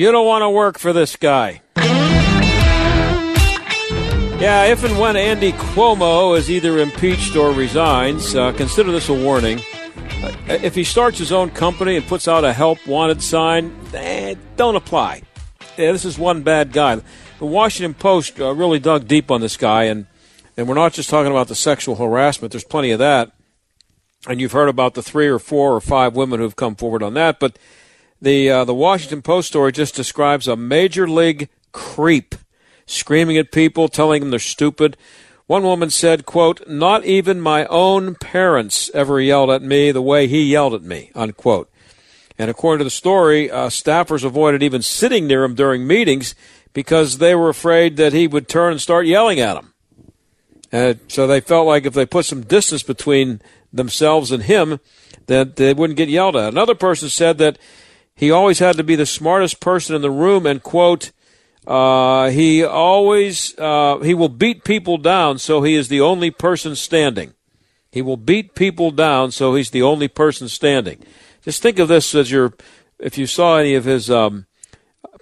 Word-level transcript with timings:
You 0.00 0.12
don't 0.12 0.26
want 0.26 0.42
to 0.42 0.50
work 0.50 0.78
for 0.78 0.92
this 0.92 1.16
guy. 1.16 1.62
Yeah, 4.38 4.64
if 4.64 4.84
and 4.84 4.98
when 4.98 5.16
Andy 5.16 5.52
Cuomo 5.52 6.36
is 6.38 6.50
either 6.50 6.78
impeached 6.78 7.34
or 7.34 7.50
resigns, 7.52 8.34
uh, 8.34 8.52
consider 8.52 8.92
this 8.92 9.08
a 9.08 9.14
warning. 9.14 9.58
Uh, 10.22 10.32
if 10.48 10.74
he 10.74 10.84
starts 10.84 11.18
his 11.18 11.32
own 11.32 11.50
company 11.50 11.96
and 11.96 12.06
puts 12.06 12.28
out 12.28 12.44
a 12.44 12.52
help 12.52 12.86
wanted 12.86 13.22
sign, 13.22 13.74
eh, 13.92 14.36
don't 14.56 14.76
apply. 14.76 15.22
Yeah, 15.76 15.92
this 15.92 16.04
is 16.04 16.18
one 16.18 16.42
bad 16.42 16.72
guy. 16.72 16.96
The 17.38 17.46
Washington 17.46 17.92
Post 17.92 18.40
uh, 18.40 18.54
really 18.54 18.78
dug 18.78 19.06
deep 19.06 19.30
on 19.30 19.40
this 19.40 19.56
guy, 19.56 19.84
and 19.84 20.06
and 20.60 20.68
we're 20.68 20.74
not 20.74 20.92
just 20.92 21.08
talking 21.08 21.30
about 21.30 21.48
the 21.48 21.54
sexual 21.54 21.96
harassment. 21.96 22.52
There's 22.52 22.64
plenty 22.64 22.90
of 22.90 22.98
that, 22.98 23.32
and 24.28 24.40
you've 24.40 24.52
heard 24.52 24.68
about 24.68 24.92
the 24.92 25.02
three 25.02 25.26
or 25.26 25.38
four 25.38 25.74
or 25.74 25.80
five 25.80 26.14
women 26.14 26.38
who've 26.38 26.54
come 26.54 26.76
forward 26.76 27.02
on 27.02 27.14
that. 27.14 27.40
But 27.40 27.58
the 28.20 28.50
uh, 28.50 28.64
the 28.66 28.74
Washington 28.74 29.22
Post 29.22 29.48
story 29.48 29.72
just 29.72 29.94
describes 29.94 30.46
a 30.46 30.56
major 30.56 31.08
league 31.08 31.48
creep 31.72 32.34
screaming 32.84 33.38
at 33.38 33.52
people, 33.52 33.88
telling 33.88 34.20
them 34.20 34.30
they're 34.30 34.38
stupid. 34.38 34.98
One 35.46 35.62
woman 35.62 35.88
said, 35.88 36.26
quote, 36.26 36.68
not 36.68 37.04
even 37.04 37.40
my 37.40 37.64
own 37.66 38.14
parents 38.14 38.90
ever 38.92 39.18
yelled 39.18 39.50
at 39.50 39.62
me 39.62 39.90
the 39.90 40.02
way 40.02 40.28
he 40.28 40.42
yelled 40.42 40.74
at 40.74 40.82
me, 40.82 41.10
unquote. 41.14 41.68
And 42.38 42.50
according 42.50 42.80
to 42.80 42.84
the 42.84 42.90
story, 42.90 43.50
uh, 43.50 43.68
staffers 43.68 44.24
avoided 44.24 44.62
even 44.62 44.82
sitting 44.82 45.26
near 45.26 45.42
him 45.42 45.54
during 45.54 45.86
meetings 45.86 46.34
because 46.72 47.18
they 47.18 47.34
were 47.34 47.48
afraid 47.48 47.96
that 47.96 48.12
he 48.12 48.28
would 48.28 48.48
turn 48.48 48.72
and 48.72 48.80
start 48.80 49.06
yelling 49.06 49.40
at 49.40 49.54
them. 49.54 49.69
And 50.72 51.00
so 51.08 51.26
they 51.26 51.40
felt 51.40 51.66
like 51.66 51.84
if 51.84 51.94
they 51.94 52.06
put 52.06 52.24
some 52.24 52.42
distance 52.42 52.82
between 52.82 53.40
themselves 53.72 54.30
and 54.30 54.44
him, 54.44 54.80
that 55.26 55.56
they 55.56 55.74
wouldn't 55.74 55.96
get 55.96 56.08
yelled 56.08 56.36
at. 56.36 56.52
Another 56.52 56.74
person 56.74 57.08
said 57.08 57.38
that 57.38 57.58
he 58.14 58.30
always 58.30 58.58
had 58.58 58.76
to 58.76 58.84
be 58.84 58.96
the 58.96 59.06
smartest 59.06 59.60
person 59.60 59.96
in 59.96 60.02
the 60.02 60.10
room 60.10 60.46
and, 60.46 60.62
quote, 60.62 61.10
uh, 61.66 62.30
he 62.30 62.64
always 62.64 63.56
uh, 63.58 63.98
he 63.98 64.14
will 64.14 64.28
beat 64.28 64.64
people 64.64 64.96
down, 64.96 65.38
so 65.38 65.62
he 65.62 65.74
is 65.74 65.88
the 65.88 66.00
only 66.00 66.30
person 66.30 66.74
standing. 66.74 67.34
He 67.92 68.02
will 68.02 68.16
beat 68.16 68.54
people 68.54 68.90
down, 68.90 69.30
so 69.30 69.54
he's 69.54 69.70
the 69.70 69.82
only 69.82 70.08
person 70.08 70.48
standing. 70.48 71.04
Just 71.42 71.62
think 71.62 71.78
of 71.78 71.88
this 71.88 72.14
as 72.14 72.30
your 72.30 72.54
if 72.98 73.18
you 73.18 73.26
saw 73.26 73.56
any 73.56 73.74
of 73.74 73.84
his 73.84 74.10
um, 74.10 74.46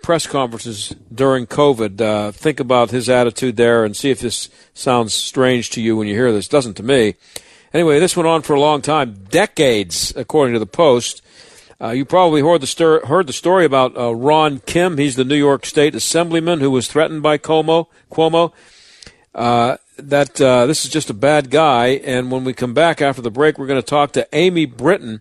press 0.02 0.26
conferences 0.26 0.94
during 1.12 1.46
COVID. 1.46 2.00
Uh, 2.00 2.32
think 2.32 2.60
about 2.60 2.90
his 2.90 3.08
attitude 3.08 3.56
there 3.56 3.84
and 3.84 3.96
see 3.96 4.10
if 4.10 4.20
this 4.20 4.48
sounds 4.74 5.14
strange 5.14 5.70
to 5.70 5.80
you 5.80 5.96
when 5.96 6.08
you 6.08 6.14
hear 6.14 6.32
this. 6.32 6.48
Doesn't 6.48 6.74
to 6.74 6.82
me. 6.82 7.14
Anyway, 7.72 7.98
this 7.98 8.16
went 8.16 8.26
on 8.26 8.42
for 8.42 8.54
a 8.54 8.60
long 8.60 8.80
time, 8.80 9.24
decades, 9.28 10.12
according 10.16 10.54
to 10.54 10.58
the 10.58 10.66
Post. 10.66 11.22
Uh, 11.80 11.90
you 11.90 12.04
probably 12.04 12.40
heard 12.40 12.60
the, 12.60 12.66
stir- 12.66 13.04
heard 13.06 13.26
the 13.26 13.32
story 13.32 13.64
about 13.64 13.96
uh, 13.96 14.14
Ron 14.14 14.60
Kim. 14.60 14.96
He's 14.96 15.16
the 15.16 15.24
New 15.24 15.36
York 15.36 15.64
State 15.64 15.94
Assemblyman 15.94 16.60
who 16.60 16.70
was 16.70 16.88
threatened 16.88 17.22
by 17.22 17.38
Cuomo. 17.38 17.86
Cuomo. 18.10 18.52
Uh, 19.34 19.76
that 19.98 20.40
uh, 20.40 20.66
this 20.66 20.84
is 20.84 20.90
just 20.90 21.10
a 21.10 21.14
bad 21.14 21.50
guy. 21.50 21.88
And 21.88 22.30
when 22.30 22.44
we 22.44 22.52
come 22.52 22.74
back 22.74 23.00
after 23.02 23.22
the 23.22 23.30
break, 23.30 23.58
we're 23.58 23.66
going 23.66 23.80
to 23.80 23.86
talk 23.86 24.12
to 24.12 24.26
Amy 24.32 24.66
Brittain. 24.66 25.20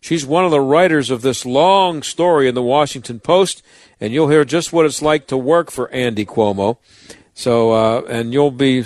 She's 0.00 0.24
one 0.24 0.44
of 0.44 0.50
the 0.50 0.60
writers 0.60 1.10
of 1.10 1.22
this 1.22 1.44
long 1.44 2.02
story 2.02 2.48
in 2.48 2.54
the 2.54 2.62
Washington 2.62 3.20
Post, 3.20 3.62
and 4.00 4.12
you'll 4.12 4.28
hear 4.28 4.44
just 4.44 4.72
what 4.72 4.86
it's 4.86 5.02
like 5.02 5.26
to 5.28 5.36
work 5.36 5.70
for 5.70 5.90
Andy 5.90 6.24
Cuomo. 6.24 6.78
So, 7.34 7.72
uh, 7.72 8.02
and 8.08 8.32
you'll 8.32 8.50
be 8.50 8.84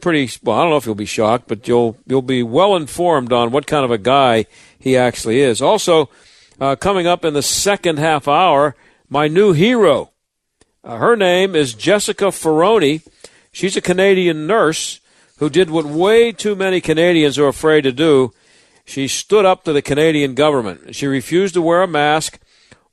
pretty 0.00 0.28
well. 0.42 0.58
I 0.58 0.62
don't 0.62 0.70
know 0.70 0.76
if 0.76 0.86
you'll 0.86 0.94
be 0.94 1.06
shocked, 1.06 1.48
but 1.48 1.66
you'll 1.66 1.96
you'll 2.06 2.22
be 2.22 2.42
well 2.42 2.76
informed 2.76 3.32
on 3.32 3.50
what 3.50 3.66
kind 3.66 3.84
of 3.84 3.90
a 3.90 3.98
guy 3.98 4.46
he 4.78 4.96
actually 4.96 5.40
is. 5.40 5.62
Also 5.62 6.10
uh, 6.60 6.76
coming 6.76 7.06
up 7.06 7.24
in 7.24 7.34
the 7.34 7.42
second 7.42 7.98
half 7.98 8.28
hour, 8.28 8.76
my 9.08 9.28
new 9.28 9.52
hero. 9.52 10.10
Uh, 10.84 10.96
her 10.96 11.16
name 11.16 11.54
is 11.54 11.74
Jessica 11.74 12.26
Ferroni. 12.26 13.06
She's 13.52 13.76
a 13.76 13.80
Canadian 13.80 14.46
nurse 14.46 15.00
who 15.38 15.48
did 15.48 15.70
what 15.70 15.84
way 15.84 16.32
too 16.32 16.54
many 16.54 16.80
Canadians 16.80 17.38
are 17.38 17.48
afraid 17.48 17.82
to 17.82 17.92
do. 17.92 18.32
She 18.84 19.08
stood 19.08 19.44
up 19.44 19.64
to 19.64 19.72
the 19.72 19.82
Canadian 19.82 20.34
government. 20.34 20.94
She 20.94 21.06
refused 21.06 21.54
to 21.54 21.62
wear 21.62 21.82
a 21.82 21.88
mask 21.88 22.38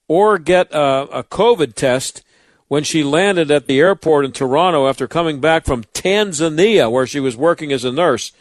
or 0.07 0.37
get 0.37 0.71
a, 0.71 1.19
a 1.19 1.23
COVID 1.23 1.75
test 1.75 2.23
when 2.67 2.83
she 2.83 3.03
landed 3.03 3.49
at 3.49 3.65
the 3.65 3.79
airport 3.79 4.25
in 4.25 4.31
Toronto 4.31 4.87
after 4.87 5.07
coming 5.07 5.39
back 5.39 5.65
from 5.65 5.83
Tanzania, 5.85 6.91
where 6.91 7.07
she 7.07 7.19
was 7.19 7.35
working 7.35 7.71
as 7.71 7.83
a 7.83 7.91
nurse 7.91 8.31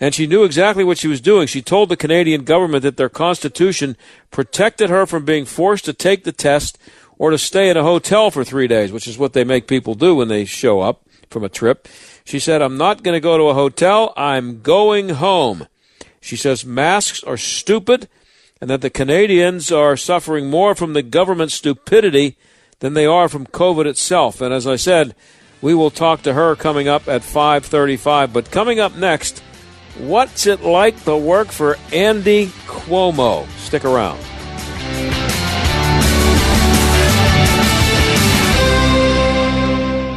and 0.00 0.14
she 0.14 0.26
knew 0.26 0.44
exactly 0.44 0.84
what 0.84 0.98
she 0.98 1.08
was 1.08 1.20
doing. 1.20 1.46
She 1.46 1.62
told 1.62 1.88
the 1.88 1.96
Canadian 1.96 2.44
government 2.44 2.82
that 2.82 2.96
their 2.96 3.08
constitution 3.08 3.96
protected 4.30 4.90
her 4.90 5.06
from 5.06 5.24
being 5.24 5.44
forced 5.44 5.84
to 5.84 5.92
take 5.92 6.24
the 6.24 6.32
test 6.32 6.78
or 7.16 7.30
to 7.30 7.38
stay 7.38 7.70
in 7.70 7.76
a 7.76 7.82
hotel 7.82 8.30
for 8.30 8.44
three 8.44 8.66
days, 8.66 8.90
which 8.90 9.06
is 9.06 9.18
what 9.18 9.32
they 9.32 9.44
make 9.44 9.68
people 9.68 9.94
do 9.94 10.14
when 10.14 10.28
they 10.28 10.44
show 10.44 10.80
up 10.80 11.02
from 11.30 11.44
a 11.44 11.48
trip. 11.48 11.88
She 12.24 12.38
said, 12.38 12.60
I'm 12.60 12.76
not 12.76 13.02
going 13.02 13.14
to 13.14 13.20
go 13.20 13.38
to 13.38 13.44
a 13.44 13.54
hotel. 13.54 14.12
I'm 14.16 14.62
going 14.62 15.10
home. 15.10 15.68
She 16.24 16.36
says 16.36 16.64
masks 16.64 17.22
are 17.22 17.36
stupid 17.36 18.08
and 18.60 18.70
that 18.70 18.80
the 18.80 18.90
Canadians 18.90 19.70
are 19.70 19.96
suffering 19.96 20.48
more 20.48 20.74
from 20.74 20.92
the 20.92 21.02
government 21.02 21.52
stupidity 21.52 22.36
than 22.80 22.94
they 22.94 23.06
are 23.06 23.28
from 23.28 23.46
COVID 23.46 23.86
itself. 23.86 24.40
And 24.40 24.52
as 24.52 24.66
I 24.66 24.76
said, 24.76 25.14
we 25.60 25.74
will 25.74 25.90
talk 25.90 26.22
to 26.22 26.34
her 26.34 26.56
coming 26.56 26.88
up 26.88 27.06
at 27.08 27.22
5:35. 27.22 28.32
But 28.32 28.50
coming 28.50 28.80
up 28.80 28.96
next, 28.96 29.42
What's 29.98 30.48
it 30.48 30.62
like 30.62 31.04
to 31.04 31.16
work 31.16 31.52
for 31.52 31.76
Andy 31.92 32.46
Cuomo? 32.66 33.46
Stick 33.58 33.84
around. 33.84 34.18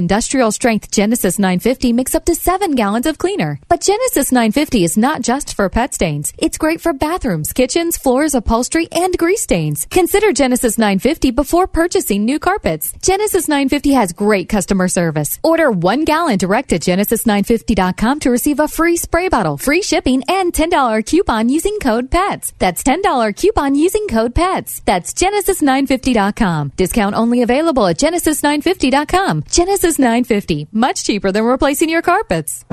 industrial 0.01 0.51
strength 0.51 0.89
Genesis 0.89 1.37
950 1.37 1.93
makes 1.93 2.15
up 2.15 2.25
to 2.25 2.33
seven 2.33 2.71
gallons 2.71 3.05
of 3.05 3.19
cleaner. 3.19 3.59
But 3.69 3.81
Genesis 3.81 4.31
950 4.31 4.83
is 4.83 4.97
not 4.97 5.21
just 5.21 5.53
for 5.55 5.69
pet 5.69 5.93
stains. 5.93 6.33
It's 6.39 6.57
great 6.57 6.81
for 6.81 6.91
bathrooms, 6.91 7.53
kitchens, 7.53 7.97
floors, 7.97 8.33
upholstery, 8.33 8.87
and 8.91 9.15
grease 9.15 9.43
stains. 9.43 9.85
Consider 9.91 10.33
Genesis 10.33 10.79
950 10.79 11.31
before 11.31 11.67
purchasing 11.67 12.25
new 12.25 12.39
carpets. 12.39 12.93
Genesis 13.09 13.47
950 13.47 13.93
has 13.93 14.11
great 14.11 14.49
customer 14.49 14.87
service. 14.87 15.39
Order 15.43 15.69
one 15.71 16.03
gallon 16.03 16.37
direct 16.39 16.73
at 16.73 16.81
genesis950.com 16.81 18.19
to 18.21 18.31
receive 18.31 18.59
a 18.59 18.67
free 18.67 18.97
spray 18.97 19.29
bottle, 19.29 19.57
free 19.57 19.83
shipping, 19.83 20.23
and 20.27 20.51
$10 20.51 21.05
coupon 21.05 21.47
using 21.47 21.77
code 21.79 22.09
PETS. 22.09 22.53
That's 22.57 22.81
$10 22.83 23.37
coupon 23.37 23.75
using 23.75 24.07
code 24.07 24.33
PETS. 24.33 24.81
That's 24.85 25.13
genesis950.com. 25.13 26.73
Discount 26.75 27.15
only 27.15 27.43
available 27.43 27.85
at 27.85 27.99
genesis950.com. 27.99 29.43
Genesis 29.49 29.90
950, 29.99 30.67
much 30.71 31.03
cheaper 31.03 31.31
than 31.31 31.43
replacing 31.43 31.89
your 31.89 32.01
carpets. 32.01 32.65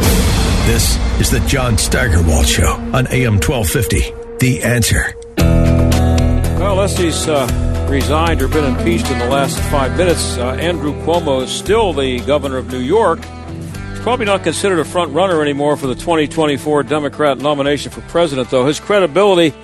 This 0.66 0.98
is 1.20 1.30
the 1.30 1.40
John 1.48 1.78
Steigerwald 1.78 2.46
Show 2.46 2.72
on 2.92 3.06
AM 3.08 3.40
1250. 3.40 4.12
The 4.38 4.62
answer. 4.62 5.14
Well, 6.58 6.72
unless 6.72 6.98
he's 6.98 7.26
uh, 7.26 7.86
resigned 7.88 8.42
or 8.42 8.48
been 8.48 8.64
impeached 8.64 9.10
in 9.10 9.18
the 9.18 9.28
last 9.28 9.58
five 9.70 9.96
minutes, 9.96 10.36
uh, 10.36 10.50
Andrew 10.54 10.92
Cuomo 11.04 11.42
is 11.42 11.50
still 11.50 11.92
the 11.92 12.20
governor 12.20 12.58
of 12.58 12.70
New 12.70 12.80
York. 12.80 13.20
He's 13.20 14.00
probably 14.00 14.26
not 14.26 14.42
considered 14.44 14.78
a 14.78 14.84
front 14.84 15.12
runner 15.12 15.40
anymore 15.40 15.76
for 15.76 15.86
the 15.86 15.94
2024 15.94 16.82
Democrat 16.82 17.38
nomination 17.38 17.90
for 17.90 18.02
president, 18.02 18.50
though. 18.50 18.66
His 18.66 18.78
credibility 18.78 19.54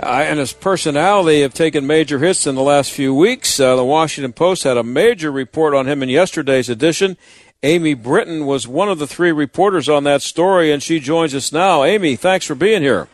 uh, 0.00 0.06
and 0.06 0.38
his 0.38 0.52
personality 0.52 1.42
have 1.42 1.54
taken 1.54 1.86
major 1.86 2.18
hits 2.18 2.46
in 2.46 2.54
the 2.54 2.62
last 2.62 2.92
few 2.92 3.14
weeks. 3.14 3.58
Uh, 3.58 3.76
the 3.76 3.84
Washington 3.84 4.32
Post 4.32 4.64
had 4.64 4.76
a 4.76 4.82
major 4.82 5.30
report 5.30 5.74
on 5.74 5.86
him 5.88 6.02
in 6.02 6.08
yesterday's 6.08 6.68
edition. 6.68 7.16
Amy 7.62 7.96
Brittain 7.96 8.46
was 8.46 8.68
one 8.68 8.88
of 8.88 8.98
the 8.98 9.06
three 9.06 9.32
reporters 9.32 9.88
on 9.88 10.04
that 10.04 10.22
story, 10.22 10.70
and 10.70 10.82
she 10.82 11.00
joins 11.00 11.34
us 11.34 11.52
now. 11.52 11.82
Amy, 11.82 12.14
thanks 12.14 12.46
for 12.46 12.54
being 12.54 12.82
here. 12.82 13.08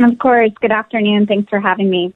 Of 0.00 0.18
course. 0.18 0.50
Good 0.60 0.72
afternoon. 0.72 1.26
Thanks 1.26 1.48
for 1.48 1.60
having 1.60 1.88
me. 1.88 2.12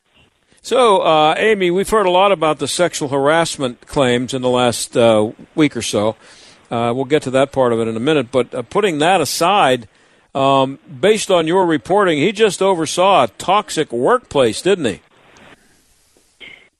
So, 0.63 0.99
uh, 0.99 1.35
Amy, 1.39 1.71
we've 1.71 1.89
heard 1.89 2.07
a 2.07 2.11
lot 2.11 2.33
about 2.33 2.59
the 2.59 2.67
sexual 2.67 3.09
harassment 3.09 3.87
claims 3.87 4.35
in 4.35 4.43
the 4.43 4.51
last 4.51 4.97
uh, 4.97 5.31
week 5.55 5.77
or 5.77 5.83
so. 5.83 6.17
Uh, 6.71 6.93
we'll 6.95 7.05
get 7.05 7.23
to 7.23 7.31
that 7.31 7.53
part 7.53 7.73
of 7.73 7.79
it 7.79 7.87
in 7.89 7.97
a 7.97 8.01
minute. 8.01 8.33
But 8.33 8.53
uh, 8.53 8.63
putting 8.63 8.99
that 8.99 9.21
aside, 9.21 9.89
um, 10.39 10.79
based 11.01 11.31
on 11.33 11.49
your 11.49 11.67
reporting, 11.67 12.19
he 12.19 12.31
just 12.31 12.63
oversaw 12.63 13.25
a 13.25 13.29
toxic 13.29 13.93
workplace, 13.93 14.63
didn't 14.63 14.85
he? 14.85 15.01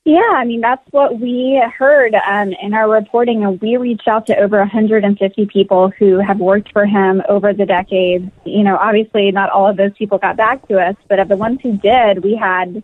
Yeah, 0.05 0.31
I 0.31 0.45
mean, 0.45 0.61
that's 0.61 0.81
what 0.91 1.19
we 1.19 1.61
heard 1.77 2.15
um, 2.15 2.53
in 2.61 2.73
our 2.73 2.89
reporting. 2.89 3.43
And 3.43 3.61
we 3.61 3.75
reached 3.75 4.07
out 4.07 4.25
to 4.27 4.37
over 4.37 4.57
150 4.59 5.45
people 5.47 5.89
who 5.89 6.19
have 6.19 6.39
worked 6.39 6.71
for 6.71 6.85
him 6.85 7.21
over 7.27 7.53
the 7.53 7.65
decades. 7.65 8.31
You 8.45 8.63
know, 8.63 8.77
obviously, 8.77 9.29
not 9.31 9.49
all 9.49 9.67
of 9.67 9.75
those 9.75 9.91
people 9.97 10.17
got 10.17 10.37
back 10.37 10.65
to 10.69 10.79
us, 10.79 10.95
but 11.09 11.19
of 11.19 11.27
the 11.27 11.35
ones 11.35 11.59
who 11.61 11.77
did, 11.77 12.23
we 12.23 12.35
had, 12.35 12.81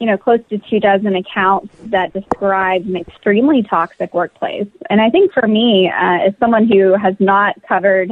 you 0.00 0.06
know, 0.06 0.16
close 0.16 0.40
to 0.48 0.58
two 0.58 0.80
dozen 0.80 1.14
accounts 1.14 1.72
that 1.84 2.14
described 2.14 2.86
an 2.86 2.96
extremely 2.96 3.62
toxic 3.62 4.14
workplace. 4.14 4.66
And 4.88 5.02
I 5.02 5.10
think 5.10 5.32
for 5.32 5.46
me, 5.46 5.88
uh, 5.90 6.28
as 6.28 6.34
someone 6.40 6.66
who 6.66 6.94
has 6.94 7.14
not 7.20 7.62
covered 7.68 8.10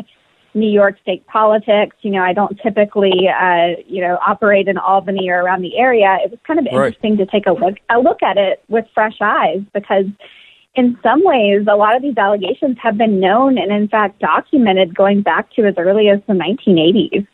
New 0.55 0.69
York 0.71 0.97
state 1.03 1.27
politics. 1.27 1.97
You 2.03 2.11
know, 2.11 2.23
I 2.23 2.33
don't 2.33 2.59
typically, 2.63 3.29
uh, 3.29 3.81
you 3.87 4.01
know, 4.03 4.19
operate 4.27 4.69
in 4.69 4.77
Albany 4.79 5.29
or 5.31 5.43
around 5.43 5.63
the 5.63 5.77
area. 5.79 6.19
It 6.25 6.31
was 6.31 6.41
kind 6.47 6.59
of 6.59 6.67
Right. 6.67 6.87
interesting 6.89 7.17
to 7.19 7.27
take 7.27 7.47
a 7.47 7.53
look, 7.53 7.77
a 7.91 7.99
look 7.99 8.23
at 8.23 8.37
it 8.37 8.63
with 8.69 8.87
fresh 8.95 9.17
eyes 9.21 9.61
because 9.73 10.07
in 10.75 10.97
some 11.03 11.23
ways, 11.25 11.67
a 11.71 11.77
lot 11.77 11.97
of 11.97 12.03
these 12.03 12.17
allegations 12.17 12.77
have 12.83 12.97
been 12.97 13.21
known 13.21 13.59
and 13.59 13.71
in 13.73 13.89
fact 13.89 14.19
documented 14.21 14.95
going 14.95 15.21
back 15.23 15.51
to 15.55 15.65
as 15.67 15.75
early 15.77 16.09
as 16.09 16.21
the 16.27 16.33
1980s. 16.35 17.27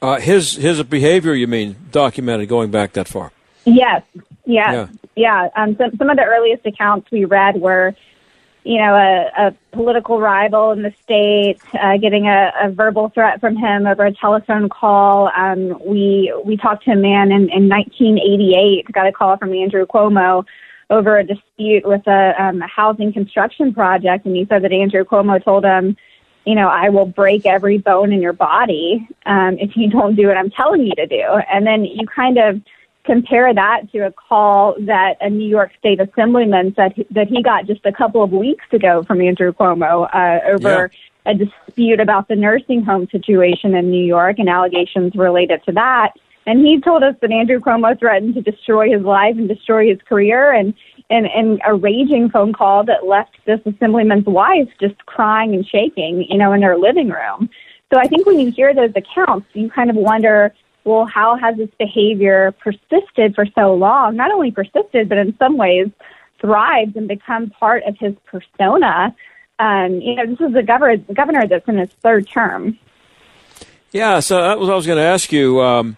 Uh, 0.00 0.18
his 0.18 0.54
his 0.56 0.82
behavior, 0.82 1.32
you 1.34 1.46
mean, 1.46 1.76
documented 1.92 2.48
going 2.48 2.70
back 2.70 2.92
that 2.94 3.06
far? 3.06 3.30
Yes, 3.64 4.02
yes, 4.44 4.72
Yeah. 4.72 4.86
yeah. 5.14 5.48
Um, 5.54 5.76
some 5.76 5.96
some 5.96 6.10
of 6.10 6.16
the 6.16 6.24
earliest 6.24 6.66
accounts 6.66 7.08
we 7.12 7.24
read 7.24 7.60
were, 7.60 7.94
you 8.64 8.78
know, 8.78 8.94
a, 8.94 9.48
a 9.48 9.54
political 9.72 10.20
rival 10.20 10.70
in 10.70 10.82
the 10.82 10.92
state 11.02 11.58
uh, 11.74 11.96
getting 11.96 12.28
a, 12.28 12.52
a 12.60 12.70
verbal 12.70 13.08
threat 13.08 13.40
from 13.40 13.56
him 13.56 13.86
over 13.86 14.04
a 14.04 14.14
telephone 14.14 14.68
call. 14.68 15.30
Um, 15.36 15.80
we 15.84 16.32
we 16.44 16.56
talked 16.56 16.84
to 16.84 16.92
a 16.92 16.96
man 16.96 17.32
in, 17.32 17.48
in 17.50 17.68
1988, 17.68 18.92
got 18.92 19.06
a 19.06 19.12
call 19.12 19.36
from 19.36 19.52
Andrew 19.52 19.86
Cuomo 19.86 20.44
over 20.90 21.18
a 21.18 21.24
dispute 21.24 21.86
with 21.86 22.06
a, 22.06 22.34
um, 22.40 22.60
a 22.62 22.66
housing 22.66 23.12
construction 23.12 23.72
project, 23.72 24.26
and 24.26 24.36
he 24.36 24.44
said 24.46 24.62
that 24.62 24.72
Andrew 24.72 25.04
Cuomo 25.04 25.42
told 25.42 25.64
him 25.64 25.96
you 26.44 26.54
know, 26.54 26.68
I 26.68 26.88
will 26.88 27.06
break 27.06 27.46
every 27.46 27.78
bone 27.78 28.12
in 28.12 28.20
your 28.20 28.32
body 28.32 29.06
um, 29.26 29.58
if 29.58 29.76
you 29.76 29.88
don't 29.88 30.16
do 30.16 30.26
what 30.26 30.36
I'm 30.36 30.50
telling 30.50 30.84
you 30.84 30.94
to 30.96 31.06
do. 31.06 31.22
And 31.50 31.66
then 31.66 31.84
you 31.84 32.06
kind 32.06 32.38
of 32.38 32.60
compare 33.04 33.52
that 33.52 33.90
to 33.92 34.06
a 34.06 34.12
call 34.12 34.76
that 34.80 35.16
a 35.20 35.28
New 35.28 35.48
York 35.48 35.72
State 35.78 36.00
Assemblyman 36.00 36.74
said 36.74 36.94
that 37.10 37.28
he 37.28 37.42
got 37.42 37.66
just 37.66 37.84
a 37.84 37.92
couple 37.92 38.22
of 38.22 38.30
weeks 38.30 38.64
ago 38.72 39.02
from 39.02 39.20
Andrew 39.20 39.52
Cuomo 39.52 40.08
uh, 40.12 40.40
over 40.48 40.90
yeah. 40.92 41.32
a 41.32 41.34
dispute 41.34 41.98
about 41.98 42.28
the 42.28 42.36
nursing 42.36 42.84
home 42.84 43.08
situation 43.10 43.74
in 43.74 43.90
New 43.90 44.04
York 44.04 44.38
and 44.38 44.48
allegations 44.48 45.14
related 45.16 45.64
to 45.64 45.72
that. 45.72 46.12
And 46.46 46.64
he 46.64 46.80
told 46.80 47.02
us 47.02 47.14
that 47.20 47.30
Andrew 47.30 47.60
Cuomo 47.60 47.98
threatened 47.98 48.34
to 48.34 48.40
destroy 48.40 48.90
his 48.90 49.02
life 49.02 49.36
and 49.36 49.48
destroy 49.48 49.88
his 49.88 49.98
career 50.08 50.52
and, 50.52 50.74
and, 51.10 51.26
and 51.26 51.60
a 51.64 51.74
raging 51.74 52.30
phone 52.30 52.52
call 52.52 52.84
that 52.84 53.06
left 53.06 53.36
this 53.46 53.60
assemblyman's 53.66 54.26
wife 54.26 54.68
just 54.80 55.04
crying 55.06 55.54
and 55.54 55.66
shaking, 55.66 56.26
you 56.28 56.38
know, 56.38 56.52
in 56.52 56.62
her 56.62 56.76
living 56.76 57.10
room. 57.10 57.48
So 57.92 57.98
I 57.98 58.08
think 58.08 58.26
when 58.26 58.40
you 58.40 58.50
hear 58.50 58.74
those 58.74 58.92
accounts, 58.96 59.46
you 59.52 59.70
kind 59.70 59.90
of 59.90 59.96
wonder, 59.96 60.54
well, 60.84 61.06
how 61.06 61.36
has 61.36 61.56
this 61.56 61.70
behavior 61.78 62.52
persisted 62.60 63.34
for 63.34 63.46
so 63.54 63.74
long? 63.74 64.16
Not 64.16 64.32
only 64.32 64.50
persisted, 64.50 65.08
but 65.08 65.18
in 65.18 65.36
some 65.38 65.56
ways 65.56 65.88
thrived 66.40 66.96
and 66.96 67.08
become 67.08 67.50
part 67.50 67.84
of 67.84 67.96
his 67.98 68.14
persona. 68.26 69.14
Um, 69.58 70.00
you 70.00 70.16
know, 70.16 70.26
this 70.26 70.40
is 70.40 70.54
a 70.56 70.62
governor, 70.62 70.96
governor 71.12 71.46
that's 71.46 71.66
in 71.68 71.78
his 71.78 71.90
third 72.02 72.28
term. 72.28 72.78
Yeah, 73.92 74.20
so 74.20 74.40
that 74.40 74.58
was 74.58 74.68
I 74.68 74.74
was 74.74 74.86
going 74.86 74.98
to 74.98 75.04
ask 75.04 75.32
you. 75.32 75.60
Um, 75.60 75.96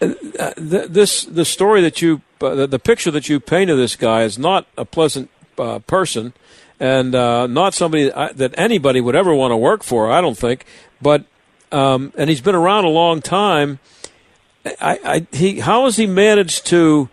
uh, 0.00 0.52
this 0.58 1.24
the 1.24 1.44
story 1.44 1.80
that 1.80 2.02
you 2.02 2.20
uh, 2.40 2.66
the, 2.66 2.78
picture 2.78 3.10
that 3.10 3.30
you 3.30 3.40
paint 3.40 3.70
of 3.70 3.78
this 3.78 3.96
guy 3.96 4.24
is 4.24 4.38
not 4.38 4.66
a 4.76 4.84
pleasant 4.84 5.30
uh, 5.58 5.78
person, 5.80 6.34
and 6.78 7.14
uh, 7.14 7.46
not 7.46 7.72
somebody 7.72 8.10
that 8.10 8.54
anybody 8.58 9.00
would 9.00 9.16
ever 9.16 9.34
want 9.34 9.52
to 9.52 9.56
work 9.56 9.82
for. 9.82 10.10
I 10.10 10.20
don't 10.20 10.36
think, 10.36 10.66
but 11.00 11.24
um, 11.72 12.12
and 12.16 12.30
he's 12.30 12.40
been 12.40 12.54
around 12.54 12.84
a 12.84 12.88
long 12.88 13.20
time. 13.22 13.78
I, 14.80 14.98
I 15.04 15.26
he 15.36 15.60
how 15.60 15.84
has 15.84 15.96
he 15.96 16.06
managed 16.06 16.66
to 16.66 17.08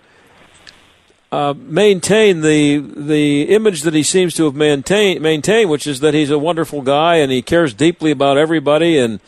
uh, 1.31 1.53
maintain 1.55 2.41
the 2.41 2.79
the 2.79 3.43
image 3.43 3.81
that 3.83 3.93
he 3.93 4.03
seems 4.03 4.33
to 4.35 4.45
have 4.45 4.55
maintained 4.55 5.21
maintained, 5.21 5.69
which 5.69 5.87
is 5.87 5.99
that 5.99 6.13
he's 6.13 6.31
a 6.31 6.39
wonderful 6.39 6.81
guy 6.81 7.15
and 7.15 7.31
he 7.31 7.41
cares 7.41 7.73
deeply 7.73 8.11
about 8.11 8.37
everybody 8.37 8.97
and 8.97 9.19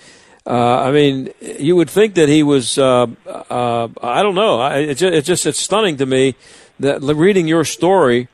uh, 0.48 0.82
I 0.82 0.92
mean, 0.92 1.34
you 1.42 1.76
would 1.76 1.90
think 1.90 2.14
that 2.16 2.30
he 2.30 2.44
was. 2.44 2.78
Uh, 2.78 3.08
uh, 3.26 3.88
I 4.02 4.22
don't 4.22 4.36
know. 4.36 4.60
I, 4.60 4.78
it 4.78 4.96
just, 4.96 5.14
it's 5.14 5.28
just 5.28 5.46
it's 5.48 5.60
stunning 5.60 5.98
to 5.98 6.06
me 6.06 6.36
that 6.80 7.02
reading 7.02 7.48
your 7.48 7.66
story, 7.66 8.28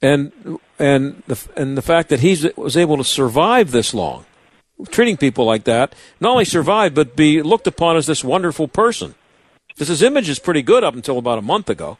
and 0.00 0.32
and 0.78 1.22
the 1.26 1.38
and 1.54 1.76
the 1.76 1.82
fact 1.82 2.08
that 2.08 2.20
he 2.20 2.50
was 2.56 2.76
able 2.76 2.96
to 2.96 3.04
survive 3.04 3.70
this 3.70 3.92
long, 3.92 4.24
treating 4.90 5.16
people 5.16 5.44
like 5.44 5.64
that, 5.64 5.94
not 6.20 6.32
only 6.32 6.44
survive 6.44 6.94
but 6.94 7.16
be 7.16 7.42
looked 7.42 7.66
upon 7.66 7.96
as 7.96 8.06
this 8.06 8.24
wonderful 8.24 8.68
person. 8.68 9.14
Because 9.68 9.88
his 9.88 10.02
image 10.02 10.28
is 10.28 10.38
pretty 10.38 10.62
good 10.62 10.84
up 10.84 10.94
until 10.94 11.18
about 11.18 11.38
a 11.38 11.42
month 11.42 11.70
ago 11.70 11.98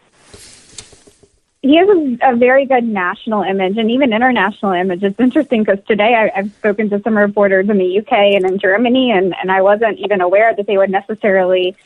he 1.62 1.76
has 1.76 1.88
a, 1.88 2.33
a, 2.33 2.37
very 2.37 2.67
good 2.67 2.85
national 2.85 3.43
image 3.43 3.79
and 3.79 3.91
even 3.91 4.12
international 4.12 4.73
image. 4.73 5.05
It's 5.05 5.19
interesting 5.21 5.62
because 5.62 5.79
today 5.87 6.14
I, 6.14 6.41
I've 6.41 6.52
spoken 6.55 6.91
to 6.91 7.00
some 7.02 7.17
reporters 7.17 7.69
in 7.69 7.79
the 7.79 7.99
UK 8.00 8.12
and 8.12 8.45
in 8.45 8.59
Germany, 8.59 9.12
and, 9.12 9.33
and 9.41 9.50
I 9.50 9.62
wasn't 9.62 9.99
even 10.00 10.21
aware 10.21 10.55
that 10.55 10.67
they 10.67 10.76
would 10.76 10.91
necessarily, 10.91 11.76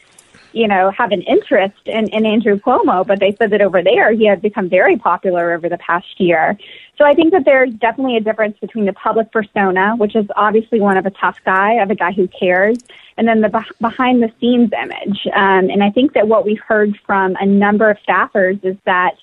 you 0.57 0.67
know, 0.67 0.91
have 0.91 1.13
an 1.13 1.21
interest 1.23 1.77
in, 1.85 2.09
in 2.09 2.25
Andrew 2.25 2.59
Cuomo, 2.59 3.07
but 3.07 3.21
they 3.21 3.37
said 3.39 3.51
that 3.51 3.61
over 3.61 3.83
there 3.83 4.11
he 4.13 4.25
had 4.25 4.41
become 4.41 4.71
very 4.71 4.97
popular 4.97 5.53
over 5.53 5.69
the 5.69 5.77
past 5.77 6.19
year. 6.19 6.57
So 6.97 7.05
I 7.05 7.13
think 7.13 7.33
that 7.33 7.45
there's 7.45 7.75
definitely 7.75 8.17
a 8.17 8.21
difference 8.21 8.57
between 8.59 8.87
the 8.87 8.95
public 8.95 9.31
persona, 9.31 9.97
which 9.97 10.17
is 10.17 10.25
obviously 10.35 10.81
one 10.81 10.97
of 10.97 11.05
a 11.05 11.11
tough 11.11 11.39
guy, 11.45 11.75
of 11.75 11.91
a 11.91 11.95
guy 11.95 12.13
who 12.13 12.27
cares, 12.29 12.79
and 13.19 13.29
then 13.29 13.43
the 13.43 13.51
be- 13.51 13.77
behind 13.83 14.23
the 14.23 14.33
scenes 14.41 14.71
image. 14.73 15.27
Um, 15.35 15.69
and 15.69 15.83
I 15.83 15.91
think 15.91 16.15
that 16.15 16.27
what 16.27 16.47
we've 16.47 16.61
heard 16.67 16.99
from 17.05 17.37
a 17.39 17.45
number 17.45 17.91
of 17.91 17.99
staffers 18.09 18.65
is 18.65 18.77
that 18.87 19.15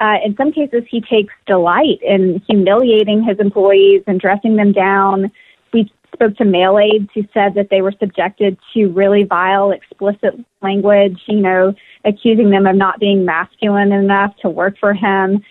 uh, 0.00 0.18
in 0.24 0.36
some 0.36 0.52
cases, 0.52 0.84
he 0.88 1.00
takes 1.00 1.34
delight 1.46 2.00
in 2.02 2.40
humiliating 2.46 3.24
his 3.24 3.40
employees 3.40 4.04
and 4.06 4.20
dressing 4.20 4.54
them 4.54 4.70
down. 4.70 5.32
We 5.72 5.90
spoke 6.12 6.36
to 6.36 6.44
male 6.44 6.78
aides 6.78 7.08
who 7.14 7.22
said 7.34 7.54
that 7.54 7.68
they 7.70 7.82
were 7.82 7.94
subjected 7.98 8.58
to 8.74 8.88
really 8.88 9.24
vile, 9.24 9.70
explicit 9.70 10.34
language, 10.62 11.20
you 11.26 11.40
know, 11.40 11.74
accusing 12.04 12.50
them 12.50 12.66
of 12.66 12.76
not 12.76 12.98
being 12.98 13.24
masculine 13.24 13.92
enough 13.92 14.34
to 14.38 14.48
work 14.48 14.76
for 14.78 14.94
him. 14.94 15.42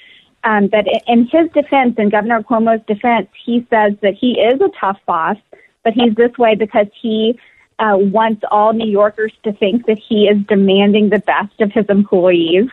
Um, 0.43 0.67
but 0.67 0.85
in 1.07 1.27
his 1.27 1.49
defense, 1.53 1.95
in 1.97 2.09
Governor 2.09 2.41
Cuomo's 2.41 2.85
defense, 2.87 3.27
he 3.45 3.65
says 3.69 3.93
that 4.01 4.13
he 4.13 4.39
is 4.39 4.61
a 4.61 4.69
tough 4.79 4.99
boss, 5.05 5.37
but 5.83 5.93
he's 5.93 6.15
this 6.15 6.37
way 6.37 6.55
because 6.55 6.87
he 7.01 7.39
uh, 7.79 7.97
wants 7.97 8.43
all 8.49 8.73
New 8.73 8.89
Yorkers 8.89 9.33
to 9.43 9.53
think 9.53 9.85
that 9.85 9.99
he 9.99 10.27
is 10.27 10.37
demanding 10.47 11.09
the 11.09 11.19
best 11.19 11.59
of 11.59 11.71
his 11.71 11.85
employees 11.89 12.69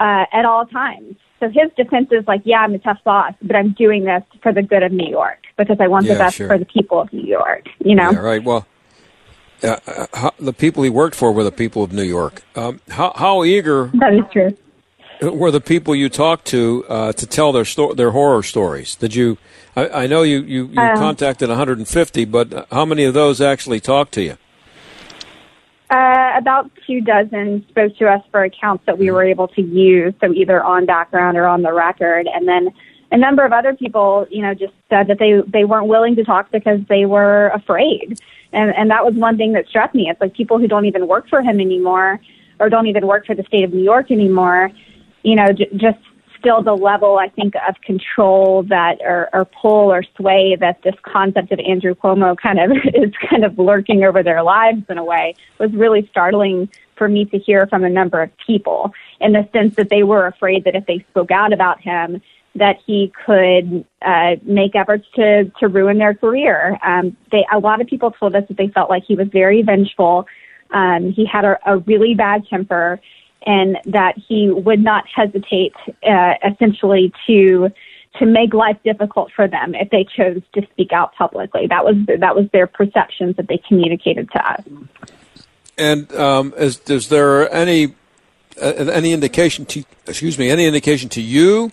uh, 0.00 0.24
at 0.32 0.44
all 0.44 0.66
times. 0.66 1.16
So 1.40 1.48
his 1.48 1.70
defense 1.76 2.08
is 2.10 2.26
like, 2.26 2.42
yeah, 2.44 2.60
I'm 2.60 2.74
a 2.74 2.78
tough 2.78 2.98
boss, 3.04 3.32
but 3.42 3.54
I'm 3.54 3.72
doing 3.72 4.04
this 4.04 4.22
for 4.42 4.52
the 4.52 4.62
good 4.62 4.82
of 4.82 4.92
New 4.92 5.08
York 5.08 5.38
because 5.56 5.76
I 5.80 5.86
want 5.86 6.06
yeah, 6.06 6.14
the 6.14 6.18
best 6.18 6.36
sure. 6.36 6.48
for 6.48 6.58
the 6.58 6.64
people 6.64 7.00
of 7.00 7.12
New 7.12 7.26
York. 7.26 7.66
You 7.78 7.94
know, 7.94 8.10
yeah, 8.10 8.18
right? 8.18 8.42
Well, 8.42 8.66
uh, 9.62 9.76
uh, 9.86 10.06
how, 10.14 10.34
the 10.38 10.52
people 10.52 10.82
he 10.82 10.90
worked 10.90 11.14
for 11.14 11.32
were 11.32 11.44
the 11.44 11.52
people 11.52 11.82
of 11.82 11.92
New 11.92 12.02
York. 12.02 12.42
Um, 12.56 12.80
how, 12.88 13.12
how 13.14 13.44
eager 13.44 13.90
that 13.94 14.14
is 14.14 14.24
true 14.32 14.56
were 15.20 15.50
the 15.50 15.60
people 15.60 15.94
you 15.94 16.08
talked 16.08 16.46
to 16.46 16.84
uh, 16.88 17.12
to 17.12 17.26
tell 17.26 17.52
their 17.52 17.64
sto- 17.64 17.94
their 17.94 18.12
horror 18.12 18.42
stories? 18.42 18.94
Did 18.94 19.14
you? 19.14 19.38
I, 19.76 19.88
I 19.88 20.06
know 20.06 20.22
you 20.22 20.42
you, 20.42 20.66
you 20.66 20.80
um, 20.80 20.96
contacted 20.96 21.48
150, 21.48 22.24
but 22.26 22.68
how 22.70 22.84
many 22.84 23.04
of 23.04 23.14
those 23.14 23.40
actually 23.40 23.80
talked 23.80 24.12
to 24.14 24.22
you? 24.22 24.38
Uh, 25.90 26.32
about 26.36 26.70
two 26.86 27.00
dozen 27.00 27.66
spoke 27.70 27.96
to 27.96 28.06
us 28.06 28.22
for 28.30 28.44
accounts 28.44 28.84
that 28.84 28.98
we 28.98 29.10
were 29.10 29.24
able 29.24 29.48
to 29.48 29.62
use, 29.62 30.12
so 30.20 30.32
either 30.34 30.62
on 30.62 30.84
background 30.84 31.38
or 31.38 31.46
on 31.46 31.62
the 31.62 31.72
record. 31.72 32.28
And 32.32 32.46
then 32.46 32.68
a 33.10 33.16
number 33.16 33.42
of 33.42 33.52
other 33.52 33.74
people, 33.74 34.26
you 34.30 34.42
know, 34.42 34.52
just 34.52 34.74
said 34.90 35.06
that 35.06 35.18
they 35.18 35.40
they 35.46 35.64
weren't 35.64 35.86
willing 35.86 36.14
to 36.16 36.24
talk 36.24 36.50
because 36.50 36.80
they 36.88 37.06
were 37.06 37.48
afraid. 37.54 38.20
And 38.52 38.74
and 38.76 38.90
that 38.90 39.02
was 39.02 39.14
one 39.14 39.38
thing 39.38 39.52
that 39.52 39.66
struck 39.66 39.94
me. 39.94 40.10
It's 40.10 40.20
like 40.20 40.34
people 40.34 40.58
who 40.58 40.68
don't 40.68 40.84
even 40.84 41.06
work 41.08 41.26
for 41.26 41.40
him 41.40 41.58
anymore, 41.58 42.20
or 42.58 42.68
don't 42.68 42.86
even 42.86 43.06
work 43.06 43.24
for 43.24 43.34
the 43.34 43.44
state 43.44 43.64
of 43.64 43.72
New 43.72 43.82
York 43.82 44.10
anymore. 44.10 44.70
You 45.22 45.36
know, 45.36 45.52
j- 45.52 45.70
just 45.74 45.98
still 46.38 46.62
the 46.62 46.74
level, 46.74 47.18
I 47.18 47.28
think, 47.28 47.54
of 47.68 47.80
control 47.82 48.62
that 48.64 48.98
or, 49.00 49.28
or 49.32 49.44
pull 49.44 49.92
or 49.92 50.02
sway 50.16 50.56
that 50.60 50.82
this 50.82 50.94
concept 51.02 51.52
of 51.52 51.60
Andrew 51.60 51.94
Cuomo 51.94 52.36
kind 52.36 52.58
of 52.58 52.70
is 52.94 53.12
kind 53.28 53.44
of 53.44 53.58
lurking 53.58 54.04
over 54.04 54.22
their 54.22 54.42
lives 54.42 54.82
in 54.88 54.98
a 54.98 55.04
way 55.04 55.34
was 55.58 55.72
really 55.72 56.06
startling 56.10 56.68
for 56.96 57.08
me 57.08 57.24
to 57.26 57.38
hear 57.38 57.66
from 57.66 57.84
a 57.84 57.88
number 57.88 58.22
of 58.22 58.30
people 58.44 58.92
in 59.20 59.32
the 59.32 59.48
sense 59.52 59.76
that 59.76 59.88
they 59.88 60.02
were 60.02 60.26
afraid 60.26 60.64
that 60.64 60.74
if 60.74 60.84
they 60.86 61.04
spoke 61.10 61.30
out 61.30 61.52
about 61.52 61.80
him, 61.80 62.20
that 62.54 62.76
he 62.84 63.12
could 63.24 63.84
uh, 64.02 64.36
make 64.42 64.74
efforts 64.74 65.06
to 65.14 65.44
to 65.60 65.68
ruin 65.68 65.98
their 65.98 66.14
career. 66.14 66.78
Um, 66.84 67.16
they 67.30 67.46
a 67.52 67.58
lot 67.58 67.80
of 67.80 67.86
people 67.86 68.10
told 68.10 68.34
us 68.34 68.44
that 68.48 68.56
they 68.56 68.68
felt 68.68 68.90
like 68.90 69.04
he 69.06 69.14
was 69.14 69.28
very 69.28 69.62
vengeful. 69.62 70.26
Um, 70.70 71.12
he 71.12 71.24
had 71.24 71.44
a, 71.44 71.58
a 71.64 71.78
really 71.78 72.14
bad 72.14 72.46
temper 72.48 73.00
and 73.46 73.78
that 73.86 74.14
he 74.16 74.50
would 74.50 74.82
not 74.82 75.04
hesitate 75.14 75.74
uh, 76.06 76.34
essentially 76.44 77.12
to 77.26 77.70
to 78.18 78.26
make 78.26 78.52
life 78.52 78.76
difficult 78.84 79.30
for 79.34 79.46
them 79.46 79.74
if 79.74 79.90
they 79.90 80.04
chose 80.04 80.42
to 80.54 80.66
speak 80.72 80.92
out 80.92 81.14
publicly. 81.14 81.66
That 81.68 81.84
was 81.84 81.96
that 82.06 82.34
was 82.34 82.46
their 82.52 82.66
perceptions 82.66 83.36
that 83.36 83.48
they 83.48 83.58
communicated 83.68 84.30
to 84.32 84.50
us. 84.50 84.64
And 85.76 86.12
um, 86.14 86.52
is, 86.56 86.80
is 86.88 87.08
there 87.08 87.52
any 87.52 87.94
uh, 88.60 88.66
any 88.92 89.12
indication 89.12 89.66
to 89.66 89.84
excuse 90.06 90.38
me 90.38 90.50
any 90.50 90.66
indication 90.66 91.08
to 91.10 91.20
you 91.20 91.72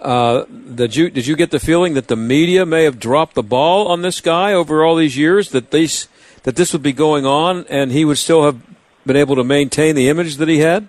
uh, 0.00 0.44
that 0.48 0.96
you 0.96 1.10
did 1.10 1.26
you 1.26 1.34
get 1.34 1.50
the 1.50 1.58
feeling 1.58 1.94
that 1.94 2.08
the 2.08 2.16
media 2.16 2.64
may 2.64 2.84
have 2.84 3.00
dropped 3.00 3.34
the 3.34 3.42
ball 3.42 3.88
on 3.88 4.02
this 4.02 4.20
guy 4.20 4.52
over 4.52 4.84
all 4.84 4.96
these 4.96 5.16
years 5.16 5.50
that 5.50 5.70
these 5.72 6.08
that 6.44 6.56
this 6.56 6.72
would 6.72 6.82
be 6.82 6.92
going 6.92 7.26
on 7.26 7.66
and 7.68 7.90
he 7.90 8.04
would 8.04 8.18
still 8.18 8.44
have 8.44 8.60
been 9.06 9.16
able 9.16 9.36
to 9.36 9.44
maintain 9.44 9.94
the 9.94 10.08
image 10.08 10.36
that 10.36 10.48
he 10.48 10.58
had? 10.58 10.88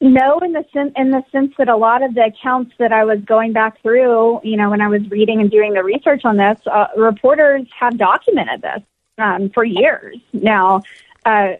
No, 0.00 0.38
in 0.40 0.52
the 0.52 0.64
sense 0.72 0.92
in 0.96 1.12
the 1.12 1.22
sense 1.32 1.54
that 1.56 1.68
a 1.68 1.76
lot 1.76 2.02
of 2.02 2.14
the 2.14 2.24
accounts 2.24 2.74
that 2.78 2.92
I 2.92 3.04
was 3.04 3.20
going 3.20 3.54
back 3.54 3.80
through, 3.80 4.40
you 4.42 4.56
know, 4.56 4.68
when 4.68 4.82
I 4.82 4.88
was 4.88 5.08
reading 5.10 5.40
and 5.40 5.50
doing 5.50 5.72
the 5.72 5.82
research 5.82 6.26
on 6.26 6.36
this, 6.36 6.58
uh, 6.66 6.88
reporters 6.94 7.66
have 7.78 7.96
documented 7.96 8.60
this 8.60 8.82
um, 9.16 9.48
for 9.50 9.64
years 9.64 10.18
now. 10.32 10.82
Uh, 11.24 11.54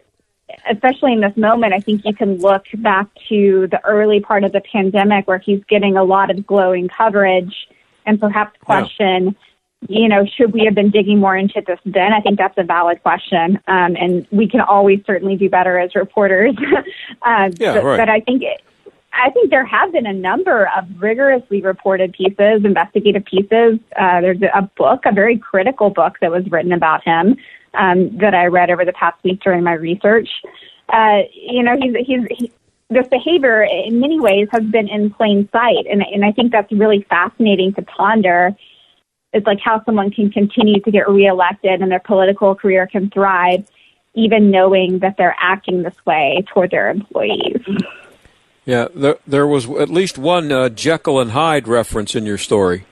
especially 0.69 1.13
in 1.13 1.21
this 1.21 1.35
moment, 1.35 1.73
I 1.73 1.79
think 1.79 2.05
you 2.05 2.13
can 2.13 2.37
look 2.37 2.65
back 2.75 3.07
to 3.29 3.67
the 3.71 3.83
early 3.83 4.19
part 4.19 4.43
of 4.43 4.51
the 4.51 4.61
pandemic 4.61 5.27
where 5.27 5.39
he's 5.39 5.63
getting 5.63 5.97
a 5.97 6.03
lot 6.03 6.29
of 6.29 6.45
glowing 6.45 6.87
coverage 6.87 7.67
and 8.05 8.19
perhaps 8.19 8.59
question. 8.61 9.25
Yeah 9.25 9.31
you 9.89 10.07
know, 10.07 10.25
should 10.25 10.53
we 10.53 10.65
have 10.65 10.75
been 10.75 10.89
digging 10.89 11.19
more 11.19 11.35
into 11.35 11.61
this 11.65 11.79
then? 11.85 12.13
I 12.13 12.21
think 12.21 12.37
that's 12.37 12.57
a 12.57 12.63
valid 12.63 13.01
question. 13.01 13.59
Um, 13.67 13.95
and 13.95 14.27
we 14.31 14.47
can 14.47 14.61
always 14.61 14.99
certainly 15.05 15.35
do 15.35 15.49
better 15.49 15.79
as 15.79 15.95
reporters. 15.95 16.55
uh, 17.21 17.51
yeah, 17.59 17.73
but, 17.75 17.83
right. 17.83 17.97
but 17.97 18.09
I 18.09 18.19
think 18.19 18.43
it, 18.43 18.61
I 19.13 19.29
think 19.29 19.49
there 19.49 19.65
have 19.65 19.91
been 19.93 20.05
a 20.05 20.13
number 20.13 20.69
of 20.77 20.85
rigorously 21.01 21.61
reported 21.61 22.13
pieces, 22.13 22.65
investigative 22.65 23.23
pieces. 23.25 23.79
Uh, 23.97 24.21
there's 24.21 24.41
a 24.41 24.63
book, 24.77 25.03
a 25.05 25.13
very 25.13 25.37
critical 25.37 25.89
book 25.89 26.17
that 26.21 26.31
was 26.31 26.45
written 26.51 26.73
about 26.73 27.03
him 27.03 27.37
um, 27.73 28.17
that 28.17 28.33
I 28.33 28.47
read 28.47 28.69
over 28.69 28.83
the 28.83 28.93
past 28.93 29.17
week 29.23 29.41
during 29.41 29.63
my 29.63 29.73
research. 29.73 30.29
Uh, 30.89 31.21
you 31.33 31.63
know, 31.63 31.77
he's 31.79 31.95
he's 32.05 32.27
he, 32.29 32.51
this 32.89 33.07
behavior 33.07 33.63
in 33.63 33.99
many 33.99 34.19
ways 34.19 34.47
has 34.51 34.63
been 34.63 34.87
in 34.87 35.09
plain 35.09 35.47
sight, 35.51 35.85
and 35.89 36.03
and 36.03 36.25
I 36.25 36.31
think 36.31 36.51
that's 36.51 36.71
really 36.71 37.05
fascinating 37.09 37.73
to 37.75 37.81
ponder. 37.83 38.55
It's 39.35 39.45
like 39.45 39.59
how 39.59 39.83
someone 39.83 40.11
can 40.11 40.31
continue 40.31 40.79
to 40.79 40.91
get 40.91 41.09
reelected 41.09 41.81
and 41.81 41.91
their 41.91 41.99
political 41.99 42.55
career 42.55 42.87
can 42.87 43.09
thrive, 43.09 43.67
even 44.13 44.49
knowing 44.49 44.99
that 44.99 45.17
they're 45.17 45.35
acting 45.37 45.83
this 45.83 46.05
way 46.05 46.41
toward 46.47 46.71
their 46.71 46.89
employees. 46.89 47.61
Yeah, 48.63 48.87
there, 48.95 49.17
there 49.27 49.45
was 49.45 49.69
at 49.69 49.89
least 49.89 50.17
one 50.17 50.53
uh, 50.53 50.69
Jekyll 50.69 51.19
and 51.19 51.31
Hyde 51.31 51.67
reference 51.67 52.15
in 52.15 52.25
your 52.25 52.37
story. 52.37 52.85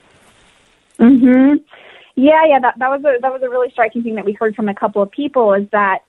hmm 0.98 1.54
Yeah, 2.14 2.44
yeah, 2.46 2.58
that 2.60 2.78
that 2.78 2.90
was 2.90 3.00
a 3.00 3.18
that 3.22 3.32
was 3.32 3.40
a 3.42 3.48
really 3.48 3.70
striking 3.70 4.02
thing 4.02 4.16
that 4.16 4.26
we 4.26 4.34
heard 4.34 4.54
from 4.54 4.68
a 4.68 4.74
couple 4.74 5.00
of 5.00 5.10
people 5.10 5.54
is 5.54 5.66
that 5.70 6.00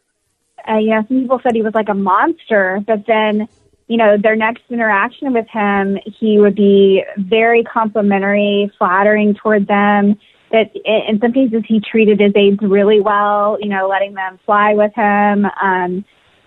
uh, 0.69 0.79
you 0.79 0.89
know 0.89 1.05
some 1.07 1.21
people 1.21 1.39
said 1.41 1.55
he 1.55 1.61
was 1.61 1.73
like 1.73 1.87
a 1.87 1.93
monster, 1.93 2.83
but 2.85 3.07
then 3.07 3.47
you 3.87 3.97
know 3.97 4.17
their 4.17 4.35
next 4.35 4.63
interaction 4.69 5.33
with 5.33 5.47
him, 5.51 5.97
he 6.19 6.39
would 6.39 6.55
be 6.55 7.03
very 7.17 7.63
complimentary, 7.63 8.71
flattering 8.77 9.35
toward 9.35 9.67
them. 9.67 10.17
That 10.51 10.71
in 10.85 11.19
some 11.19 11.33
cases 11.33 11.63
he 11.67 11.81
treated 11.81 12.19
his 12.19 12.31
aides 12.35 12.59
really 12.61 13.01
well, 13.01 13.57
you 13.59 13.67
know, 13.67 13.87
letting 13.87 14.13
them 14.13 14.39
fly 14.45 14.73
with 14.73 14.93
him. 14.95 15.45
Um, 15.61 16.05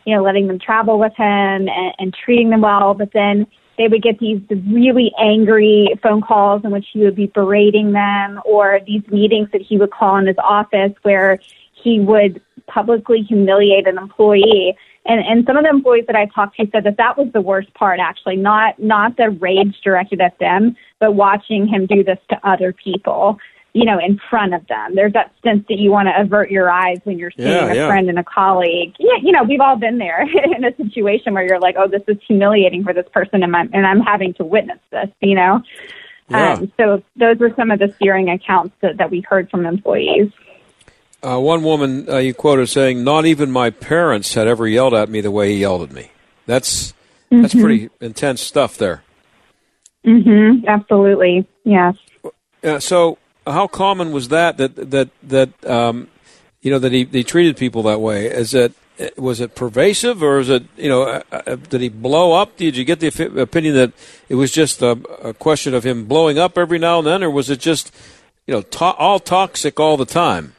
you 0.09 0.17
know, 0.17 0.23
letting 0.23 0.47
them 0.47 0.59
travel 0.59 0.99
with 0.99 1.13
him 1.17 1.69
and, 1.69 1.95
and 1.99 2.15
treating 2.25 2.49
them 2.49 2.63
well. 2.63 2.95
But 2.95 3.11
then 3.13 3.47
they 3.77 3.89
would 3.89 4.03
get 4.03 4.19
these 4.19 4.41
really 4.67 5.13
angry 5.19 5.89
phone 6.03 6.23
calls 6.23 6.63
in 6.65 6.71
which 6.71 6.87
he 6.93 7.01
would 7.01 7.15
be 7.15 7.27
berating 7.27 7.93
them 7.93 8.41
or 8.47 8.81
these 8.87 9.03
meetings 9.09 9.51
that 9.53 9.61
he 9.61 9.77
would 9.77 9.91
call 9.91 10.17
in 10.17 10.27
his 10.27 10.37
office 10.39 10.93
where 11.03 11.39
he 11.73 12.01
would 12.01 12.41
publicly 12.67 13.21
humiliate 13.21 13.87
an 13.87 13.99
employee. 13.99 14.75
And, 15.09 15.21
and 15.27 15.45
some 15.47 15.57
of 15.57 15.65
the 15.65 15.71
employees 15.71 16.05
that 16.07 16.17
I 16.17 16.27
talked 16.27 16.57
to 16.59 16.67
said 16.71 16.85
that 16.85 16.99
that 16.99 17.17
was 17.17 17.29
the 17.33 17.41
worst 17.41 17.73
part, 17.75 17.99
actually, 17.99 18.37
not, 18.37 18.79
not 18.79 19.17
the 19.17 19.31
rage 19.31 19.75
directed 19.83 20.21
at 20.21 20.39
them, 20.39 20.77
but 21.01 21.15
watching 21.15 21.67
him 21.67 21.87
do 21.87 22.05
this 22.05 22.19
to 22.31 22.49
other 22.49 22.73
people 22.73 23.39
you 23.75 23.85
know, 23.85 23.99
in 23.99 24.19
front 24.31 24.55
of 24.55 24.67
them. 24.67 24.95
There's 24.95 25.13
that 25.13 25.33
sense 25.45 25.65
that 25.69 25.79
you 25.79 25.91
want 25.91 26.09
to 26.09 26.21
avert 26.21 26.51
your 26.51 26.71
eyes 26.71 26.99
when 27.05 27.19
you're 27.19 27.31
seeing 27.31 27.49
Yeah, 27.49 27.71
a 27.71 27.75
yeah. 27.75 27.87
friend 27.87 28.09
and 28.09 28.19
a 28.19 28.25
colleague. 28.25 28.95
Yeah, 28.99 29.17
you 29.23 29.31
know, 29.31 29.43
we've 29.45 29.61
all 29.61 29.77
been 29.77 29.99
there 29.99 30.23
in 30.57 30.65
a 30.65 30.75
situation 30.77 31.35
where 31.35 31.47
you're 31.47 31.61
like, 31.61 31.77
oh, 31.79 31.87
this 31.87 32.03
is 32.09 32.17
humiliating 32.27 32.83
for 32.83 32.93
this 32.93 33.07
person, 33.13 33.43
and 33.43 33.55
I'm, 33.55 33.71
and 33.73 33.87
I'm 33.87 34.01
having 34.01 34.35
to 34.35 34.45
witness 34.45 34.79
this, 34.91 35.09
you 35.21 35.35
know? 35.35 35.63
Yeah. 36.31 36.55
Um, 36.55 36.73
so 36.77 37.03
those 37.17 37.39
were 37.39 37.53
some 37.57 37.71
of 37.71 37.79
the 37.79 37.95
searing 38.03 38.31
accounts 38.31 38.75
that, 38.81 38.97
that 38.97 39.11
we 39.11 39.21
heard 39.29 39.51
from 39.51 39.65
employees. 39.65 40.31
Uh, 41.23 41.39
one 41.41 41.63
woman 41.65 42.09
uh, 42.09 42.19
you 42.19 42.33
quoted 42.33 42.69
saying, 42.69 43.03
"Not 43.03 43.27
even 43.27 43.51
my 43.51 43.71
parents 43.71 44.35
had 44.35 44.47
ever 44.47 44.69
yelled 44.69 44.95
at 44.95 45.09
me 45.09 45.21
the 45.21 45.31
way 45.33 45.53
he 45.53 45.59
yelled 45.61 45.83
at 45.83 45.93
me." 45.93 46.11
That's 46.47 46.95
that's 47.31 47.55
Mhm. 47.55 47.61
pretty 47.61 47.91
intense 48.01 48.41
stuff 48.41 48.79
there. 48.79 49.03
hmm 50.05 50.61
Absolutely. 50.67 51.47
Yes. 51.65 51.97
Uh, 52.65 52.79
so, 52.79 53.19
how 53.47 53.67
common 53.67 54.13
was 54.13 54.29
that? 54.29 54.57
That 54.59 54.91
that 54.91 55.09
that 55.25 55.51
um, 55.69 56.09
you 56.63 56.71
know 56.71 56.79
that 56.79 56.93
he, 56.93 57.05
he 57.05 57.25
treated 57.25 57.57
people 57.57 57.83
that 57.85 58.01
way? 58.01 58.27
Is 58.27 58.55
it 58.55 58.73
was 59.17 59.41
it 59.41 59.55
pervasive, 59.55 60.23
or 60.23 60.39
is 60.39 60.49
it 60.49 60.65
you 60.77 60.89
know 60.89 61.03
uh, 61.03 61.23
uh, 61.33 61.57
did 61.57 61.81
he 61.81 61.89
blow 61.89 62.33
up? 62.33 62.57
Did 62.57 62.77
you 62.77 62.85
get 62.85 63.01
the 63.01 63.09
opinion 63.41 63.75
that 63.75 63.93
it 64.29 64.37
was 64.37 64.51
just 64.53 64.83
a, 64.83 64.93
a 65.23 65.35
question 65.35 65.75
of 65.75 65.85
him 65.85 66.05
blowing 66.05 66.39
up 66.39 66.57
every 66.57 66.79
now 66.79 66.99
and 66.99 67.07
then, 67.09 67.23
or 67.25 67.31
was 67.31 67.51
it 67.51 67.59
just 67.61 67.93
you 68.47 68.55
know 68.55 68.63
to- 68.63 68.85
all 68.95 69.19
toxic 69.19 69.79
all 69.81 69.97
the 69.97 70.07
time? 70.07 70.55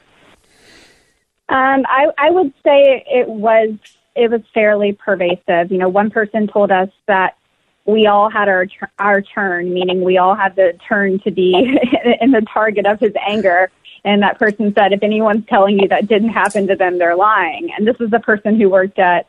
Um, 1.50 1.84
I, 1.88 2.08
I 2.18 2.30
would 2.30 2.54
say 2.64 3.04
it 3.08 3.28
was 3.28 3.72
it 4.16 4.30
was 4.30 4.42
fairly 4.54 4.94
pervasive. 4.94 5.72
You 5.72 5.78
know, 5.78 5.90
one 5.90 6.12
person 6.12 6.48
told 6.48 6.72
us 6.72 6.90
that 7.08 7.38
we 7.86 8.06
all 8.06 8.30
had 8.30 8.48
our 8.48 8.68
our 9.00 9.22
turn, 9.22 9.74
meaning 9.74 10.04
we 10.04 10.18
all 10.18 10.36
had 10.36 10.56
the 10.56 10.78
turn 10.88 11.20
to 11.22 11.32
be 11.32 11.54
in 12.22 12.32
the 12.32 12.46
target 12.54 12.86
of 12.86 13.00
his 13.00 13.14
anger. 13.28 13.72
And 14.06 14.22
that 14.22 14.40
person 14.40 14.74
said, 14.78 14.94
if 14.94 15.04
anyone's 15.04 15.46
telling 15.48 15.80
you 15.80 15.88
that 15.90 16.08
didn't 16.08 16.30
happen 16.30 16.68
to 16.68 16.76
them, 16.76 17.00
they're 17.00 17.18
lying. 17.18 17.70
And 17.76 17.86
this 17.86 17.98
was 18.00 18.12
the 18.12 18.20
person 18.20 18.60
who 18.60 18.70
worked 18.70 18.98
at 18.98 19.26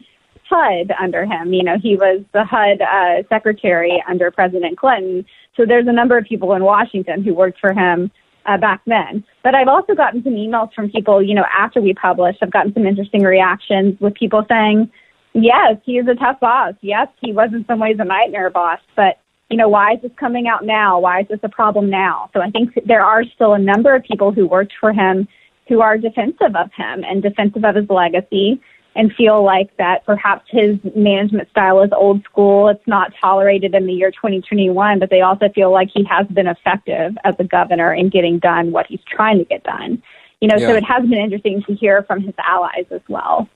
HUD 0.49 0.92
under 1.01 1.25
him. 1.25 1.53
You 1.53 1.64
know, 1.64 1.79
he 1.79 1.97
was 1.97 2.23
the 2.33 2.45
HUD 2.45 2.83
uh, 2.83 3.23
secretary 3.29 4.03
under 4.09 4.31
President 4.31 4.77
Clinton. 4.79 5.25
So 5.57 5.64
there's 5.66 5.88
a 5.88 5.92
number 5.92 6.16
of 6.18 6.25
people 6.25 6.53
in 6.53 6.62
Washington 6.62 7.25
who 7.25 7.35
worked 7.35 7.59
for 7.59 7.73
him 7.73 8.12
uh, 8.51 8.57
back 8.57 8.83
then. 8.87 9.25
But 9.45 9.55
I've 9.55 9.69
also 9.69 9.95
gotten 9.95 10.23
some 10.25 10.35
emails 10.35 10.73
from 10.75 10.91
people, 10.91 11.23
you 11.23 11.35
know, 11.35 11.45
after 11.57 11.81
we 11.81 11.95
published. 11.95 12.39
I've 12.43 12.51
gotten 12.51 12.75
some 12.75 12.87
interesting 12.87 13.23
reactions 13.23 13.99
with 14.01 14.15
people 14.15 14.45
saying, 14.49 14.91
yes, 15.35 15.77
he 15.85 15.99
is 15.99 16.09
a 16.09 16.15
tough 16.15 16.41
boss. 16.41 16.75
Yes, 16.81 17.09
he 17.21 17.33
was 17.33 17.51
in 17.53 17.65
some 17.67 17.79
ways 17.79 17.97
a 18.01 18.05
nightmare 18.05 18.51
boss. 18.51 18.81
But, 18.97 19.19
you 19.49 19.57
know, 19.57 19.69
why 19.69 19.95
is 19.95 20.03
this 20.03 20.11
coming 20.19 20.49
out 20.49 20.65
now? 20.65 20.99
Why 20.99 21.21
is 21.21 21.29
this 21.29 21.41
a 21.43 21.49
problem 21.49 21.91
now? 21.91 22.31
So 22.33 22.41
I 22.41 22.51
think 22.51 22.71
there 22.87 23.05
are 23.05 23.25
still 23.35 23.55
a 23.55 23.59
number 23.59 23.95
of 23.95 24.03
people 24.03 24.33
who 24.33 24.47
worked 24.47 24.73
for 24.81 24.93
him 24.93 25.29
who 25.69 25.81
are 25.81 25.97
defensive 25.97 26.57
of 26.57 26.71
him 26.77 27.05
and 27.05 27.23
defensive 27.23 27.65
of 27.65 27.77
his 27.77 27.89
legacy 27.89 28.61
and 28.96 29.12
feel 29.14 29.44
like 29.44 29.76
that 29.76 30.05
perhaps 30.05 30.44
his 30.50 30.79
management 30.96 31.48
style 31.50 31.83
is 31.83 31.90
old 31.92 32.24
school. 32.24 32.68
It's 32.68 32.87
not 32.87 33.12
tolerated 33.20 33.74
in 33.74 33.87
the 33.87 33.92
year 33.92 34.11
2021, 34.11 34.98
but 34.98 35.11
they 35.11 35.20
also 35.20 35.48
feel 35.55 35.72
like 35.72 35.88
he 35.94 36.05
has 36.05 36.26
been 36.26 36.46
effective 36.46 37.16
as 37.24 37.35
a 37.38 37.44
governor 37.44 37.94
in 37.94 38.09
getting 38.09 38.38
done 38.38 38.72
what 38.72 38.87
he's 38.87 39.00
trying 39.09 39.38
to 39.38 39.44
get 39.44 39.62
done. 39.62 40.03
You 40.40 40.48
know, 40.48 40.59
so 40.59 40.74
it 40.74 40.85
has 40.85 41.03
been 41.03 41.18
interesting 41.18 41.62
to 41.66 41.74
hear 41.74 42.03
from 42.03 42.22
his 42.22 42.35
allies 42.38 42.87
as 42.90 43.03
well. 43.09 43.48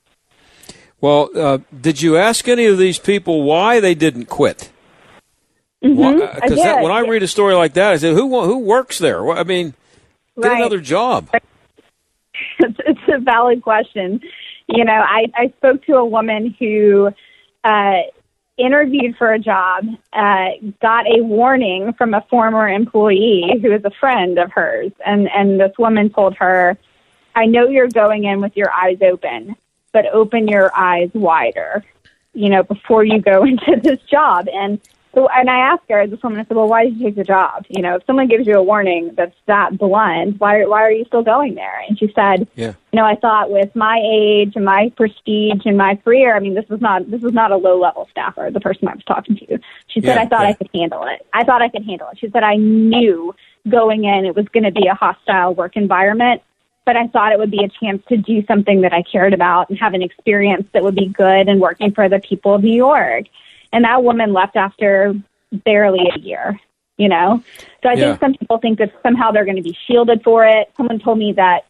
Well, 1.01 1.29
uh, 1.35 1.57
did 1.81 2.01
you 2.01 2.15
ask 2.15 2.47
any 2.47 2.67
of 2.67 2.77
these 2.77 2.99
people 2.99 3.43
why 3.43 3.79
they 3.79 3.95
didn't 3.95 4.25
quit? 4.25 4.71
Because 5.81 6.61
did. 6.61 6.81
when 6.81 6.91
I 6.91 7.01
read 7.01 7.23
a 7.23 7.27
story 7.27 7.53
like 7.53 7.73
that, 7.73 7.93
I 7.93 7.97
say, 7.97 8.13
who 8.13 8.43
who 8.45 8.59
works 8.59 8.97
there? 8.99 9.29
I 9.29 9.43
mean, 9.43 9.73
get 10.41 10.49
Right. 10.49 10.57
another 10.57 10.79
job. 10.79 11.29
it's 12.59 12.99
a 13.07 13.19
valid 13.19 13.61
question. 13.61 14.21
You 14.67 14.83
know, 14.83 14.93
I, 14.93 15.31
I 15.35 15.53
spoke 15.57 15.85
to 15.85 15.95
a 15.95 16.05
woman 16.05 16.55
who 16.59 17.11
uh, 17.63 18.01
interviewed 18.57 19.15
for 19.17 19.31
a 19.31 19.39
job, 19.39 19.85
uh, 20.13 20.49
got 20.81 21.05
a 21.07 21.21
warning 21.21 21.93
from 21.93 22.13
a 22.13 22.25
former 22.29 22.67
employee 22.67 23.59
who 23.61 23.71
is 23.71 23.83
a 23.83 23.91
friend 23.91 24.39
of 24.39 24.51
hers, 24.51 24.91
and 25.05 25.29
and 25.29 25.59
this 25.59 25.77
woman 25.77 26.09
told 26.09 26.35
her, 26.37 26.77
"I 27.35 27.45
know 27.45 27.67
you're 27.67 27.87
going 27.87 28.23
in 28.23 28.41
with 28.41 28.55
your 28.55 28.71
eyes 28.71 28.97
open, 29.01 29.55
but 29.91 30.05
open 30.07 30.47
your 30.47 30.71
eyes 30.75 31.09
wider." 31.13 31.83
You 32.33 32.49
know, 32.49 32.63
before 32.63 33.03
you 33.03 33.21
go 33.21 33.43
into 33.45 33.79
this 33.81 33.99
job, 34.09 34.47
and 34.51 34.79
so, 35.15 35.29
and 35.29 35.49
I 35.49 35.57
asked 35.57 35.83
her, 35.89 36.05
this 36.05 36.21
woman, 36.21 36.39
I 36.39 36.43
said, 36.43 36.57
well, 36.57 36.67
why 36.67 36.83
did 36.83 36.97
you 36.97 37.05
take 37.05 37.15
the 37.15 37.23
job? 37.23 37.65
You 37.69 37.81
know, 37.81 37.95
if 37.95 38.05
someone 38.05 38.27
gives 38.27 38.45
you 38.45 38.55
a 38.55 38.61
warning 38.63 39.11
that's 39.15 39.35
that 39.47 39.77
blunt, 39.77 40.39
why, 40.39 40.65
why 40.65 40.83
are 40.83 40.91
you 40.91 41.05
still 41.05 41.23
going 41.23 41.55
there? 41.55 41.79
And 41.87 41.97
she 41.97 42.11
said, 42.13 42.47
Yeah. 42.55 42.73
you 42.91 42.99
know, 42.99 43.05
I 43.05 43.15
thought 43.15 43.49
with 43.49 43.73
my 43.75 44.01
age 44.05 44.53
and 44.55 44.65
my 44.65 44.91
prestige 44.97 45.61
and 45.65 45.77
my 45.77 45.95
career, 45.95 46.35
I 46.35 46.39
mean, 46.41 46.53
this 46.53 46.67
was 46.67 46.81
not, 46.81 47.09
this 47.09 47.21
was 47.21 47.33
not 47.33 47.53
a 47.53 47.57
low 47.57 47.79
level 47.79 48.07
staffer, 48.11 48.49
the 48.51 48.59
person 48.59 48.89
I 48.89 48.95
was 48.95 49.03
talking 49.05 49.37
to. 49.37 49.57
She 49.87 50.01
said, 50.01 50.15
Yeah, 50.15 50.21
I 50.21 50.25
thought 50.27 50.41
yeah. 50.43 50.49
I 50.49 50.53
could 50.53 50.69
handle 50.73 51.07
it. 51.07 51.25
I 51.33 51.45
thought 51.45 51.61
I 51.61 51.69
could 51.69 51.85
handle 51.85 52.09
it. 52.09 52.19
She 52.19 52.29
said, 52.29 52.43
I 52.43 52.57
knew 52.57 53.33
going 53.69 54.03
in 54.03 54.25
it 54.25 54.35
was 54.35 54.47
going 54.49 54.65
to 54.65 54.71
be 54.71 54.87
a 54.87 54.95
hostile 54.95 55.53
work 55.53 55.77
environment, 55.77 56.41
but 56.85 56.97
I 56.97 57.07
thought 57.07 57.31
it 57.31 57.39
would 57.39 57.51
be 57.51 57.63
a 57.63 57.69
chance 57.69 58.03
to 58.09 58.17
do 58.17 58.45
something 58.45 58.81
that 58.81 58.93
I 58.93 59.01
cared 59.01 59.33
about 59.33 59.69
and 59.69 59.79
have 59.79 59.93
an 59.93 60.01
experience 60.01 60.67
that 60.73 60.83
would 60.83 60.95
be 60.95 61.07
good 61.07 61.47
and 61.47 61.61
working 61.61 61.91
for 61.93 62.09
the 62.09 62.19
people 62.19 62.53
of 62.53 62.63
New 62.63 62.75
York. 62.75 63.25
And 63.75 63.83
that 63.83 64.03
woman 64.03 64.31
left 64.31 64.55
after 64.55 65.13
barely 65.65 65.99
a 66.15 66.17
year, 66.19 66.57
you 66.97 67.09
know? 67.09 67.43
So 67.83 67.89
I 67.89 67.95
Yeah. 67.95 68.15
think 68.15 68.19
some 68.21 68.33
people 68.35 68.57
think 68.57 68.79
that 68.79 68.93
somehow 69.03 69.31
they're 69.31 69.43
going 69.43 69.57
to 69.57 69.61
be 69.61 69.77
shielded 69.85 70.23
for 70.23 70.45
it. 70.45 70.71
Someone 70.77 70.97
told 70.99 71.17
me 71.17 71.33
that 71.35 71.65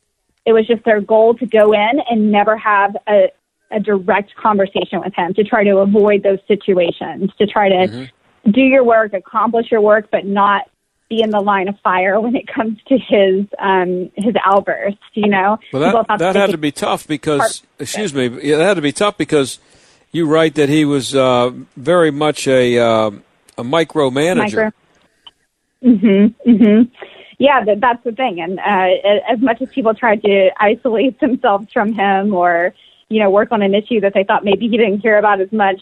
it 0.45 0.53
was 0.53 0.67
just 0.67 0.85
their 0.85 1.01
goal 1.01 1.33
to 1.33 1.47
go 1.47 1.73
in 1.73 1.99
and 2.07 2.31
never 2.31 2.55
have 2.57 2.95
a, 3.09 3.31
a 3.71 3.79
direct 3.79 4.35
conversation 4.35 5.01
with 5.03 5.15
him 5.15 5.33
to 5.33 5.43
try 5.43 5.63
to 5.63 5.77
avoid 5.77 6.21
those 6.21 6.37
situations, 6.47 7.31
to 7.39 7.47
try 7.47 7.69
to 7.69 7.87
Mm-hmm. 7.87 8.51
do 8.51 8.61
your 8.61 8.83
work, 8.83 9.13
accomplish 9.13 9.71
your 9.71 9.81
work, 9.81 10.09
but 10.11 10.27
not 10.27 10.69
be 11.09 11.21
in 11.23 11.31
the 11.31 11.41
line 11.41 11.67
of 11.67 11.75
fire 11.83 12.21
when 12.25 12.35
it 12.35 12.45
comes 12.45 12.77
to 12.87 12.99
his 12.99 13.45
um 13.57 14.11
his 14.15 14.35
outbursts, 14.45 14.99
you 15.15 15.27
know? 15.27 15.57
Well, 15.73 16.03
that 16.07 16.19
that 16.19 16.35
had 16.35 16.51
to 16.51 16.57
be 16.59 16.71
tough 16.71 17.07
because, 17.07 17.63
excuse 17.79 18.13
me, 18.13 18.27
that 18.27 18.61
had 18.61 18.75
to 18.75 18.81
be 18.83 18.91
tough 18.91 19.17
because 19.17 19.57
you 20.15 20.25
write 20.25 20.55
that 20.55 20.69
he 20.69 20.85
was 20.85 21.13
uh, 21.13 21.51
very 21.75 22.11
much 22.11 22.47
a 22.47 22.79
uh, 22.79 23.11
a 23.57 23.63
micromanager. 23.63 24.71
Mhm. 25.83 26.33
Mhm. 26.47 26.89
Yeah, 27.37 27.65
that, 27.65 27.81
that's 27.81 28.03
the 28.05 28.13
thing. 28.13 28.39
And 28.39 28.59
uh, 28.59 29.31
as 29.33 29.39
much 29.41 29.61
as 29.61 29.67
people 29.69 29.93
tried 29.93 30.21
to 30.21 30.51
isolate 30.57 31.19
themselves 31.19 31.67
from 31.73 31.93
him, 31.93 32.33
or 32.33 32.73
you 33.09 33.19
know, 33.19 33.29
work 33.29 33.51
on 33.51 33.61
an 33.61 33.75
issue 33.75 33.99
that 34.01 34.13
they 34.13 34.23
thought 34.23 34.45
maybe 34.45 34.67
he 34.69 34.77
didn't 34.77 35.01
care 35.01 35.19
about 35.19 35.41
as 35.41 35.51
much, 35.51 35.81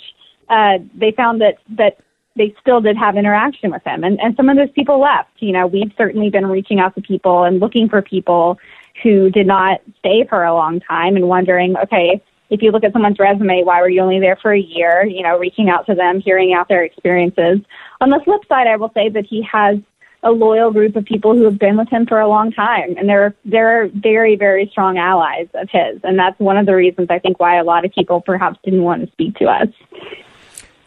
uh, 0.50 0.80
they 0.96 1.12
found 1.12 1.40
that 1.42 1.60
that 1.78 1.98
they 2.36 2.56
still 2.60 2.82
did 2.82 2.98
have 2.98 3.16
interaction 3.16 3.70
with 3.70 3.84
him. 3.84 4.04
And, 4.04 4.20
and 4.20 4.36
some 4.36 4.50
of 4.50 4.58
those 4.58 4.72
people 4.72 5.00
left. 5.00 5.30
You 5.38 5.52
know, 5.52 5.68
we've 5.68 5.94
certainly 5.96 6.32
been 6.32 6.48
reaching 6.48 6.80
out 6.80 6.96
to 6.96 7.02
people 7.02 7.44
and 7.44 7.60
looking 7.60 7.88
for 7.88 8.02
people 8.02 8.58
who 9.04 9.30
did 9.30 9.46
not 9.46 9.82
stay 10.00 10.26
for 10.28 10.44
a 10.44 10.54
long 10.56 10.80
time 10.80 11.16
and 11.16 11.28
wondering, 11.28 11.78
okay, 11.78 12.20
if 12.54 12.62
you 12.62 12.72
look 12.72 12.84
at 12.84 12.94
someone's 12.94 13.18
resume, 13.20 13.64
why 13.64 13.82
were 13.82 13.90
you 13.90 14.02
only 14.02 14.20
there 14.20 14.38
for 14.42 14.54
a 14.54 14.60
year? 14.60 15.04
You 15.04 15.24
know, 15.24 15.38
reaching 15.38 15.70
out 15.70 15.88
to 15.88 15.96
them, 15.96 16.22
hearing 16.22 16.54
out 16.54 16.68
their 16.70 16.84
experiences. 16.84 17.60
On 18.00 18.10
the 18.10 18.22
flip 18.24 18.42
side, 18.48 18.68
I 18.68 18.76
will 18.76 18.92
say 18.94 19.10
that 19.10 19.26
he 19.26 19.42
has 19.52 19.78
a 20.22 20.32
loyal 20.32 20.72
group 20.72 20.96
of 20.96 21.04
people 21.04 21.36
who 21.36 21.44
have 21.46 21.60
been 21.60 21.78
with 21.78 21.90
him 21.90 22.06
for 22.06 22.20
a 22.20 22.28
long 22.28 22.52
time, 22.52 22.96
and 22.98 23.10
they're 23.10 23.36
they're 23.44 23.90
very 23.90 24.36
very 24.36 24.70
strong 24.72 24.98
allies 24.98 25.48
of 25.56 25.68
his, 25.72 26.00
and 26.04 26.18
that's 26.18 26.40
one 26.40 26.58
of 26.58 26.66
the 26.66 26.76
reasons 26.76 27.08
I 27.10 27.20
think 27.20 27.40
why 27.40 27.58
a 27.58 27.64
lot 27.64 27.86
of 27.86 27.92
people 27.92 28.22
perhaps 28.22 28.60
didn't 28.64 28.84
want 28.84 29.04
to 29.04 29.12
speak 29.12 29.36
to 29.38 29.46
us. 29.46 29.68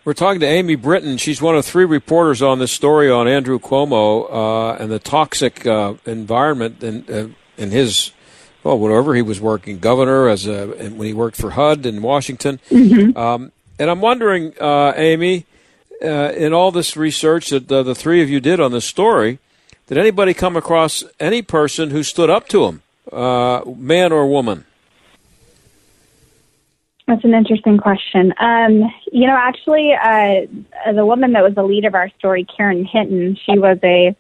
We're 0.07 0.15
talking 0.15 0.39
to 0.39 0.47
Amy 0.47 0.77
Brittain. 0.77 1.19
She's 1.19 1.43
one 1.43 1.57
of 1.57 1.65
three 1.65 1.85
reporters 1.85 2.41
on 2.41 2.61
this 2.61 2.71
story 2.71 3.11
on 3.11 3.27
Andrew 3.27 3.59
Cuomo 3.59 4.31
uh, 4.31 4.77
and 4.81 4.89
the 4.89 5.01
toxic 5.01 5.67
uh, 5.67 5.95
environment 6.05 6.81
in, 6.85 7.05
uh, 7.13 7.29
in 7.61 7.73
his, 7.73 8.13
well, 8.67 8.79
whatever 8.81 9.15
he 9.15 9.23
was 9.23 9.41
working, 9.41 9.79
governor, 9.79 10.29
as 10.29 10.45
a, 10.47 10.67
when 10.67 11.07
he 11.07 11.15
worked 11.15 11.37
for 11.37 11.51
HUD 11.51 11.87
in 11.87 12.03
Washington. 12.03 12.59
Mm-hmm. 12.69 13.17
Um, 13.17 13.53
and 13.79 13.89
I'm 13.89 14.01
wondering, 14.01 14.55
uh, 14.61 14.93
Amy, 14.97 15.47
uh, 16.03 16.33
in 16.37 16.53
all 16.53 16.73
this 16.73 16.97
research 16.97 17.51
that 17.51 17.69
the 17.69 17.95
three 17.95 18.23
of 18.23 18.29
you 18.29 18.41
did 18.41 18.59
on 18.59 18.73
this 18.73 18.85
story, 18.85 19.39
did 19.87 19.99
anybody 19.99 20.35
come 20.35 20.57
across 20.57 21.05
any 21.21 21.43
person 21.43 21.91
who 21.91 22.03
stood 22.03 22.29
up 22.29 22.49
to 22.49 22.65
him, 22.65 22.83
uh, 23.13 23.61
man 23.77 24.11
or 24.11 24.27
woman? 24.27 24.65
That's 27.07 27.23
an 27.23 27.35
interesting 27.35 27.79
question. 27.79 28.35
Um, 28.41 28.93
you 29.13 29.29
know, 29.29 29.37
actually, 29.39 29.93
uh, 29.95 30.93
the 30.93 31.07
woman 31.07 31.35
that 31.35 31.45
was 31.45 31.55
the 31.55 31.63
lead 31.63 31.85
of 31.85 31.95
our 31.95 32.09
story, 32.19 32.45
Karen 32.45 32.85
Hinton, 32.85 33.37
she 33.37 33.57
was 33.61 33.79
a 33.85 34.17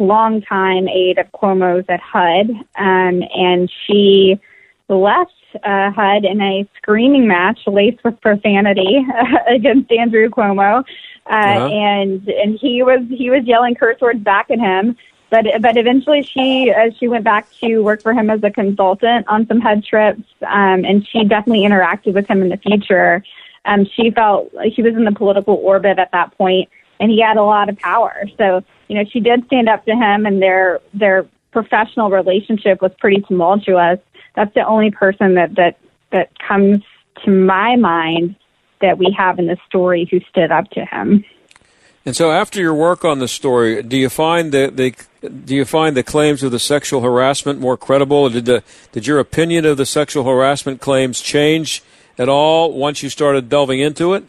longtime 0.00 0.88
aide 0.88 1.18
of 1.18 1.30
Cuomo's 1.32 1.84
at 1.88 2.00
HUD, 2.00 2.50
um, 2.76 3.22
and 3.34 3.70
she 3.86 4.40
left 4.88 5.32
uh, 5.62 5.90
HUD 5.90 6.24
in 6.24 6.40
a 6.40 6.68
screaming 6.76 7.28
match 7.28 7.60
laced 7.66 8.02
with 8.04 8.20
profanity 8.20 9.04
against 9.48 9.92
Andrew 9.92 10.28
Cuomo, 10.28 10.84
uh, 11.26 11.32
uh-huh. 11.32 11.66
and 11.66 12.28
and 12.28 12.58
he 12.58 12.82
was 12.82 13.00
he 13.08 13.30
was 13.30 13.44
yelling 13.44 13.74
curse 13.74 14.00
words 14.00 14.20
back 14.20 14.50
at 14.50 14.58
him 14.58 14.96
but 15.30 15.46
but 15.60 15.76
eventually 15.76 16.22
she 16.22 16.72
uh, 16.76 16.90
she 16.98 17.08
went 17.08 17.24
back 17.24 17.50
to 17.60 17.78
work 17.78 18.02
for 18.02 18.12
him 18.12 18.28
as 18.28 18.42
a 18.42 18.50
consultant 18.50 19.26
on 19.28 19.46
some 19.46 19.60
HUD 19.60 19.84
trips, 19.84 20.22
um, 20.42 20.84
and 20.84 21.06
she 21.06 21.24
definitely 21.24 21.62
interacted 21.62 22.14
with 22.14 22.26
him 22.26 22.42
in 22.42 22.48
the 22.48 22.56
future. 22.56 23.22
Um, 23.64 23.86
she 23.86 24.10
felt 24.10 24.52
like 24.52 24.74
she 24.74 24.82
was 24.82 24.94
in 24.94 25.04
the 25.04 25.12
political 25.12 25.54
orbit 25.54 25.98
at 25.98 26.10
that 26.12 26.36
point, 26.36 26.68
and 26.98 27.10
he 27.10 27.20
had 27.20 27.36
a 27.36 27.42
lot 27.42 27.68
of 27.68 27.78
power. 27.78 28.24
So 28.36 28.64
you 28.90 28.96
know 28.96 29.04
she 29.08 29.20
did 29.20 29.46
stand 29.46 29.68
up 29.68 29.84
to 29.84 29.92
him, 29.92 30.26
and 30.26 30.42
their 30.42 30.80
their 30.92 31.24
professional 31.52 32.10
relationship 32.10 32.82
was 32.82 32.90
pretty 32.98 33.22
tumultuous. 33.22 34.00
That's 34.34 34.52
the 34.54 34.66
only 34.66 34.90
person 34.90 35.34
that 35.36 35.54
that 35.54 35.78
that 36.10 36.30
comes 36.40 36.82
to 37.24 37.30
my 37.30 37.76
mind 37.76 38.34
that 38.80 38.98
we 38.98 39.14
have 39.16 39.38
in 39.38 39.46
the 39.46 39.56
story 39.68 40.08
who 40.10 40.18
stood 40.28 40.50
up 40.50 40.68
to 40.70 40.84
him. 40.84 41.24
And 42.04 42.16
so, 42.16 42.32
after 42.32 42.60
your 42.60 42.74
work 42.74 43.04
on 43.04 43.20
the 43.20 43.28
story, 43.28 43.80
do 43.84 43.96
you 43.96 44.08
find 44.08 44.50
that 44.50 44.76
the 44.76 44.92
do 45.22 45.54
you 45.54 45.64
find 45.64 45.96
the 45.96 46.02
claims 46.02 46.42
of 46.42 46.50
the 46.50 46.58
sexual 46.58 47.00
harassment 47.00 47.60
more 47.60 47.76
credible? 47.76 48.28
Did 48.28 48.46
the 48.46 48.64
did 48.90 49.06
your 49.06 49.20
opinion 49.20 49.66
of 49.66 49.76
the 49.76 49.86
sexual 49.86 50.24
harassment 50.24 50.80
claims 50.80 51.20
change 51.20 51.84
at 52.18 52.28
all 52.28 52.72
once 52.72 53.04
you 53.04 53.08
started 53.08 53.48
delving 53.48 53.78
into 53.78 54.14
it? 54.14 54.24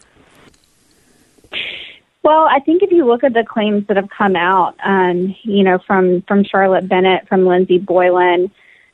Well, 2.23 2.47
I 2.49 2.59
think 2.59 2.83
if 2.83 2.91
you 2.91 3.05
look 3.05 3.23
at 3.23 3.33
the 3.33 3.43
claims 3.43 3.87
that 3.87 3.97
have 3.97 4.09
come 4.09 4.35
out, 4.35 4.75
um, 4.83 5.35
you 5.41 5.63
know, 5.63 5.79
from 5.79 6.21
from 6.23 6.43
Charlotte 6.43 6.87
Bennett, 6.87 7.27
from 7.27 7.47
Lindsey 7.47 7.79
Boylan, 7.79 8.51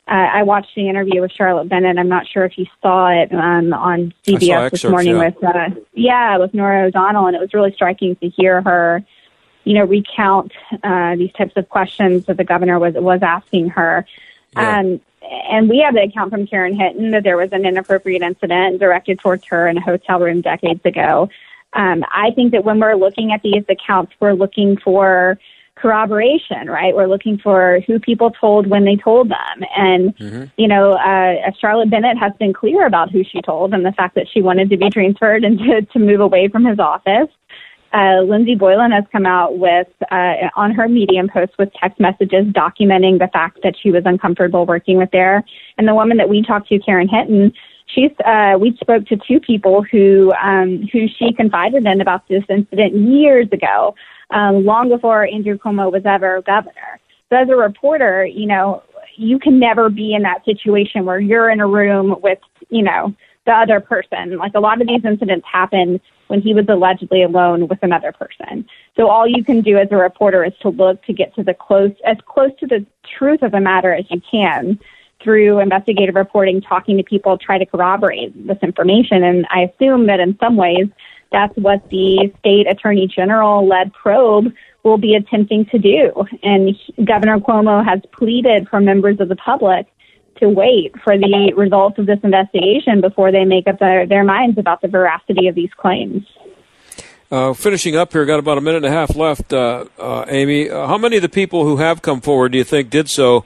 uh, 0.08 0.12
I 0.12 0.44
watched 0.44 0.74
the 0.76 0.88
interview 0.88 1.20
with 1.20 1.34
Charlotte 1.34 1.68
Bennett. 1.68 1.98
I'm 1.98 2.08
not 2.08 2.26
sure 2.28 2.46
if 2.46 2.58
you 2.58 2.66
saw 2.82 3.10
it 3.10 3.34
um, 3.34 3.74
on 3.74 4.14
CBS 4.26 4.72
this 4.72 4.86
morning 4.86 5.18
yeah. 5.18 5.26
with, 5.26 5.44
uh, 5.44 5.70
yeah, 5.94 6.38
with 6.38 6.54
Norah 6.54 6.86
O'Donnell, 6.86 7.28
and 7.28 7.36
it 7.36 7.42
was 7.42 7.54
really 7.54 7.74
striking 7.74 8.16
to 8.16 8.30
hear 8.30 8.62
her, 8.62 9.04
you 9.66 9.74
know, 9.74 9.84
recount 9.84 10.54
uh, 10.82 11.18
these 11.18 11.34
types 11.34 11.58
of 11.58 11.68
questions 11.68 12.26
that 12.28 12.38
the 12.38 12.46
governor 12.46 12.80
was 12.80 12.94
was 12.94 13.22
asking 13.22 13.72
her. 13.72 14.06
Yeah. 14.56 14.80
Um, 14.80 15.02
and 15.50 15.68
we 15.68 15.80
have 15.80 15.94
the 15.94 16.04
account 16.04 16.32
from 16.32 16.48
Karen 16.48 16.74
Hinton 16.74 17.12
that 17.12 17.24
there 17.24 17.36
was 17.36 17.52
an 17.52 17.66
inappropriate 17.66 18.22
incident 18.22 18.80
directed 18.80 19.20
towards 19.20 19.44
her 19.48 19.68
in 19.68 19.78
a 19.78 19.82
hotel 19.82 20.22
room 20.22 20.40
decades 20.40 20.86
ago. 20.86 21.30
Um, 21.74 22.04
I 22.12 22.32
think 22.32 22.52
that 22.54 22.64
when 22.64 22.80
we're 22.80 22.96
looking 22.96 23.32
at 23.32 23.42
these 23.44 23.64
accounts, 23.70 24.14
we're 24.20 24.34
looking 24.34 24.78
for 24.78 25.38
corroboration, 25.76 26.68
right? 26.68 26.96
We're 26.96 27.08
looking 27.08 27.38
for 27.38 27.82
who 27.86 28.00
people 28.00 28.32
told 28.32 28.68
when 28.68 28.86
they 28.86 28.96
told 28.96 29.30
them. 29.30 29.64
And, 29.76 30.16
mm-hmm. 30.18 30.46
you 30.58 30.68
know, 30.68 30.94
uh, 30.94 31.52
Charlotte 31.60 31.90
Bennett 31.90 32.18
has 32.18 32.34
been 32.40 32.54
clear 32.54 32.86
about 32.88 33.12
who 33.12 33.24
she 33.24 33.42
told 33.42 33.74
and 33.74 33.86
the 33.86 33.92
fact 33.92 34.16
that 34.16 34.28
she 34.32 34.42
wanted 34.42 34.70
to 34.70 34.78
be 34.78 34.90
transferred 34.90 35.44
and 35.44 35.60
to, 35.60 35.82
to 35.82 36.00
move 36.00 36.20
away 36.20 36.48
from 36.48 36.66
his 36.66 36.80
office. 36.80 37.30
Uh, 37.94 38.22
Lindsey 38.22 38.56
Boylan 38.56 38.92
has 38.92 39.06
come 39.12 39.26
out 39.26 39.58
with, 39.58 39.88
uh, 40.12 40.50
on 40.56 40.72
her 40.72 40.90
Medium 40.90 41.30
post 41.30 41.54
with 41.58 41.70
text 41.80 42.00
messages 42.00 42.46
documenting 42.48 43.18
the 43.18 43.30
fact 43.32 43.60
that 43.64 43.76
she 43.82 43.92
was 43.92 44.04
uncomfortable 44.06 44.66
working 44.66 44.98
with 44.98 45.10
there. 45.12 45.44
And 45.78 45.88
the 45.88 45.96
woman 45.96 46.18
that 46.18 46.28
we 46.28 46.42
talked 46.42 46.68
to, 46.68 46.80
Karen 46.80 47.08
Hinton, 47.08 47.54
she's 47.88 48.12
uh, 48.26 48.58
we 48.60 48.78
spoke 48.80 49.06
to 49.08 49.18
two 49.18 49.40
people 49.40 49.84
who 49.92 50.32
um, 50.34 50.88
who 50.92 51.08
she 51.08 51.34
confided 51.34 51.86
in 51.86 52.02
about 52.02 52.28
this 52.28 52.44
incident 52.50 52.94
years 52.96 53.48
ago 53.52 53.96
um, 54.30 54.66
long 54.66 54.90
before 54.90 55.26
Andrew 55.26 55.58
Cuomo 55.58 55.92
was 55.92 56.04
ever 56.06 56.42
governor. 56.42 57.00
So 57.30 57.38
as 57.38 57.50
a 57.50 57.56
reporter, 57.56 58.26
you 58.26 58.46
know, 58.46 58.84
you 59.16 59.40
can 59.40 59.60
never 59.60 59.90
be 59.90 60.14
in 60.14 60.22
that 60.24 60.46
situation 60.46 61.06
where 61.06 61.20
you're 61.20 61.50
in 61.50 61.60
a 61.60 61.68
room 61.68 62.16
with, 62.22 62.40
you 62.70 62.84
know, 62.84 63.14
the 63.46 63.52
other 63.52 63.80
person. 63.80 64.38
Like 64.38 64.54
a 64.56 64.60
lot 64.60 64.82
of 64.82 64.88
these 64.88 65.04
incidents 65.04 65.46
happen 65.52 66.00
when 66.28 66.42
he 66.42 66.54
was 66.54 66.66
allegedly 66.70 67.24
alone 67.24 67.68
with 67.68 67.80
another 67.82 68.12
person. 68.12 68.68
So 68.96 69.10
all 69.10 69.28
you 69.28 69.44
can 69.44 69.62
do 69.62 69.78
as 69.78 69.88
a 69.92 69.96
reporter 69.96 70.44
is 70.44 70.54
to 70.62 70.70
look 70.70 71.04
to 71.06 71.14
get 71.14 71.34
to 71.36 71.44
the 71.44 71.54
close, 71.54 71.92
as 72.06 72.18
close 72.26 72.52
to 72.60 72.68
the 72.68 72.86
truth 73.18 73.42
of 73.42 73.52
the 73.52 73.62
matter 73.62 73.94
as 73.94 74.06
you 74.10 74.22
can 74.30 74.80
through 75.24 75.60
investigative 75.60 76.16
reporting, 76.16 76.62
talking 76.62 76.98
to 76.98 77.04
people, 77.04 77.38
try 77.38 77.58
to 77.58 77.66
corroborate 77.66 78.48
this 78.48 78.58
information. 78.62 79.24
And 79.24 79.48
I 79.50 79.62
assume 79.62 80.08
that 80.08 80.20
in 80.20 80.38
some 80.40 80.56
ways 80.56 80.88
that's 81.32 81.56
what 81.58 81.90
the 81.90 82.32
state 82.40 82.68
attorney 82.68 83.08
general 83.08 83.68
led 83.68 83.94
probe 83.94 84.54
will 84.84 84.98
be 84.98 85.16
attempting 85.16 85.66
to 85.66 85.78
do. 85.78 86.26
And 86.44 86.76
Governor 87.04 87.40
Cuomo 87.40 87.84
has 87.84 88.00
pleaded 88.12 88.70
for 88.70 88.80
members 88.80 89.20
of 89.20 89.28
the 89.28 89.36
public 89.36 89.88
to 90.38 90.48
wait 90.48 90.94
for 91.04 91.18
the 91.18 91.54
results 91.56 91.98
of 91.98 92.06
this 92.06 92.20
investigation 92.24 93.02
before 93.02 93.32
they 93.32 93.44
make 93.44 93.68
up 93.68 93.80
their, 93.80 94.06
their 94.06 94.24
minds 94.24 94.58
about 94.58 94.82
the 94.82 94.88
veracity 94.88 95.48
of 95.48 95.56
these 95.56 95.72
claims. 95.76 96.26
Uh, 97.30 97.54
finishing 97.54 97.96
up 97.96 98.14
here, 98.14 98.24
got 98.24 98.40
about 98.40 98.58
a 98.58 98.62
minute 98.62 98.78
and 98.78 98.86
a 98.86 98.98
half 98.98 99.16
left, 99.16 99.52
uh, 99.52 99.84
uh, 100.00 100.24
Amy. 100.30 100.70
Uh, 100.70 100.88
how 100.88 100.98
many 100.98 101.18
of 101.18 101.22
the 101.22 101.30
people 101.30 101.66
who 101.66 101.78
have 101.78 102.02
come 102.02 102.22
forward 102.22 102.54
do 102.54 102.58
you 102.58 102.64
think 102.64 102.90
did 102.90 103.10
so 103.10 103.44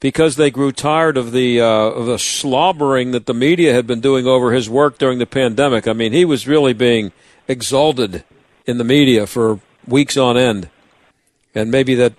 because 0.00 0.36
they 0.36 0.50
grew 0.50 0.72
tired 0.72 1.16
of 1.16 1.32
the 1.32 1.60
uh, 1.60 1.66
of 1.66 2.06
the 2.06 2.18
slobbering 2.18 3.12
that 3.12 3.26
the 3.26 3.34
media 3.34 3.72
had 3.72 3.86
been 3.86 4.00
doing 4.00 4.26
over 4.26 4.52
his 4.52 4.68
work 4.68 4.98
during 4.98 5.18
the 5.18 5.26
pandemic. 5.26 5.88
I 5.88 5.92
mean, 5.92 6.12
he 6.12 6.24
was 6.24 6.46
really 6.46 6.72
being 6.72 7.12
exalted 7.48 8.24
in 8.66 8.78
the 8.78 8.84
media 8.84 9.26
for 9.26 9.60
weeks 9.86 10.16
on 10.16 10.36
end, 10.36 10.68
and 11.54 11.70
maybe 11.70 11.94
that 11.94 12.14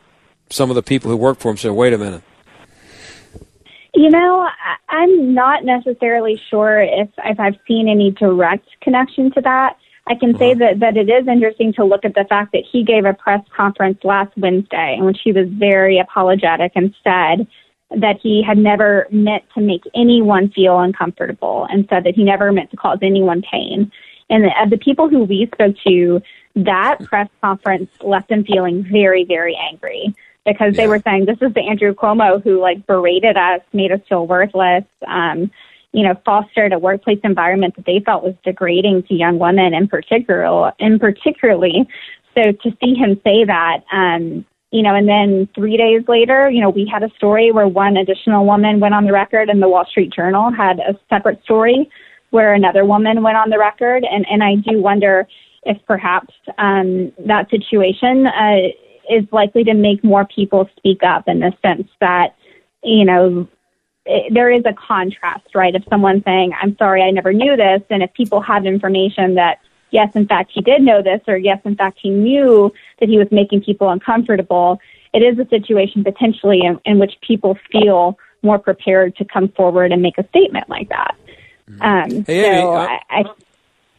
some 0.50 0.70
of 0.70 0.76
the 0.76 0.84
people 0.84 1.12
who 1.12 1.18
work 1.18 1.40
for 1.40 1.52
him 1.52 1.58
said, 1.58 1.72
"Wait 1.72 1.94
a 1.94 1.98
minute." 1.98 2.24
You 3.94 4.10
know, 4.10 4.48
I'm 4.90 5.34
not 5.34 5.64
necessarily 5.64 6.42
sure 6.50 6.82
if 6.82 7.10
if 7.18 7.40
I've 7.40 7.58
seen 7.68 7.88
any 7.88 8.12
direct 8.12 8.68
connection 8.82 9.32
to 9.32 9.42
that. 9.42 9.78
I 10.10 10.16
can 10.16 10.38
say 10.38 10.52
uh-huh. 10.52 10.60
that, 10.60 10.80
that 10.80 10.98
it 10.98 11.10
is 11.10 11.28
interesting 11.28 11.74
to 11.74 11.84
look 11.84 12.06
at 12.06 12.14
the 12.14 12.24
fact 12.30 12.54
that 12.54 12.64
he 12.72 12.84
gave 12.84 13.04
a 13.04 13.14
press 13.14 13.42
conference 13.56 14.00
last 14.06 14.32
Wednesday 14.38 14.96
in 14.98 15.04
which 15.04 15.20
he 15.22 15.34
was 15.34 15.50
very 15.50 16.00
apologetic 16.00 16.72
and 16.76 16.96
said 17.04 17.46
that 17.92 18.20
he 18.22 18.44
had 18.44 18.58
never 18.58 19.08
meant 19.12 19.44
to 19.54 19.62
make 19.62 19.84
anyone 19.96 20.50
feel 20.50 20.80
uncomfortable 20.80 21.68
and 21.70 21.88
said 21.90 22.04
that 22.04 22.16
he 22.16 22.24
never 22.24 22.52
meant 22.52 22.70
to 22.72 22.78
cause 22.78 23.00
anyone 23.02 23.42
pain. 23.50 23.92
And 24.30 24.44
the, 24.44 24.50
uh, 24.50 24.66
the 24.66 24.78
people 24.78 25.10
who 25.10 25.24
we 25.24 25.50
spoke 25.54 25.76
to, 25.88 26.22
that 26.56 26.98
press 27.04 27.30
conference 27.42 27.90
left 28.02 28.30
them 28.30 28.44
feeling 28.44 28.86
very, 28.92 29.24
very 29.24 29.56
angry 29.56 30.14
because 30.46 30.76
yeah. 30.76 30.82
they 30.82 30.88
were 30.88 31.00
saying 31.00 31.26
this 31.26 31.38
is 31.42 31.54
the 31.54 31.62
Andrew 31.62 31.94
Cuomo 31.94 32.44
who 32.44 32.60
like 32.60 32.86
berated 32.88 33.38
us, 33.38 33.62
made 33.74 33.92
us 33.92 34.02
feel 34.10 34.28
worthless, 34.28 34.84
um, 35.08 35.50
you 35.94 36.04
know, 36.04 36.16
fostered 36.26 36.74
a 36.74 36.80
workplace 36.80 37.20
environment 37.24 37.76
that 37.78 37.86
they 37.86 38.02
felt 38.06 38.24
was 38.24 38.36
degrading 38.44 39.04
to 39.04 39.14
young 39.14 39.40
women 39.40 39.74
in 39.74 39.88
particular, 39.88 40.74
in 40.80 41.00
particularly. 41.00 41.88
So 42.36 42.52
to 42.52 42.78
see 42.84 42.96
him 42.96 43.20
say 43.24 43.46
that, 43.46 43.84
um, 43.92 44.46
you 44.72 44.82
know, 44.84 44.96
and 44.96 45.08
then 45.08 45.48
three 45.56 45.78
days 45.78 46.04
later, 46.08 46.50
you 46.50 46.60
know, 46.60 46.70
we 46.70 46.86
had 46.92 47.04
a 47.04 47.10
story 47.16 47.52
where 47.52 47.68
one 47.68 47.96
additional 47.96 48.46
woman 48.46 48.80
went 48.80 48.94
on 48.94 49.06
the 49.06 49.14
record, 49.14 49.50
and 49.50 49.62
the 49.62 49.70
Wall 49.70 49.86
Street 49.86 50.12
Journal 50.14 50.52
had 50.52 50.80
a 50.80 50.98
separate 51.10 51.42
story 51.44 51.90
where 52.32 52.54
another 52.54 52.84
woman 52.84 53.24
went 53.24 53.38
on 53.38 53.50
the 53.50 53.58
record. 53.58 54.06
And, 54.10 54.26
and 54.30 54.44
I 54.44 54.56
do 54.56 54.82
wonder 54.82 55.28
if 55.64 55.78
perhaps 55.86 56.34
um, 56.58 57.14
that 57.26 57.50
situation 57.50 58.28
uh, 58.28 58.68
is 59.10 59.24
likely 59.32 59.64
to 59.64 59.74
make 59.74 60.04
more 60.04 60.26
people 60.26 60.70
speak 60.76 61.02
up 61.04 61.28
in 61.28 61.40
the 61.40 61.54
sense 61.62 61.88
that, 62.02 62.36
you 62.84 63.06
know, 63.06 63.48
it, 64.06 64.34
there 64.34 64.52
is 64.52 64.64
a 64.66 64.74
contrast, 64.74 65.56
right? 65.56 65.76
Of 65.76 65.84
someone 65.90 66.22
saying, 66.26 66.52
I'm 66.62 66.76
sorry, 66.78 67.02
I 67.02 67.12
never 67.12 67.32
knew 67.32 67.56
this. 67.56 67.82
And 67.90 68.04
if 68.04 68.14
people 68.14 68.42
have 68.42 68.66
information 68.66 69.36
that, 69.36 69.60
yes, 69.92 70.10
in 70.16 70.28
fact, 70.28 70.52
he 70.54 70.62
did 70.62 70.82
know 70.82 71.02
this, 71.02 71.22
or 71.28 71.38
yes, 71.38 71.60
in 71.66 71.76
fact, 71.76 72.00
he 72.02 72.10
knew 72.10 72.72
that 73.00 73.10
he 73.10 73.18
was 73.18 73.28
making 73.32 73.62
people 73.62 73.90
uncomfortable, 73.90 74.80
it 75.14 75.20
is 75.20 75.40
a 75.40 75.48
situation 75.50 76.04
potentially 76.04 76.62
in, 76.64 76.80
in 76.86 77.00
which 77.00 77.14
people 77.22 77.58
feel 77.72 78.18
more 78.44 78.60
prepared 78.60 79.16
to 79.18 79.26
come 79.26 79.50
forward 79.50 79.92
and 79.92 80.02
make 80.02 80.18
a 80.18 80.28
statement 80.30 80.70
like 80.70 80.90
that. 80.90 81.16
Um, 81.82 82.24
Hey, 82.26 82.44
so 82.44 82.48
Amy, 82.48 82.64
I, 82.64 83.00
I, 83.10 83.24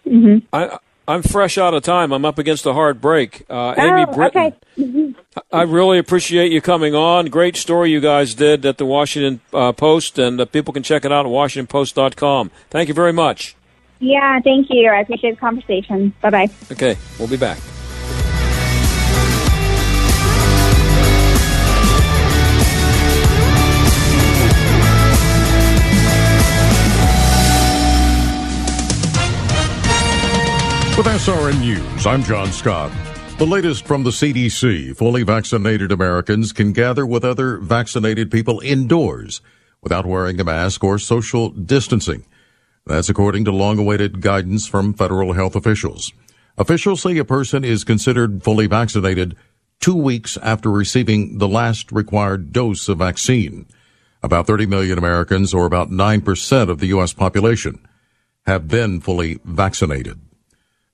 mhm. 0.07 0.43
I, 0.53 0.79
I'm 1.09 1.23
fresh 1.23 1.59
out 1.59 1.75
of 1.75 1.83
time. 1.83 2.13
I'm 2.13 2.25
up 2.25 2.39
against 2.39 2.67
a 2.67 2.73
hard 2.73 3.01
break. 3.01 3.45
Uh, 3.49 3.75
Amy 3.77 4.03
oh, 4.03 4.13
Brittain, 4.13 4.29
okay. 4.29 4.55
Mhm. 4.79 5.15
I 5.53 5.63
really 5.63 5.99
appreciate 5.99 6.53
you 6.53 6.61
coming 6.61 6.95
on. 6.95 7.27
Great 7.27 7.57
story 7.57 7.91
you 7.91 8.01
guys 8.01 8.35
did 8.35 8.67
at 8.67 8.79
the 8.79 8.87
Washington 8.87 9.41
uh, 9.53 9.73
Post, 9.73 10.19
and 10.19 10.41
uh, 10.41 10.45
people 10.45 10.73
can 10.73 10.83
check 10.83 11.05
it 11.05 11.13
out 11.13 11.27
at 11.27 11.33
WashingtonPost.com. 11.33 12.51
Thank 12.71 12.89
you 12.89 12.95
very 12.95 13.13
much. 13.13 13.57
Yeah, 14.01 14.41
thank 14.41 14.69
you. 14.71 14.89
I 14.91 15.01
appreciate 15.01 15.33
the 15.33 15.41
conversation. 15.41 16.15
Bye 16.21 16.31
bye. 16.31 16.51
Okay, 16.71 16.97
we'll 17.19 17.29
be 17.29 17.37
back. 17.37 17.59
With 30.99 31.07
SRN 31.07 31.61
News, 31.61 32.07
I'm 32.09 32.25
John 32.25 32.51
Scott. 32.51 32.91
The 33.39 33.47
latest 33.47 33.87
from 33.87 34.03
the 34.03 34.11
CDC 34.11 34.97
fully 34.97 35.23
vaccinated 35.23 35.93
Americans 35.93 36.53
can 36.53 36.73
gather 36.73 37.07
with 37.07 37.25
other 37.25 37.59
vaccinated 37.59 38.33
people 38.33 38.59
indoors 38.65 39.41
without 39.81 40.07
wearing 40.07 40.41
a 40.41 40.45
mask 40.45 40.83
or 40.83 40.99
social 40.99 41.51
distancing. 41.51 42.25
That's 42.89 43.11
according 43.11 43.45
to 43.45 43.53
long 43.53 43.79
awaited 43.79 44.23
guidance 44.23 44.67
from 44.67 44.95
federal 44.95 45.35
health 45.35 45.55
officials. 45.55 46.13
Officials 46.57 47.03
say 47.03 47.19
a 47.19 47.25
person 47.25 47.63
is 47.63 47.85
considered 47.85 48.43
fully 48.43 48.67
vaccinated 48.67 49.37
two 49.79 49.95
weeks 49.95 50.39
after 50.39 50.71
receiving 50.71 51.37
the 51.37 51.47
last 51.47 51.93
required 51.93 52.51
dose 52.51 52.89
of 52.89 52.99
vaccine. 52.99 53.67
About 54.23 54.47
30 54.47 54.67
million 54.67 54.97
Americans, 54.97 55.53
or 55.53 55.67
about 55.67 55.91
9% 55.91 56.69
of 56.69 56.79
the 56.79 56.87
U.S. 56.87 57.13
population, 57.13 57.87
have 58.47 58.67
been 58.67 59.01
fully 59.01 59.39
vaccinated. 59.45 60.19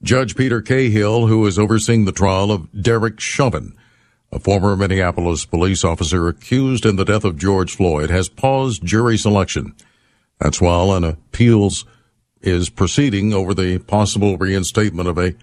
Judge 0.02 0.34
Peter 0.34 0.60
Cahill, 0.60 1.28
who 1.28 1.46
is 1.46 1.58
overseeing 1.58 2.04
the 2.04 2.12
trial 2.12 2.50
of 2.50 2.68
Derek 2.82 3.20
Chauvin, 3.20 3.72
a 4.32 4.40
former 4.40 4.76
Minneapolis 4.76 5.46
police 5.46 5.84
officer 5.84 6.26
accused 6.26 6.84
in 6.84 6.96
the 6.96 7.04
death 7.04 7.24
of 7.24 7.38
George 7.38 7.76
Floyd, 7.76 8.10
has 8.10 8.28
paused 8.28 8.84
jury 8.84 9.16
selection. 9.16 9.74
That's 10.40 10.60
while 10.60 10.92
an 10.92 11.04
appeals 11.04 11.84
is 12.40 12.68
proceeding 12.68 13.32
over 13.32 13.54
the 13.54 13.78
possible 13.78 14.36
reinstatement 14.36 15.08
of 15.08 15.18
a 15.18 15.34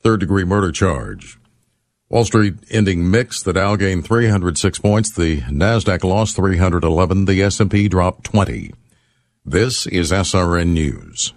third 0.00 0.20
degree 0.20 0.44
murder 0.44 0.72
charge. 0.72 1.38
Wall 2.08 2.24
Street 2.24 2.54
ending 2.70 3.10
mixed. 3.10 3.44
The 3.44 3.54
Dow 3.54 3.76
gained 3.76 4.04
306 4.04 4.78
points. 4.80 5.10
The 5.14 5.40
Nasdaq 5.42 6.04
lost 6.04 6.36
311. 6.36 7.24
The 7.24 7.42
S&P 7.42 7.88
dropped 7.88 8.24
20. 8.24 8.72
This 9.44 9.86
is 9.86 10.12
SRN 10.12 10.68
News. 10.68 11.32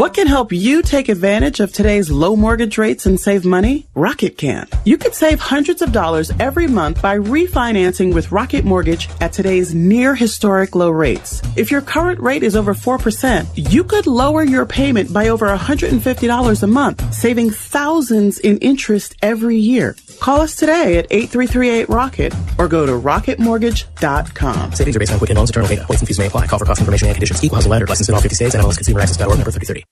What 0.00 0.14
can 0.14 0.28
help 0.28 0.50
you 0.50 0.80
take 0.80 1.10
advantage 1.10 1.60
of 1.60 1.74
today's 1.74 2.10
low 2.10 2.34
mortgage 2.34 2.78
rates 2.78 3.04
and 3.04 3.20
save 3.20 3.44
money? 3.44 3.86
Rocket 3.94 4.38
can. 4.38 4.66
You 4.86 4.96
could 4.96 5.14
save 5.14 5.38
hundreds 5.40 5.82
of 5.82 5.92
dollars 5.92 6.32
every 6.40 6.66
month 6.66 7.02
by 7.02 7.18
refinancing 7.18 8.14
with 8.14 8.32
Rocket 8.32 8.64
Mortgage 8.64 9.10
at 9.20 9.34
today's 9.34 9.74
near 9.74 10.14
historic 10.14 10.74
low 10.74 10.88
rates. 10.88 11.42
If 11.54 11.70
your 11.70 11.82
current 11.82 12.18
rate 12.18 12.42
is 12.42 12.56
over 12.56 12.72
4%, 12.72 13.46
you 13.54 13.84
could 13.84 14.06
lower 14.06 14.42
your 14.42 14.64
payment 14.64 15.12
by 15.12 15.28
over 15.28 15.48
$150 15.48 16.62
a 16.62 16.66
month, 16.66 17.12
saving 17.12 17.50
thousands 17.50 18.38
in 18.38 18.56
interest 18.60 19.16
every 19.20 19.58
year. 19.58 19.96
Call 20.20 20.40
us 20.42 20.54
today 20.54 20.98
at 20.98 21.08
8338-ROCKET 21.10 22.58
or 22.58 22.68
go 22.68 22.86
to 22.86 22.92
rocketmortgage.com. 22.92 24.72
Savings 24.72 24.96
are 24.96 24.98
based 24.98 25.12
on 25.12 25.18
Quicken 25.18 25.36
Loans, 25.36 25.50
internal 25.50 25.68
data. 25.68 25.84
Points 25.84 26.02
and 26.02 26.08
fees 26.08 26.18
may 26.18 26.26
apply. 26.26 26.46
Call 26.46 26.58
for 26.58 26.66
cost 26.66 26.80
information 26.80 27.08
and 27.08 27.14
conditions. 27.14 27.42
Equal 27.42 27.56
housing 27.56 27.70
lender. 27.70 27.86
Licensed 27.86 28.10
in 28.10 28.14
all 28.14 28.20
50 28.20 28.34
states. 28.34 28.54
NMLS 28.54 28.78
NMLSConsumerAccess.org. 28.78 29.38
Number 29.38 29.50
3030. 29.50 29.84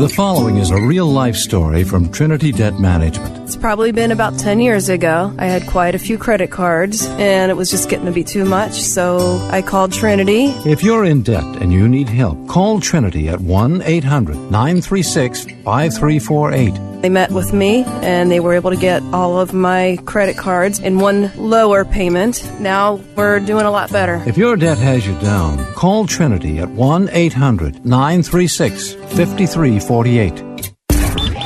The 0.00 0.08
following 0.08 0.56
is 0.56 0.70
a 0.70 0.80
real 0.80 1.06
life 1.06 1.36
story 1.36 1.84
from 1.84 2.10
Trinity 2.10 2.50
Debt 2.50 2.80
Management. 2.80 3.43
It's 3.44 3.56
probably 3.56 3.92
been 3.92 4.10
about 4.10 4.38
10 4.38 4.58
years 4.58 4.88
ago. 4.88 5.30
I 5.38 5.44
had 5.44 5.66
quite 5.66 5.94
a 5.94 5.98
few 5.98 6.16
credit 6.16 6.50
cards 6.50 7.04
and 7.06 7.50
it 7.50 7.54
was 7.54 7.70
just 7.70 7.90
getting 7.90 8.06
to 8.06 8.10
be 8.10 8.24
too 8.24 8.46
much, 8.46 8.72
so 8.80 9.36
I 9.50 9.60
called 9.60 9.92
Trinity. 9.92 10.46
If 10.64 10.82
you're 10.82 11.04
in 11.04 11.20
debt 11.20 11.44
and 11.60 11.70
you 11.70 11.86
need 11.86 12.08
help, 12.08 12.48
call 12.48 12.80
Trinity 12.80 13.28
at 13.28 13.42
1 13.42 13.82
800 13.82 14.34
936 14.50 15.44
5348. 15.44 17.02
They 17.02 17.10
met 17.10 17.32
with 17.32 17.52
me 17.52 17.84
and 17.84 18.30
they 18.30 18.40
were 18.40 18.54
able 18.54 18.70
to 18.70 18.78
get 18.78 19.02
all 19.12 19.38
of 19.38 19.52
my 19.52 19.98
credit 20.06 20.38
cards 20.38 20.78
in 20.78 20.98
one 20.98 21.30
lower 21.36 21.84
payment. 21.84 22.50
Now 22.60 22.94
we're 23.14 23.40
doing 23.40 23.66
a 23.66 23.70
lot 23.70 23.92
better. 23.92 24.22
If 24.24 24.38
your 24.38 24.56
debt 24.56 24.78
has 24.78 25.06
you 25.06 25.12
down, 25.20 25.62
call 25.74 26.06
Trinity 26.06 26.60
at 26.60 26.70
1 26.70 27.10
800 27.12 27.84
936 27.84 28.94
5348. 28.94 30.53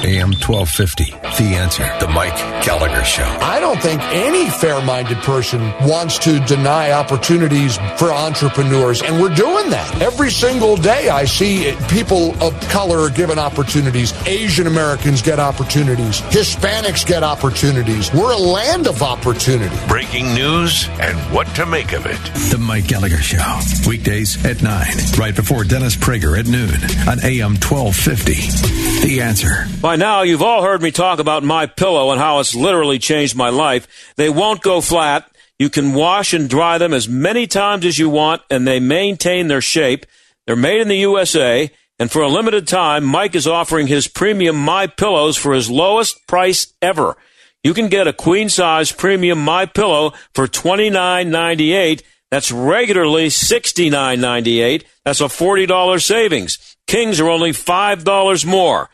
AM 0.08 0.32
1250. 0.32 1.04
The 1.36 1.54
answer. 1.54 1.84
The 2.00 2.08
Mike 2.08 2.34
Gallagher 2.64 3.04
Show. 3.04 3.26
I 3.42 3.60
don't 3.60 3.78
think 3.78 4.00
any 4.04 4.48
fair 4.48 4.80
minded 4.82 5.18
person 5.18 5.70
wants 5.82 6.16
to 6.20 6.40
deny 6.46 6.92
opportunities 6.92 7.76
for 7.98 8.10
entrepreneurs, 8.10 9.02
and 9.02 9.20
we're 9.20 9.34
doing 9.34 9.68
that. 9.68 10.00
Every 10.00 10.30
single 10.30 10.76
day, 10.76 11.10
I 11.10 11.26
see 11.26 11.76
people 11.90 12.34
of 12.42 12.58
color 12.70 13.10
given 13.10 13.38
opportunities. 13.38 14.14
Asian 14.26 14.66
Americans 14.66 15.20
get 15.20 15.38
opportunities. 15.38 16.22
Hispanics 16.32 17.06
get 17.06 17.22
opportunities. 17.22 18.10
We're 18.14 18.32
a 18.32 18.38
land 18.38 18.86
of 18.86 19.02
opportunity. 19.02 19.76
Breaking 19.88 20.32
news 20.32 20.88
and 21.00 21.18
what 21.34 21.48
to 21.56 21.66
make 21.66 21.92
of 21.92 22.06
it. 22.06 22.18
The 22.50 22.56
Mike 22.58 22.86
Gallagher 22.86 23.18
Show. 23.18 23.60
Weekdays 23.86 24.42
at 24.46 24.62
9, 24.62 24.86
right 25.18 25.36
before 25.36 25.64
Dennis 25.64 25.96
Prager 25.96 26.38
at 26.38 26.46
noon 26.46 26.80
on 27.06 27.22
AM 27.22 27.56
1250. 27.60 29.06
The 29.06 29.20
answer. 29.20 29.66
By 29.82 29.97
now, 29.98 30.22
you've 30.22 30.42
all 30.42 30.62
heard 30.62 30.82
me 30.82 30.90
talk 30.90 31.18
about 31.18 31.42
my 31.42 31.66
pillow 31.66 32.10
and 32.10 32.20
how 32.20 32.40
it's 32.40 32.54
literally 32.54 32.98
changed 32.98 33.36
my 33.36 33.48
life. 33.48 34.14
They 34.16 34.28
won't 34.28 34.62
go 34.62 34.80
flat. 34.80 35.30
You 35.58 35.70
can 35.70 35.94
wash 35.94 36.32
and 36.32 36.48
dry 36.48 36.78
them 36.78 36.92
as 36.92 37.08
many 37.08 37.46
times 37.46 37.84
as 37.84 37.98
you 37.98 38.08
want, 38.08 38.42
and 38.50 38.66
they 38.66 38.80
maintain 38.80 39.48
their 39.48 39.60
shape. 39.60 40.06
They're 40.46 40.56
made 40.56 40.80
in 40.80 40.88
the 40.88 40.96
USA, 40.98 41.70
and 41.98 42.10
for 42.10 42.22
a 42.22 42.28
limited 42.28 42.68
time, 42.68 43.04
Mike 43.04 43.34
is 43.34 43.46
offering 43.46 43.88
his 43.88 44.06
premium 44.06 44.56
My 44.56 44.86
Pillows 44.86 45.36
for 45.36 45.52
his 45.52 45.68
lowest 45.68 46.26
price 46.26 46.72
ever. 46.80 47.16
You 47.64 47.74
can 47.74 47.88
get 47.88 48.06
a 48.06 48.12
queen 48.12 48.48
size 48.48 48.92
premium 48.92 49.42
My 49.44 49.66
Pillow 49.66 50.12
for 50.34 50.46
twenty 50.46 50.90
nine 50.90 51.30
ninety 51.30 51.72
eight. 51.72 52.04
That's 52.30 52.52
regularly 52.52 53.30
sixty 53.30 53.90
nine 53.90 54.20
ninety 54.20 54.60
eight. 54.60 54.84
That's 55.04 55.20
a 55.20 55.28
forty 55.28 55.66
dollar 55.66 55.98
savings. 55.98 56.76
Kings 56.86 57.18
are 57.20 57.28
only 57.28 57.52
five 57.52 58.04
dollars 58.04 58.46
more. 58.46 58.90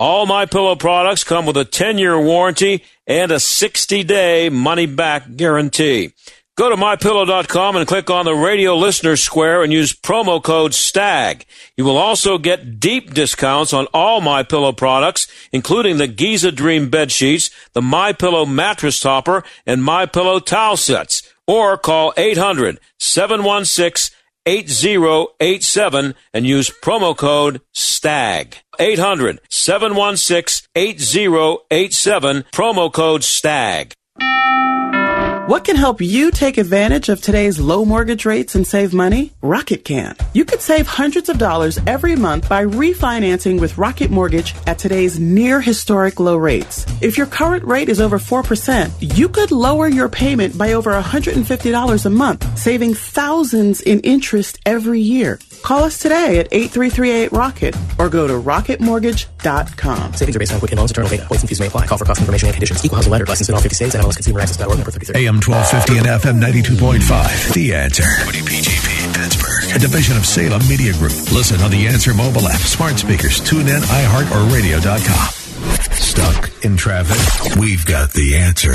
All 0.00 0.26
my 0.26 0.46
pillow 0.46 0.76
products 0.76 1.24
come 1.24 1.44
with 1.44 1.56
a 1.56 1.64
10-year 1.64 2.20
warranty 2.20 2.84
and 3.08 3.32
a 3.32 3.36
60-day 3.36 4.48
money-back 4.48 5.34
guarantee. 5.34 6.12
Go 6.56 6.70
to 6.70 6.76
mypillow.com 6.76 7.74
and 7.74 7.86
click 7.86 8.08
on 8.08 8.24
the 8.24 8.34
radio 8.34 8.76
listener 8.76 9.16
square 9.16 9.64
and 9.64 9.72
use 9.72 9.92
promo 9.92 10.40
code 10.40 10.72
STAG. 10.72 11.44
You 11.76 11.84
will 11.84 11.96
also 11.96 12.38
get 12.38 12.78
deep 12.78 13.12
discounts 13.12 13.72
on 13.72 13.86
all 13.92 14.20
my 14.20 14.44
pillow 14.44 14.70
products, 14.70 15.26
including 15.50 15.96
the 15.96 16.06
Giza 16.06 16.52
Dream 16.52 16.90
bed 16.90 17.10
sheets, 17.10 17.50
the 17.72 17.82
my 17.82 18.12
pillow 18.12 18.46
mattress 18.46 19.00
topper, 19.00 19.42
and 19.66 19.82
my 19.82 20.06
pillow 20.06 20.38
towel 20.38 20.76
sets. 20.76 21.28
Or 21.48 21.76
call 21.76 22.12
800 22.16 22.78
716 22.98 24.16
8087 24.48 26.14
and 26.32 26.46
use 26.46 26.70
promo 26.70 27.14
code 27.14 27.60
STAG. 27.74 28.56
800 28.78 29.40
716 29.50 30.66
8087, 30.74 32.44
promo 32.52 32.90
code 32.90 33.22
STAG. 33.22 33.92
What 35.48 35.64
can 35.64 35.76
help 35.76 36.02
you 36.02 36.30
take 36.30 36.58
advantage 36.58 37.08
of 37.08 37.22
today's 37.22 37.58
low 37.58 37.86
mortgage 37.86 38.26
rates 38.26 38.54
and 38.54 38.66
save 38.66 38.92
money? 38.92 39.32
Rocket 39.40 39.82
can. 39.82 40.14
You 40.34 40.44
could 40.44 40.60
save 40.60 40.86
hundreds 40.86 41.30
of 41.30 41.38
dollars 41.38 41.78
every 41.86 42.16
month 42.16 42.50
by 42.50 42.66
refinancing 42.66 43.58
with 43.58 43.78
Rocket 43.78 44.10
Mortgage 44.10 44.54
at 44.66 44.78
today's 44.78 45.18
near 45.18 45.62
historic 45.62 46.20
low 46.20 46.36
rates. 46.36 46.84
If 47.00 47.16
your 47.16 47.26
current 47.26 47.64
rate 47.64 47.88
is 47.88 47.98
over 47.98 48.18
4%, 48.18 48.92
you 49.16 49.30
could 49.30 49.50
lower 49.50 49.88
your 49.88 50.10
payment 50.10 50.58
by 50.58 50.74
over 50.74 50.92
$150 50.92 52.04
a 52.04 52.10
month, 52.10 52.58
saving 52.58 52.92
thousands 52.92 53.80
in 53.80 54.00
interest 54.00 54.60
every 54.66 55.00
year. 55.00 55.38
Call 55.62 55.84
us 55.84 55.98
today 55.98 56.38
at 56.38 56.50
8338-ROCKET 56.50 57.98
or 57.98 58.08
go 58.08 58.26
to 58.26 58.34
rocketmortgage.com. 58.34 60.14
Savings 60.14 60.36
are 60.36 60.38
based 60.38 60.52
on 60.52 60.58
Quicken 60.58 60.78
Loans, 60.78 60.90
internal 60.90 61.10
data. 61.10 61.26
Points 61.26 61.42
and 61.42 61.48
fees 61.48 61.60
may 61.60 61.66
apply. 61.66 61.86
Call 61.86 61.98
for 61.98 62.04
cost 62.04 62.20
information 62.20 62.48
and 62.48 62.54
conditions. 62.54 62.84
Equal 62.84 62.96
housing 62.96 63.12
lender. 63.12 63.26
License 63.26 63.48
in 63.48 63.54
all 63.54 63.60
50 63.60 63.74
states. 63.74 63.94
NMLSconsumeraccess.org. 63.94 64.78
Number 64.78 64.90
33. 64.90 65.26
AM 65.26 65.40
1250 65.40 65.98
and 65.98 66.06
FM 66.06 66.40
92.5. 66.40 67.54
The 67.54 67.74
Answer. 67.74 68.02
WPGP 68.02 68.98
Pittsburgh. 69.14 69.76
A 69.76 69.78
division 69.78 70.16
of 70.16 70.24
Salem 70.24 70.66
Media 70.68 70.92
Group. 70.94 71.12
Listen 71.32 71.60
on 71.60 71.70
the 71.70 71.86
Answer 71.86 72.14
mobile 72.14 72.48
app, 72.48 72.60
smart 72.60 72.98
speakers, 72.98 73.40
tune 73.40 73.68
in, 73.68 73.82
iHeart, 73.82 74.30
or 74.30 74.54
radio.com. 74.54 75.28
Stuck 75.92 76.64
in 76.64 76.76
traffic? 76.76 77.56
We've 77.56 77.84
got 77.84 78.12
the 78.12 78.36
answer. 78.36 78.72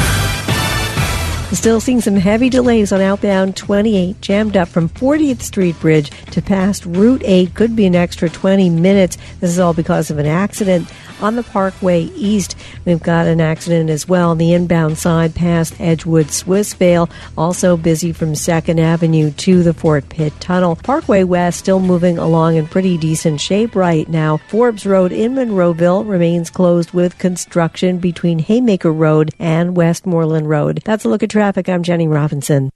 Still 1.54 1.80
seeing 1.80 2.02
some 2.02 2.16
heavy 2.16 2.50
delays 2.50 2.92
on 2.92 3.00
outbound 3.00 3.56
28, 3.56 4.20
jammed 4.20 4.58
up 4.58 4.68
from 4.68 4.90
40th 4.90 5.42
Street 5.42 5.80
Bridge 5.80 6.10
to 6.32 6.42
past 6.42 6.84
Route 6.84 7.22
8. 7.24 7.54
Could 7.54 7.76
be 7.76 7.86
an 7.86 7.96
extra 7.96 8.28
20 8.28 8.70
minutes. 8.72 9.18
This 9.40 9.52
is 9.52 9.60
all 9.60 9.74
because 9.74 10.12
of 10.12 10.18
an 10.18 10.26
accident 10.26 10.92
on 11.22 11.36
the 11.36 11.44
Parkway 11.44 12.02
East. 12.16 12.58
We've 12.84 13.02
got 13.02 13.28
an 13.28 13.40
accident 13.40 13.90
as 13.92 14.10
well 14.10 14.32
on 14.32 14.40
the 14.40 14.52
inbound 14.52 14.98
side 14.98 15.36
past 15.36 15.80
Edgewood 15.80 16.26
Swissvale. 16.28 17.10
Also 17.38 17.78
busy 17.78 18.12
from 18.12 18.34
2nd 18.34 18.80
Avenue 18.80 19.32
to 19.32 19.64
the 19.64 19.74
Fort 19.74 20.10
Pitt 20.10 20.34
Tunnel. 20.42 20.76
Parkway 20.76 21.24
West 21.24 21.60
still 21.60 21.80
moving 21.80 22.18
along 22.18 22.56
in 22.56 22.68
pretty 22.68 22.98
decent 22.98 23.40
shape 23.40 23.74
right 23.74 24.10
now. 24.10 24.38
Forbes 24.50 24.86
Road 24.86 25.14
in 25.14 25.36
Monroeville 25.36 26.06
remains 26.06 26.50
closed 26.50 26.92
with 26.92 27.18
construction 27.20 28.00
between 28.00 28.40
Haymaker 28.40 28.92
Road 28.92 29.34
and 29.40 29.78
Westmoreland 29.78 30.50
Road. 30.50 30.82
That's 30.84 31.06
a 31.06 31.10
look 31.10 31.24
at 31.24 31.30
traffic. 31.30 31.43
I'm 31.44 31.84
Jenny 31.84 32.08
Robinson. 32.08 32.70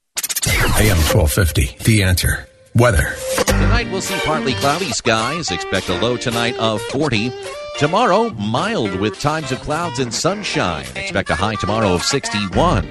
AM 0.77 0.97
1250. 1.07 1.77
The 1.85 2.03
Answer. 2.03 2.47
Weather. 2.75 3.15
Tonight 3.45 3.89
we'll 3.91 4.01
see 4.01 4.19
partly 4.25 4.53
cloudy 4.55 4.91
skies. 4.91 5.51
Expect 5.51 5.87
a 5.87 5.97
low 5.99 6.17
tonight 6.17 6.57
of 6.57 6.81
40. 6.81 7.31
Tomorrow, 7.77 8.31
mild 8.31 8.93
with 8.99 9.19
times 9.19 9.51
of 9.51 9.61
clouds 9.61 9.99
and 9.99 10.13
sunshine. 10.13 10.85
Expect 10.95 11.29
a 11.29 11.35
high 11.35 11.55
tomorrow 11.55 11.93
of 11.93 12.03
61. 12.03 12.87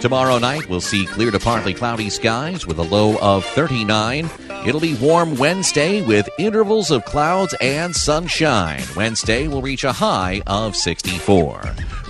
Tomorrow 0.00 0.38
night, 0.38 0.68
we'll 0.68 0.80
see 0.80 1.04
clear 1.04 1.30
to 1.30 1.38
partly 1.38 1.74
cloudy 1.74 2.08
skies 2.08 2.66
with 2.66 2.78
a 2.78 2.82
low 2.82 3.18
of 3.18 3.44
39. 3.44 4.30
It'll 4.66 4.80
be 4.80 4.94
warm 4.94 5.36
Wednesday 5.36 6.02
with 6.02 6.28
intervals 6.38 6.90
of 6.90 7.04
clouds 7.04 7.54
and 7.60 7.94
sunshine. 7.94 8.82
Wednesday 8.96 9.46
will 9.46 9.60
reach 9.60 9.84
a 9.84 9.92
high 9.92 10.40
of 10.46 10.74
64. 10.74 11.62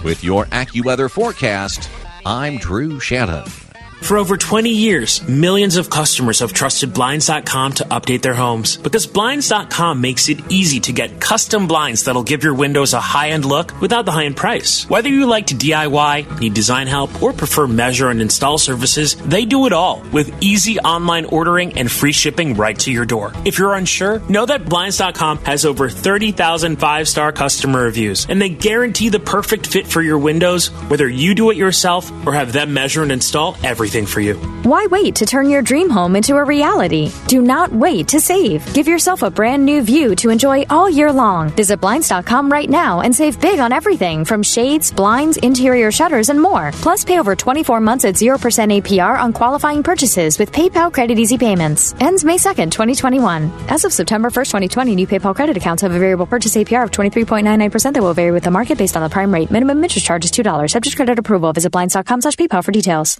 With 0.05 0.23
your 0.23 0.45
AccuWeather 0.47 1.11
forecast, 1.11 1.91
I'm 2.29 2.59
Drew 2.59 3.01
Shannon. 3.01 3.68
For 4.03 4.17
over 4.17 4.39
20 4.39 4.71
years, 4.71 5.27
millions 5.29 5.77
of 5.77 5.91
customers 5.91 6.39
have 6.39 6.55
trusted 6.55 6.95
Blinds.com 6.95 7.75
to 7.75 7.85
update 7.85 8.23
their 8.23 8.33
homes 8.33 8.79
because 8.79 9.07
Blinds.com 9.07 10.01
makes 10.01 10.31
it 10.31 10.41
easy 10.51 10.81
to 10.81 10.93
get 10.93 11.21
custom 11.21 11.67
blinds 11.67 12.05
that'll 12.05 12.23
give 12.23 12.43
your 12.43 12.55
windows 12.55 12.95
a 12.95 13.01
high 13.01 13.31
end 13.31 13.45
look 13.45 13.79
without 13.83 14.07
the 14.07 14.13
high 14.13 14.25
end 14.25 14.37
price. 14.37 14.89
Whether 14.89 15.11
you 15.11 15.27
like 15.27 15.49
to 15.49 15.55
DIY, 15.55 16.41
need 16.41 16.55
design 16.55 16.87
help, 16.87 17.23
or 17.23 17.35
prefer 17.35 17.67
measure 17.67 18.09
and 18.09 18.23
install 18.23 18.57
services, 18.57 19.17
they 19.17 19.45
do 19.45 19.67
it 19.67 19.75
all 19.75 20.03
with 20.13 20.33
easy 20.43 20.79
online 20.79 21.27
ordering 21.27 21.77
and 21.77 21.91
free 21.91 22.13
shipping 22.13 22.55
right 22.55 22.79
to 22.79 22.91
your 22.91 23.05
door. 23.05 23.33
If 23.45 23.59
you're 23.59 23.75
unsure, 23.75 24.21
know 24.21 24.47
that 24.47 24.71
Blinds.com 24.71 25.39
has 25.39 25.67
over 25.67 25.91
30,000 25.91 26.79
five 26.79 27.09
star 27.09 27.31
customer 27.33 27.83
reviews 27.83 28.27
and 28.31 28.41
they 28.41 28.49
guarantee 28.49 29.11
the 29.11 29.21
perfect 29.21 29.67
fit 29.67 29.87
for 29.87 30.01
your 30.01 30.19
windows, 30.19 30.69
whether 30.89 31.09
you 31.09 31.35
do 31.35 31.51
it 31.51 31.57
yourself 31.59 32.11
or 32.27 32.33
have 32.33 32.55
them 32.55 32.73
measure 32.73 33.03
and 33.03 33.13
install 33.13 33.57
everything 33.63 33.88
everything 33.89 34.07
for 34.07 34.21
you. 34.21 34.35
Why 34.65 34.87
wait 34.91 35.15
to 35.17 35.27
turn 35.27 35.49
your 35.49 35.63
dream 35.63 35.89
home 35.89 36.17
into 36.17 36.37
a 36.37 36.45
reality? 36.45 37.11
Do 37.27 37.41
not 37.41 37.73
wait 37.73 38.09
to 38.09 38.21
save. 38.21 38.61
Give 38.75 38.87
yourself 38.87 39.23
a 39.23 39.31
brand 39.31 39.65
new 39.65 39.83
view 39.83 40.15
to 40.17 40.31
enjoy 40.31 40.65
all 40.69 40.91
year 40.91 41.13
long. 41.13 41.51
Visit 41.51 41.81
Blinds.com 41.81 42.53
right 42.53 42.69
now 42.69 43.01
and 43.01 43.15
save 43.15 43.41
big 43.41 43.61
on 43.61 43.73
everything 43.73 44.25
from 44.25 44.43
shades, 44.43 44.93
blinds, 44.93 45.39
interior 45.39 45.91
shutters, 45.91 46.29
and 46.29 46.41
more. 46.41 46.73
Plus, 46.73 47.05
pay 47.05 47.19
over 47.19 47.35
24 47.35 47.81
months 47.81 48.05
at 48.05 48.15
0% 48.15 48.39
APR 48.83 49.19
on 49.19 49.33
qualifying 49.33 49.83
purchases 49.83 50.39
with 50.39 50.53
PayPal 50.53 50.93
Credit 50.93 51.19
Easy 51.19 51.39
Payments. 51.39 51.95
Ends 52.01 52.25
May 52.25 52.37
2nd, 52.37 52.71
2021. 52.71 53.51
As 53.69 53.85
of 53.85 53.93
September 53.93 54.29
1st, 54.29 54.49
2020, 54.69 54.95
new 54.97 55.07
PayPal 55.07 55.35
credit 55.35 55.57
accounts 55.57 55.83
have 55.83 55.93
a 55.93 55.99
variable 55.99 56.27
purchase 56.27 56.57
APR 56.57 56.83
of 56.83 56.91
23.99% 56.91 57.95
that 57.95 58.03
will 58.03 58.15
vary 58.15 58.33
with 58.33 58.45
the 58.45 58.51
market 58.51 58.77
based 58.77 58.97
on 58.97 59.03
the 59.03 59.09
prime 59.09 59.33
rate. 59.33 59.51
Minimum 59.51 59.83
interest 59.83 60.05
charge 60.05 60.25
is 60.25 60.33
$2. 60.33 60.71
Subject 60.71 60.97
credit 60.97 61.19
approval. 61.19 61.53
Visit 61.53 61.73
Blinds.com 61.73 62.21
slash 62.21 62.37
PayPal 62.37 62.63
for 62.63 62.73
details. 62.73 63.19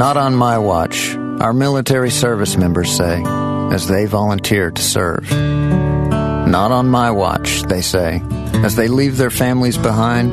Not 0.00 0.16
on 0.16 0.34
my 0.34 0.56
watch, 0.56 1.14
our 1.40 1.52
military 1.52 2.08
service 2.08 2.56
members 2.56 2.90
say, 2.90 3.22
as 3.70 3.86
they 3.86 4.06
volunteer 4.06 4.70
to 4.70 4.82
serve. 4.82 5.30
Not 5.30 6.72
on 6.72 6.88
my 6.88 7.10
watch, 7.10 7.64
they 7.64 7.82
say, 7.82 8.22
as 8.64 8.76
they 8.76 8.88
leave 8.88 9.18
their 9.18 9.28
families 9.28 9.76
behind 9.76 10.32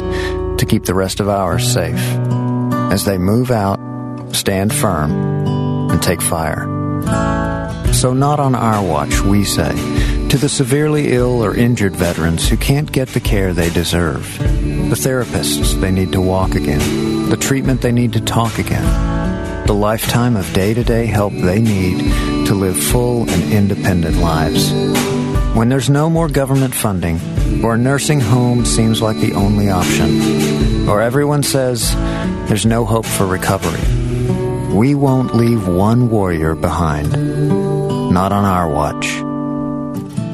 to 0.59 0.65
keep 0.65 0.85
the 0.85 0.93
rest 0.93 1.19
of 1.19 1.27
ours 1.27 1.69
safe. 1.69 1.99
As 2.93 3.03
they 3.03 3.17
move 3.17 3.51
out, 3.51 3.77
stand 4.33 4.73
firm, 4.73 5.11
and 5.91 6.01
take 6.01 6.21
fire. 6.21 6.63
So, 7.91 8.13
not 8.13 8.39
on 8.39 8.55
our 8.55 8.81
watch, 8.81 9.19
we 9.19 9.43
say, 9.43 9.73
to 10.29 10.37
the 10.37 10.47
severely 10.47 11.11
ill 11.11 11.43
or 11.43 11.53
injured 11.53 11.93
veterans 11.93 12.47
who 12.47 12.55
can't 12.55 12.89
get 12.89 13.09
the 13.09 13.19
care 13.19 13.51
they 13.51 13.69
deserve, 13.71 14.37
the 14.37 14.95
therapists 14.95 15.77
they 15.81 15.91
need 15.91 16.13
to 16.13 16.21
walk 16.21 16.55
again, 16.55 17.29
the 17.29 17.35
treatment 17.35 17.81
they 17.81 17.91
need 17.91 18.13
to 18.13 18.21
talk 18.21 18.59
again, 18.59 19.26
the 19.67 19.73
lifetime 19.73 20.37
of 20.37 20.51
day 20.53 20.73
to 20.73 20.81
day 20.81 21.05
help 21.05 21.33
they 21.33 21.61
need 21.61 21.99
to 22.47 22.53
live 22.53 22.81
full 22.81 23.29
and 23.29 23.51
independent 23.51 24.15
lives. 24.15 24.71
When 25.53 25.67
there's 25.67 25.89
no 25.89 26.09
more 26.09 26.29
government 26.29 26.73
funding, 26.73 27.19
or 27.61 27.73
a 27.73 27.77
nursing 27.77 28.21
home 28.21 28.63
seems 28.63 29.01
like 29.01 29.17
the 29.17 29.33
only 29.33 29.69
option, 29.69 30.87
or 30.87 31.01
everyone 31.01 31.43
says 31.43 31.93
there's 32.47 32.65
no 32.65 32.85
hope 32.85 33.05
for 33.05 33.25
recovery, 33.25 33.81
we 34.73 34.95
won't 34.95 35.35
leave 35.35 35.67
one 35.67 36.09
warrior 36.09 36.55
behind. 36.55 37.11
Not 38.13 38.31
on 38.31 38.45
our 38.45 38.69
watch. 38.69 39.07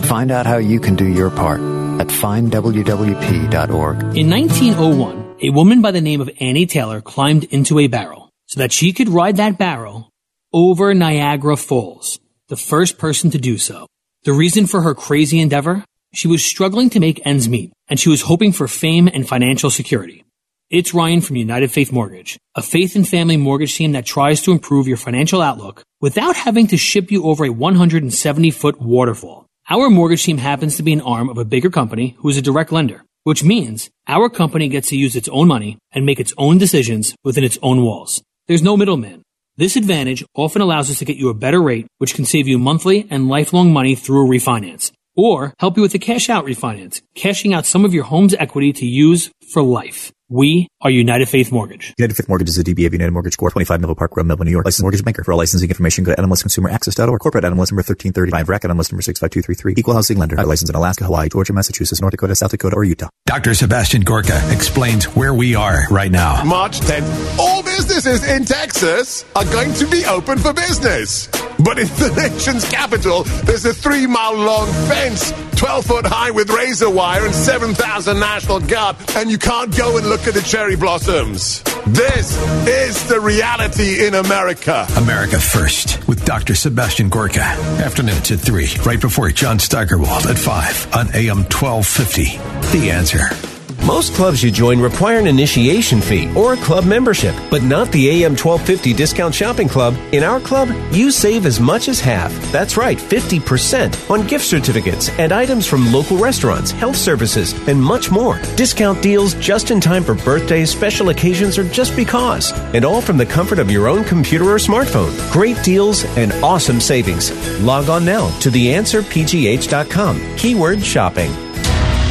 Find 0.07 0.29
out 0.29 0.45
how 0.45 0.57
you 0.57 0.79
can 0.79 0.95
do 0.95 1.07
your 1.07 1.31
part 1.31 1.59
at 1.99 2.07
findwwp.org. 2.07 3.95
In 4.15 4.29
1901, 4.29 5.35
a 5.41 5.49
woman 5.49 5.81
by 5.81 5.89
the 5.89 6.01
name 6.01 6.21
of 6.21 6.29
Annie 6.39 6.67
Taylor 6.67 7.01
climbed 7.01 7.45
into 7.45 7.79
a 7.79 7.87
barrel 7.87 8.22
so 8.53 8.59
that 8.59 8.71
she 8.71 8.93
could 8.93 9.09
ride 9.09 9.37
that 9.37 9.57
barrel 9.57 10.11
over 10.53 10.93
Niagara 10.93 11.57
Falls, 11.57 12.19
the 12.49 12.55
first 12.55 12.99
person 12.99 13.31
to 13.31 13.39
do 13.39 13.57
so. 13.57 13.87
The 14.25 14.31
reason 14.31 14.67
for 14.67 14.81
her 14.81 14.93
crazy 14.93 15.39
endeavor? 15.39 15.83
She 16.13 16.27
was 16.27 16.45
struggling 16.45 16.91
to 16.91 16.99
make 16.99 17.25
ends 17.25 17.49
meet, 17.49 17.73
and 17.87 17.99
she 17.99 18.09
was 18.09 18.21
hoping 18.21 18.51
for 18.51 18.67
fame 18.67 19.07
and 19.07 19.27
financial 19.27 19.71
security. 19.71 20.23
It's 20.69 20.93
Ryan 20.93 21.21
from 21.21 21.37
United 21.37 21.71
Faith 21.71 21.91
Mortgage, 21.91 22.37
a 22.53 22.61
faith 22.61 22.95
and 22.95 23.07
family 23.07 23.37
mortgage 23.37 23.75
team 23.75 23.93
that 23.93 24.05
tries 24.05 24.43
to 24.43 24.51
improve 24.51 24.87
your 24.87 24.97
financial 24.97 25.41
outlook 25.41 25.81
without 25.99 26.35
having 26.35 26.67
to 26.67 26.77
ship 26.77 27.09
you 27.09 27.23
over 27.23 27.45
a 27.45 27.49
170 27.49 28.51
foot 28.51 28.79
waterfall. 28.79 29.47
Our 29.67 29.89
mortgage 29.89 30.25
team 30.25 30.37
happens 30.37 30.77
to 30.77 30.83
be 30.83 30.93
an 30.93 31.01
arm 31.01 31.27
of 31.27 31.39
a 31.39 31.45
bigger 31.45 31.71
company 31.71 32.15
who 32.19 32.29
is 32.29 32.37
a 32.37 32.41
direct 32.43 32.71
lender, 32.71 33.03
which 33.23 33.43
means 33.43 33.89
our 34.07 34.29
company 34.29 34.67
gets 34.67 34.89
to 34.89 34.95
use 34.95 35.15
its 35.15 35.29
own 35.29 35.47
money 35.47 35.79
and 35.91 36.05
make 36.05 36.19
its 36.19 36.35
own 36.37 36.59
decisions 36.59 37.15
within 37.23 37.43
its 37.43 37.57
own 37.63 37.81
walls. 37.81 38.21
There's 38.45 38.61
no 38.61 38.75
middleman. 38.75 39.23
This 39.55 39.77
advantage 39.77 40.25
often 40.35 40.61
allows 40.61 40.91
us 40.91 40.99
to 40.99 41.05
get 41.05 41.15
you 41.15 41.29
a 41.29 41.33
better 41.33 41.61
rate, 41.61 41.87
which 41.99 42.13
can 42.13 42.25
save 42.25 42.45
you 42.45 42.59
monthly 42.59 43.07
and 43.09 43.29
lifelong 43.29 43.71
money 43.71 43.95
through 43.95 44.25
a 44.25 44.29
refinance. 44.29 44.91
Or 45.15 45.53
help 45.59 45.77
you 45.77 45.83
with 45.83 45.93
a 45.93 45.99
cash 45.99 46.29
out 46.29 46.45
refinance, 46.45 47.01
cashing 47.13 47.53
out 47.53 47.65
some 47.65 47.85
of 47.85 47.93
your 47.93 48.03
home's 48.03 48.33
equity 48.33 48.73
to 48.73 48.85
use 48.85 49.31
for 49.51 49.61
life. 49.61 50.11
We 50.29 50.67
are 50.81 50.89
United 50.89 51.29
Faith 51.29 51.51
Mortgage. 51.51 51.93
United 51.99 52.15
Faith 52.15 52.27
Mortgage 52.27 52.49
is 52.49 52.57
a 52.57 52.63
DBA 52.63 52.87
of 52.87 52.93
United 52.93 53.11
Mortgage 53.11 53.37
Corp. 53.37 53.53
25 53.53 53.81
Melville 53.81 53.95
Park 53.95 54.17
Road, 54.17 54.25
Melville, 54.25 54.45
New 54.45 54.51
York. 54.51 54.65
Licensed 54.65 54.81
mortgage 54.81 55.03
banker. 55.03 55.23
For 55.23 55.31
all 55.31 55.37
licensing 55.37 55.69
information, 55.69 56.03
go 56.03 56.15
to 56.15 56.19
NMLSConsumerAccess.org. 56.19 57.19
Corporate 57.19 57.43
NMLS 57.43 57.69
number 57.69 57.83
1335. 57.83 58.49
RAC 58.49 58.61
NMLS 58.63 58.91
number 58.91 59.03
65233. 59.03 59.75
Equal 59.77 59.93
housing 59.93 60.17
lender. 60.17 60.35
Licensed 60.37 60.71
in 60.71 60.75
Alaska, 60.75 61.03
Hawaii, 61.03 61.29
Georgia, 61.29 61.53
Massachusetts, 61.53 62.01
North 62.01 62.11
Dakota, 62.11 62.33
South 62.33 62.49
Dakota, 62.49 62.75
or 62.75 62.83
Utah. 62.83 63.09
Dr. 63.27 63.53
Sebastian 63.53 64.01
Gorka 64.01 64.41
explains 64.51 65.05
where 65.15 65.35
we 65.35 65.53
are 65.53 65.87
right 65.91 66.11
now. 66.11 66.43
March 66.43 66.79
10th. 66.79 67.37
All 67.37 67.61
businesses 67.61 68.27
in 68.27 68.45
Texas 68.45 69.25
are 69.35 69.45
going 69.45 69.71
to 69.75 69.85
be 69.85 70.03
open 70.05 70.39
for 70.39 70.51
business. 70.51 71.27
But 71.63 71.79
in 71.79 71.87
the 71.87 72.29
nation's 72.29 72.69
capital, 72.69 73.23
there's 73.45 73.65
a 73.65 73.73
three 73.73 74.07
mile 74.07 74.35
long 74.35 74.67
fence, 74.87 75.31
12 75.55 75.85
foot 75.85 76.05
high 76.05 76.31
with 76.31 76.49
razor 76.49 76.89
wire 76.89 77.25
and 77.25 77.33
7,000 77.33 78.19
National 78.19 78.59
Guard, 78.59 78.97
and 79.15 79.31
you 79.31 79.37
can't 79.37 79.75
go 79.75 79.97
and 79.97 80.07
look 80.07 80.27
at 80.27 80.33
the 80.33 80.41
cherry 80.41 80.75
blossoms. 80.75 81.63
This 81.87 82.37
is 82.67 83.07
the 83.07 83.19
reality 83.19 84.05
in 84.05 84.15
America. 84.15 84.87
America 84.97 85.39
First 85.39 86.05
with 86.07 86.23
Dr. 86.25 86.55
Sebastian 86.55 87.09
Gorka. 87.09 87.41
Afternoons 87.41 88.31
at 88.31 88.39
3, 88.39 88.67
right 88.85 89.01
before 89.01 89.29
John 89.29 89.59
Steigerwald 89.59 90.25
at 90.25 90.37
5 90.37 90.95
on 90.95 91.07
AM 91.13 91.43
1250. 91.43 92.77
The 92.77 92.91
answer. 92.91 93.52
Most 93.85 94.13
clubs 94.13 94.41
you 94.41 94.49
join 94.49 94.79
require 94.79 95.19
an 95.19 95.27
initiation 95.27 95.99
fee 95.99 96.31
or 96.37 96.53
a 96.53 96.57
club 96.57 96.85
membership, 96.85 97.35
but 97.51 97.63
not 97.63 97.91
the 97.91 98.07
AM 98.09 98.31
1250 98.31 98.93
Discount 98.93 99.35
Shopping 99.35 99.67
Club. 99.67 99.93
In 100.13 100.23
our 100.23 100.39
club, 100.39 100.69
you 100.93 101.11
save 101.11 101.45
as 101.45 101.59
much 101.59 101.89
as 101.89 101.99
half. 101.99 102.31
That's 102.49 102.77
right, 102.77 102.97
50% 102.97 104.09
on 104.09 104.25
gift 104.25 104.45
certificates 104.45 105.09
and 105.19 105.33
items 105.33 105.67
from 105.67 105.91
local 105.91 106.17
restaurants, 106.17 106.71
health 106.71 106.95
services, 106.95 107.51
and 107.67 107.81
much 107.81 108.09
more. 108.09 108.39
Discount 108.55 109.01
deals 109.01 109.33
just 109.33 109.69
in 109.69 109.81
time 109.81 110.05
for 110.05 110.15
birthdays, 110.15 110.71
special 110.71 111.09
occasions, 111.09 111.57
or 111.57 111.65
just 111.65 111.93
because. 111.93 112.53
And 112.73 112.85
all 112.85 113.01
from 113.01 113.17
the 113.17 113.25
comfort 113.25 113.59
of 113.59 113.69
your 113.69 113.89
own 113.89 114.05
computer 114.05 114.45
or 114.45 114.59
smartphone. 114.59 115.11
Great 115.33 115.61
deals 115.61 116.05
and 116.15 116.31
awesome 116.41 116.79
savings. 116.79 117.31
Log 117.59 117.89
on 117.89 118.05
now 118.05 118.29
to 118.39 118.49
theanswerpgh.com. 118.49 120.37
Keyword 120.37 120.81
shopping. 120.81 121.52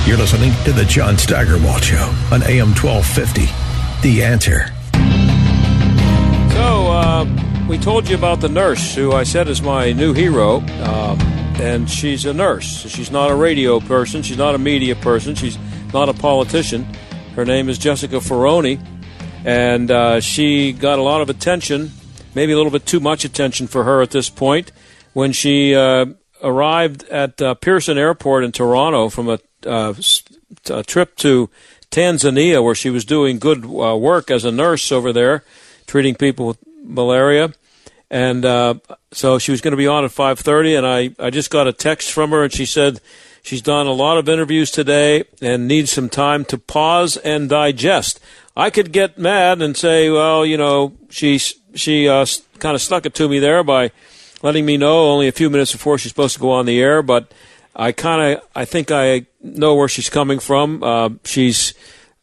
You're 0.04 0.16
listening 0.16 0.52
to 0.64 0.72
The 0.72 0.84
John 0.84 1.16
Steigerwald 1.16 1.84
Show 1.84 2.02
on 2.32 2.42
AM 2.42 2.74
1250. 2.74 3.42
The 4.02 4.24
answer. 4.24 4.66
So, 6.52 6.90
uh, 6.90 7.66
we 7.68 7.78
told 7.78 8.08
you 8.08 8.16
about 8.16 8.40
the 8.40 8.48
nurse 8.48 8.96
who 8.96 9.12
I 9.12 9.22
said 9.22 9.46
is 9.46 9.62
my 9.62 9.92
new 9.92 10.12
hero. 10.12 10.56
Um, 10.56 11.20
and 11.60 11.88
she's 11.88 12.24
a 12.26 12.34
nurse. 12.34 12.90
She's 12.90 13.12
not 13.12 13.30
a 13.30 13.34
radio 13.36 13.78
person. 13.78 14.22
She's 14.22 14.36
not 14.36 14.56
a 14.56 14.58
media 14.58 14.96
person. 14.96 15.36
She's 15.36 15.56
not 15.94 16.08
a 16.08 16.14
politician. 16.14 16.82
Her 17.36 17.44
name 17.44 17.68
is 17.68 17.78
Jessica 17.78 18.16
Ferroni. 18.16 18.84
And 19.44 19.88
uh, 19.88 20.20
she 20.20 20.72
got 20.72 20.98
a 20.98 21.02
lot 21.02 21.20
of 21.20 21.30
attention, 21.30 21.92
maybe 22.34 22.50
a 22.50 22.56
little 22.56 22.72
bit 22.72 22.86
too 22.86 22.98
much 22.98 23.24
attention 23.24 23.68
for 23.68 23.84
her 23.84 24.02
at 24.02 24.10
this 24.10 24.28
point, 24.28 24.72
when 25.12 25.30
she 25.30 25.76
uh, 25.76 26.06
arrived 26.42 27.04
at 27.08 27.40
uh, 27.40 27.54
Pearson 27.54 27.96
Airport 27.96 28.44
in 28.44 28.52
Toronto 28.52 29.08
from 29.08 29.28
a 29.28 29.38
uh, 29.64 29.94
a 30.68 30.82
trip 30.82 31.16
to 31.16 31.48
Tanzania 31.90 32.62
where 32.62 32.74
she 32.74 32.90
was 32.90 33.04
doing 33.04 33.38
good 33.38 33.64
uh, 33.64 33.96
work 33.96 34.30
as 34.30 34.44
a 34.44 34.50
nurse 34.50 34.90
over 34.90 35.12
there, 35.12 35.44
treating 35.86 36.14
people 36.14 36.46
with 36.46 36.58
malaria. 36.82 37.52
And 38.10 38.44
uh, 38.44 38.74
so 39.12 39.38
she 39.38 39.52
was 39.52 39.60
going 39.60 39.72
to 39.72 39.78
be 39.78 39.86
on 39.86 40.04
at 40.04 40.10
5:30, 40.10 40.78
and 40.78 40.86
I, 40.86 41.24
I 41.24 41.30
just 41.30 41.50
got 41.50 41.66
a 41.66 41.72
text 41.72 42.12
from 42.12 42.30
her, 42.30 42.44
and 42.44 42.52
she 42.52 42.66
said 42.66 43.00
she's 43.42 43.62
done 43.62 43.86
a 43.86 43.92
lot 43.92 44.18
of 44.18 44.28
interviews 44.28 44.70
today 44.70 45.24
and 45.40 45.66
needs 45.66 45.90
some 45.90 46.08
time 46.08 46.44
to 46.46 46.58
pause 46.58 47.16
and 47.18 47.48
digest. 47.48 48.20
I 48.54 48.68
could 48.68 48.92
get 48.92 49.16
mad 49.16 49.62
and 49.62 49.76
say, 49.76 50.10
well, 50.10 50.44
you 50.44 50.58
know, 50.58 50.92
she 51.08 51.38
she 51.38 52.08
uh, 52.08 52.26
kind 52.58 52.74
of 52.74 52.82
stuck 52.82 53.06
it 53.06 53.14
to 53.14 53.28
me 53.28 53.38
there 53.38 53.64
by 53.64 53.92
letting 54.42 54.66
me 54.66 54.76
know 54.76 55.10
only 55.10 55.28
a 55.28 55.32
few 55.32 55.48
minutes 55.48 55.72
before 55.72 55.98
she's 55.98 56.12
supposed 56.12 56.34
to 56.34 56.40
go 56.40 56.50
on 56.50 56.66
the 56.66 56.80
air, 56.80 57.02
but 57.02 57.32
I 57.74 57.92
kind 57.92 58.34
of 58.36 58.48
I 58.54 58.64
think 58.64 58.90
I 58.90 59.26
know 59.40 59.74
where 59.74 59.88
she's 59.88 60.10
coming 60.10 60.38
from. 60.38 60.82
Uh, 60.82 61.10
she's 61.24 61.74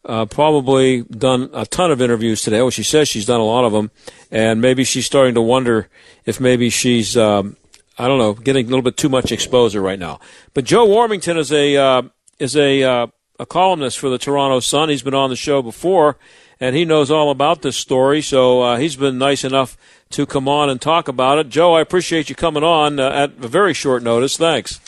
uh, 0.04 0.26
probably 0.26 1.02
done 1.02 1.50
a 1.52 1.66
ton 1.66 1.90
of 1.90 2.00
interviews 2.00 2.42
today. 2.42 2.60
Well, 2.60 2.70
she 2.70 2.82
says 2.82 3.08
she's 3.08 3.26
done 3.26 3.40
a 3.40 3.44
lot 3.44 3.64
of 3.64 3.72
them, 3.72 3.90
and 4.30 4.60
maybe 4.60 4.84
she's 4.84 5.06
starting 5.06 5.34
to 5.34 5.42
wonder 5.42 5.88
if 6.24 6.40
maybe 6.40 6.70
she's 6.70 7.16
um, 7.16 7.56
I 7.98 8.06
don't 8.06 8.18
know 8.18 8.34
getting 8.34 8.66
a 8.66 8.68
little 8.68 8.82
bit 8.82 8.96
too 8.96 9.08
much 9.08 9.32
exposure 9.32 9.80
right 9.80 9.98
now. 9.98 10.20
But 10.54 10.64
Joe 10.64 10.86
Warmington 10.86 11.36
is 11.36 11.52
a 11.52 11.76
uh, 11.76 12.02
is 12.38 12.56
a 12.56 12.82
uh, 12.82 13.06
a 13.38 13.46
columnist 13.46 13.98
for 13.98 14.08
the 14.08 14.18
Toronto 14.18 14.60
Sun. 14.60 14.88
He's 14.88 15.02
been 15.02 15.14
on 15.14 15.30
the 15.30 15.36
show 15.36 15.62
before, 15.62 16.16
and 16.60 16.76
he 16.76 16.84
knows 16.84 17.10
all 17.10 17.30
about 17.30 17.62
this 17.62 17.76
story. 17.76 18.22
So 18.22 18.62
uh, 18.62 18.76
he's 18.76 18.96
been 18.96 19.18
nice 19.18 19.44
enough 19.44 19.76
to 20.10 20.26
come 20.26 20.48
on 20.48 20.68
and 20.68 20.80
talk 20.80 21.08
about 21.08 21.38
it. 21.38 21.48
Joe, 21.48 21.74
I 21.74 21.80
appreciate 21.80 22.28
you 22.28 22.34
coming 22.34 22.64
on 22.64 22.98
uh, 22.98 23.10
at 23.10 23.44
a 23.44 23.48
very 23.48 23.72
short 23.72 24.02
notice. 24.02 24.36
Thanks. 24.36 24.80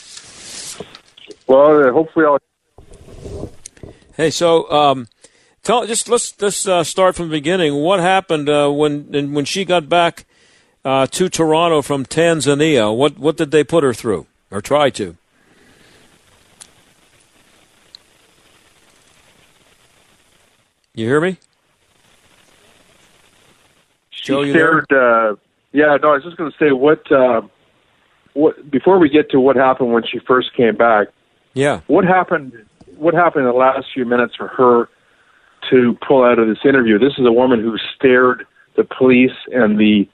Well, 1.47 1.87
uh, 1.87 1.91
hopefully 1.91 2.25
I'll. 2.25 2.39
Hey, 4.15 4.29
so 4.29 4.69
um, 4.71 5.07
tell 5.63 5.87
just 5.87 6.09
let's 6.09 6.39
let's 6.41 6.67
uh, 6.67 6.83
start 6.83 7.15
from 7.15 7.29
the 7.29 7.37
beginning. 7.37 7.75
What 7.75 7.99
happened 7.99 8.49
uh, 8.49 8.69
when 8.69 9.33
when 9.33 9.45
she 9.45 9.65
got 9.65 9.89
back 9.89 10.25
uh, 10.85 11.07
to 11.07 11.29
Toronto 11.29 11.81
from 11.81 12.05
Tanzania? 12.05 12.95
What 12.95 13.17
what 13.17 13.37
did 13.37 13.51
they 13.51 13.63
put 13.63 13.83
her 13.83 13.93
through 13.93 14.27
or 14.51 14.61
try 14.61 14.89
to? 14.91 15.17
You 20.95 21.07
hear 21.07 21.21
me? 21.21 21.37
She 24.23 24.31
Joe, 24.31 24.41
you 24.41 24.53
stared. 24.53 24.91
Uh, 24.91 25.35
yeah, 25.73 25.97
no, 26.01 26.11
I 26.11 26.13
was 26.15 26.23
just 26.23 26.37
going 26.37 26.51
to 26.51 26.57
say 26.57 26.71
what. 26.71 27.11
Uh, 27.11 27.41
what 28.33 28.71
before 28.71 28.97
we 28.97 29.09
get 29.09 29.29
to 29.31 29.39
what 29.39 29.55
happened 29.55 29.93
when 29.93 30.03
she 30.03 30.19
first 30.19 30.55
came 30.55 30.75
back? 30.75 31.09
Yeah. 31.53 31.81
What 31.87 32.05
happened? 32.05 32.53
What 32.97 33.13
happened 33.13 33.45
in 33.45 33.51
the 33.51 33.57
last 33.57 33.87
few 33.93 34.05
minutes 34.05 34.35
for 34.35 34.47
her 34.47 34.89
to 35.69 35.97
pull 36.07 36.23
out 36.23 36.39
of 36.39 36.47
this 36.47 36.59
interview? 36.65 36.97
This 36.97 37.13
is 37.17 37.25
a 37.25 37.31
woman 37.31 37.61
who 37.61 37.77
stared 37.95 38.45
the 38.75 38.83
police 38.83 39.35
and 39.51 39.77
the 39.77 40.07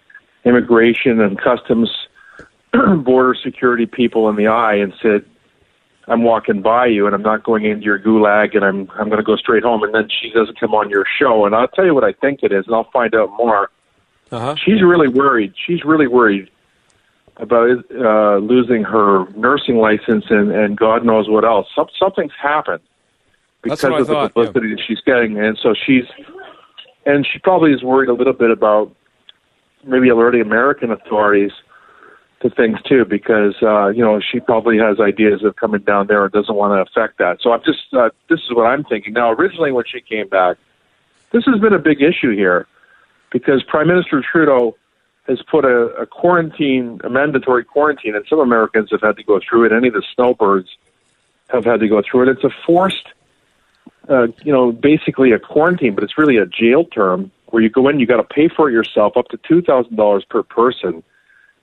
immigration 0.43 1.21
and 1.21 1.39
customs 1.39 1.89
border 3.03 3.37
security 3.41 3.85
people 3.85 4.27
in 4.27 4.35
the 4.35 4.47
eye 4.47 4.75
and 4.75 4.91
said, 5.01 5.23
"I'm 6.07 6.23
walking 6.23 6.61
by 6.63 6.87
you, 6.87 7.05
and 7.05 7.15
I'm 7.15 7.21
not 7.21 7.43
going 7.43 7.65
into 7.65 7.85
your 7.85 7.99
gulag, 7.99 8.55
and 8.55 8.65
I'm 8.65 8.89
I'm 8.97 9.05
going 9.05 9.17
to 9.17 9.23
go 9.23 9.37
straight 9.37 9.63
home." 9.63 9.83
And 9.83 9.93
then 9.93 10.09
she 10.09 10.31
doesn't 10.31 10.59
come 10.59 10.73
on 10.73 10.89
your 10.89 11.05
show, 11.19 11.45
and 11.45 11.55
I'll 11.55 11.67
tell 11.67 11.85
you 11.85 11.93
what 11.93 12.03
I 12.03 12.13
think 12.13 12.39
it 12.43 12.51
is, 12.51 12.65
and 12.65 12.75
I'll 12.75 12.89
find 12.91 13.15
out 13.15 13.29
more. 13.37 13.69
Uh-huh. 14.31 14.55
She's 14.55 14.81
really 14.81 15.07
worried. 15.07 15.53
She's 15.65 15.83
really 15.83 16.07
worried 16.07 16.49
about 17.37 17.69
uh, 17.91 18.37
losing 18.37 18.83
her 18.83 19.27
nursing 19.31 19.77
license 19.77 20.25
and, 20.29 20.51
and 20.51 20.77
God 20.77 21.05
knows 21.05 21.29
what 21.29 21.45
else. 21.45 21.67
Some, 21.73 21.87
something's 21.97 22.33
happened 22.39 22.81
because 23.61 23.83
of 23.83 23.97
the 23.97 24.05
thought, 24.05 24.33
publicity 24.33 24.75
that 24.75 24.81
she's 24.85 25.01
getting, 25.01 25.37
and 25.39 25.57
so 25.61 25.73
she's 25.73 26.05
and 27.05 27.25
she 27.25 27.39
probably 27.39 27.71
is 27.71 27.83
worried 27.83 28.09
a 28.09 28.13
little 28.13 28.33
bit 28.33 28.51
about 28.51 28.93
maybe 29.83 30.09
alerting 30.09 30.41
American 30.41 30.91
authorities 30.91 31.51
to 32.41 32.49
things 32.49 32.81
too, 32.83 33.03
because 33.05 33.55
uh, 33.61 33.87
you 33.87 34.03
know 34.03 34.19
she 34.19 34.39
probably 34.39 34.77
has 34.77 34.99
ideas 34.99 35.43
of 35.43 35.55
coming 35.55 35.81
down 35.81 36.07
there 36.07 36.23
and 36.23 36.31
doesn't 36.31 36.55
want 36.55 36.71
to 36.71 36.81
affect 36.89 37.17
that. 37.17 37.41
So 37.41 37.51
I'm 37.51 37.61
just 37.65 37.93
uh, 37.93 38.09
this 38.29 38.39
is 38.39 38.53
what 38.53 38.65
I'm 38.65 38.83
thinking 38.83 39.13
now. 39.13 39.31
Originally, 39.31 39.71
when 39.71 39.85
she 39.85 40.01
came 40.01 40.27
back, 40.27 40.57
this 41.31 41.43
has 41.45 41.59
been 41.59 41.73
a 41.73 41.79
big 41.79 42.01
issue 42.01 42.35
here 42.35 42.67
because 43.31 43.63
Prime 43.63 43.87
Minister 43.87 44.21
Trudeau 44.21 44.75
has 45.27 45.41
put 45.43 45.63
a, 45.65 45.87
a 45.95 46.05
quarantine, 46.05 46.99
a 47.03 47.09
mandatory 47.09 47.63
quarantine, 47.63 48.15
and 48.15 48.25
some 48.27 48.39
Americans 48.39 48.89
have 48.91 49.01
had 49.01 49.15
to 49.17 49.23
go 49.23 49.39
through 49.39 49.65
it. 49.65 49.71
Any 49.71 49.89
of 49.89 49.93
the 49.93 50.03
snowbirds 50.15 50.69
have 51.49 51.65
had 51.65 51.79
to 51.79 51.87
go 51.87 52.01
through 52.01 52.23
it. 52.23 52.29
It's 52.29 52.43
a 52.43 52.49
forced, 52.65 53.07
uh, 54.09 54.27
you 54.43 54.51
know, 54.51 54.71
basically 54.71 55.31
a 55.31 55.39
quarantine, 55.39 55.93
but 55.93 56.03
it's 56.03 56.17
really 56.17 56.37
a 56.37 56.45
jail 56.45 56.85
term 56.85 57.31
where 57.47 57.63
you 57.63 57.69
go 57.69 57.87
in, 57.87 57.99
you 57.99 58.05
got 58.05 58.17
to 58.17 58.23
pay 58.23 58.47
for 58.47 58.69
it 58.69 58.73
yourself, 58.73 59.17
up 59.17 59.27
to 59.29 59.37
two 59.37 59.61
thousand 59.61 59.95
dollars 59.95 60.23
per 60.29 60.43
person 60.43 61.03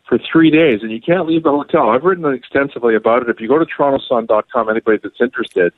for 0.09 0.19
three 0.19 0.51
days, 0.51 0.83
and 0.83 0.91
you 0.93 1.01
can't 1.01 1.27
leave 1.27 1.43
the 1.43 1.51
hotel. 1.51 1.91
I've 1.91 2.05
written 2.05 2.25
extensively 2.33 2.95
about 2.95 3.23
it. 3.23 3.29
If 3.29 3.41
you 3.41 3.49
go 3.49 3.59
to 3.59 3.67
TorontoSun.com, 3.67 4.69
anybody 4.69 4.99
that's 5.03 5.21
interested, 5.21 5.73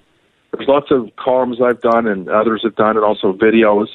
there's 0.52 0.68
lots 0.68 0.90
of 0.90 1.14
columns 1.16 1.60
I've 1.62 1.80
done 1.80 2.06
and 2.06 2.28
others 2.28 2.62
have 2.62 2.76
done, 2.76 2.96
and 2.96 3.04
also 3.04 3.32
videos 3.32 3.88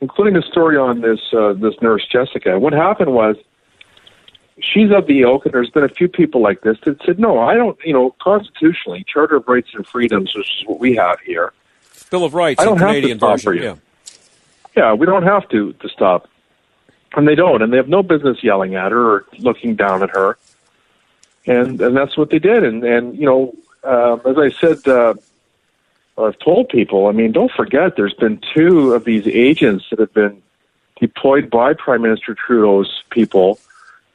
including 0.00 0.36
a 0.36 0.42
story 0.42 0.76
on 0.76 1.00
this 1.00 1.20
uh, 1.32 1.52
this 1.54 1.74
nurse 1.80 2.06
Jessica. 2.06 2.58
What 2.58 2.72
happened 2.72 3.12
was 3.12 3.36
she's 4.60 4.90
of 4.90 5.06
the 5.06 5.22
ilk, 5.22 5.46
and 5.46 5.54
there's 5.54 5.70
been 5.70 5.84
a 5.84 5.88
few 5.88 6.08
people 6.08 6.40
like 6.40 6.62
this 6.62 6.78
that 6.84 7.02
said, 7.04 7.18
"No, 7.18 7.38
I 7.38 7.54
don't." 7.54 7.78
You 7.84 7.92
know, 7.92 8.14
constitutionally, 8.20 9.04
Charter 9.06 9.36
of 9.36 9.48
Rights 9.48 9.70
and 9.74 9.86
Freedoms, 9.86 10.34
which 10.34 10.46
is 10.60 10.66
what 10.66 10.78
we 10.78 10.96
have 10.96 11.20
here. 11.20 11.52
Bill 12.10 12.24
of 12.24 12.34
Rights, 12.34 12.60
I 12.60 12.64
don't 12.64 12.78
have 12.78 12.88
Canadian 12.88 13.18
to 13.18 13.20
stop 13.20 13.30
version. 13.40 13.44
for 13.44 13.54
you. 13.54 13.62
Yeah. 13.62 13.76
Yeah, 14.76 14.92
we 14.92 15.06
don't 15.06 15.22
have 15.22 15.48
to 15.50 15.72
to 15.72 15.88
stop, 15.88 16.28
and 17.16 17.26
they 17.26 17.34
don't, 17.34 17.62
and 17.62 17.72
they 17.72 17.78
have 17.78 17.88
no 17.88 18.02
business 18.02 18.44
yelling 18.44 18.74
at 18.74 18.92
her 18.92 19.10
or 19.10 19.24
looking 19.38 19.74
down 19.74 20.02
at 20.02 20.10
her, 20.10 20.36
and 21.46 21.80
and 21.80 21.96
that's 21.96 22.16
what 22.16 22.28
they 22.30 22.38
did. 22.38 22.62
And 22.62 22.84
and 22.84 23.16
you 23.16 23.24
know, 23.24 23.54
uh, 23.82 24.16
as 24.26 24.36
I 24.38 24.50
said. 24.50 24.86
Uh, 24.86 25.14
I've 26.18 26.38
told 26.38 26.68
people, 26.68 27.08
I 27.08 27.12
mean, 27.12 27.32
don't 27.32 27.52
forget 27.52 27.96
there's 27.96 28.14
been 28.14 28.40
two 28.54 28.94
of 28.94 29.04
these 29.04 29.26
agents 29.26 29.84
that 29.90 29.98
have 29.98 30.14
been 30.14 30.42
deployed 30.98 31.50
by 31.50 31.74
Prime 31.74 32.02
Minister 32.02 32.34
Trudeau's 32.34 33.02
people 33.10 33.58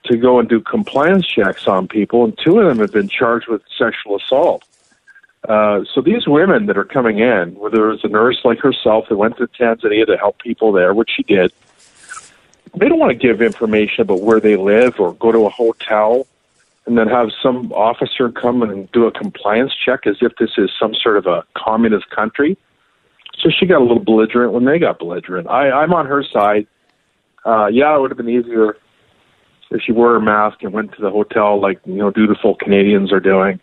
to 0.05 0.17
go 0.17 0.39
and 0.39 0.49
do 0.49 0.59
compliance 0.59 1.27
checks 1.27 1.67
on 1.67 1.87
people, 1.87 2.23
and 2.23 2.37
two 2.43 2.59
of 2.59 2.67
them 2.67 2.79
have 2.79 2.91
been 2.91 3.07
charged 3.07 3.47
with 3.47 3.61
sexual 3.77 4.17
assault. 4.17 4.63
Uh, 5.47 5.83
so 5.93 6.01
these 6.01 6.27
women 6.27 6.67
that 6.67 6.77
are 6.77 6.85
coming 6.85 7.19
in, 7.19 7.55
whether 7.55 7.91
it's 7.91 8.03
a 8.03 8.07
nurse 8.07 8.39
like 8.43 8.59
herself 8.59 9.05
that 9.09 9.17
went 9.17 9.37
to 9.37 9.47
Tanzania 9.47 10.05
to 10.07 10.17
help 10.17 10.39
people 10.39 10.71
there, 10.71 10.93
which 10.93 11.11
she 11.15 11.23
did, 11.23 11.51
they 12.75 12.87
don't 12.87 12.99
want 12.99 13.11
to 13.11 13.17
give 13.17 13.41
information 13.41 14.01
about 14.01 14.21
where 14.21 14.39
they 14.39 14.55
live 14.55 14.99
or 14.99 15.13
go 15.13 15.31
to 15.31 15.45
a 15.45 15.49
hotel 15.49 16.25
and 16.91 16.97
then 16.97 17.07
have 17.07 17.29
some 17.41 17.71
officer 17.71 18.29
come 18.29 18.61
and 18.61 18.91
do 18.91 19.05
a 19.05 19.11
compliance 19.13 19.71
check 19.73 20.05
as 20.05 20.17
if 20.19 20.35
this 20.35 20.49
is 20.57 20.69
some 20.77 20.93
sort 20.93 21.15
of 21.15 21.25
a 21.25 21.45
communist 21.55 22.09
country. 22.09 22.57
So 23.39 23.49
she 23.49 23.65
got 23.65 23.79
a 23.79 23.85
little 23.85 24.03
belligerent 24.03 24.51
when 24.51 24.65
they 24.65 24.77
got 24.77 24.99
belligerent. 24.99 25.47
I, 25.47 25.71
I'm 25.71 25.93
on 25.93 26.05
her 26.05 26.21
side. 26.21 26.67
Uh, 27.45 27.67
yeah, 27.67 27.95
it 27.95 28.01
would 28.01 28.11
have 28.11 28.17
been 28.17 28.27
easier 28.27 28.75
if 29.69 29.81
she 29.81 29.93
wore 29.93 30.11
her 30.11 30.19
mask 30.19 30.63
and 30.63 30.73
went 30.73 30.91
to 30.95 31.01
the 31.01 31.09
hotel 31.09 31.61
like 31.61 31.79
you 31.85 31.93
know 31.93 32.11
dutiful 32.11 32.55
Canadians 32.55 33.13
are 33.13 33.21
doing. 33.21 33.61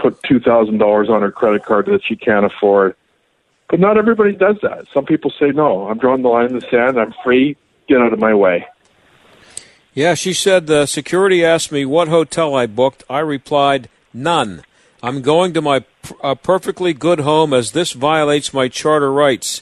Put 0.00 0.22
two 0.22 0.38
thousand 0.38 0.78
dollars 0.78 1.08
on 1.10 1.22
her 1.22 1.32
credit 1.32 1.64
card 1.64 1.86
that 1.86 2.02
she 2.06 2.14
can't 2.14 2.46
afford, 2.46 2.94
But 3.68 3.80
not 3.80 3.98
everybody 3.98 4.30
does 4.36 4.58
that. 4.62 4.86
Some 4.94 5.06
people 5.06 5.32
say, 5.40 5.50
no, 5.50 5.88
I'm 5.88 5.98
drawing 5.98 6.22
the 6.22 6.28
line 6.28 6.50
in 6.50 6.54
the 6.54 6.66
sand. 6.70 7.00
I'm 7.00 7.12
free. 7.24 7.56
Get 7.88 8.00
out 8.00 8.12
of 8.12 8.20
my 8.20 8.32
way. 8.32 8.64
Yeah, 9.94 10.14
she 10.14 10.32
said 10.32 10.66
the 10.66 10.86
security 10.86 11.44
asked 11.44 11.70
me 11.70 11.84
what 11.84 12.08
hotel 12.08 12.54
I 12.54 12.66
booked. 12.66 13.04
I 13.10 13.18
replied, 13.18 13.90
none. 14.14 14.62
I'm 15.02 15.20
going 15.20 15.52
to 15.52 15.60
my 15.60 15.84
perfectly 16.42 16.94
good 16.94 17.20
home 17.20 17.52
as 17.52 17.72
this 17.72 17.92
violates 17.92 18.54
my 18.54 18.68
charter 18.68 19.12
rights. 19.12 19.60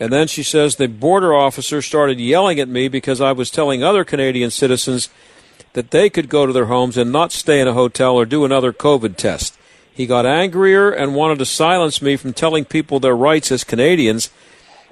And 0.00 0.12
then 0.12 0.26
she 0.26 0.42
says 0.42 0.76
the 0.76 0.88
border 0.88 1.34
officer 1.34 1.82
started 1.82 2.18
yelling 2.18 2.58
at 2.58 2.68
me 2.68 2.88
because 2.88 3.20
I 3.20 3.32
was 3.32 3.50
telling 3.50 3.82
other 3.82 4.04
Canadian 4.04 4.50
citizens 4.50 5.08
that 5.74 5.90
they 5.90 6.08
could 6.10 6.28
go 6.28 6.46
to 6.46 6.52
their 6.52 6.66
homes 6.66 6.96
and 6.96 7.12
not 7.12 7.32
stay 7.32 7.60
in 7.60 7.68
a 7.68 7.72
hotel 7.72 8.14
or 8.14 8.24
do 8.24 8.44
another 8.44 8.72
COVID 8.72 9.16
test. 9.16 9.56
He 9.92 10.06
got 10.06 10.26
angrier 10.26 10.90
and 10.90 11.14
wanted 11.14 11.38
to 11.38 11.44
silence 11.44 12.00
me 12.00 12.16
from 12.16 12.32
telling 12.32 12.64
people 12.64 13.00
their 13.00 13.16
rights 13.16 13.52
as 13.52 13.64
Canadians. 13.64 14.30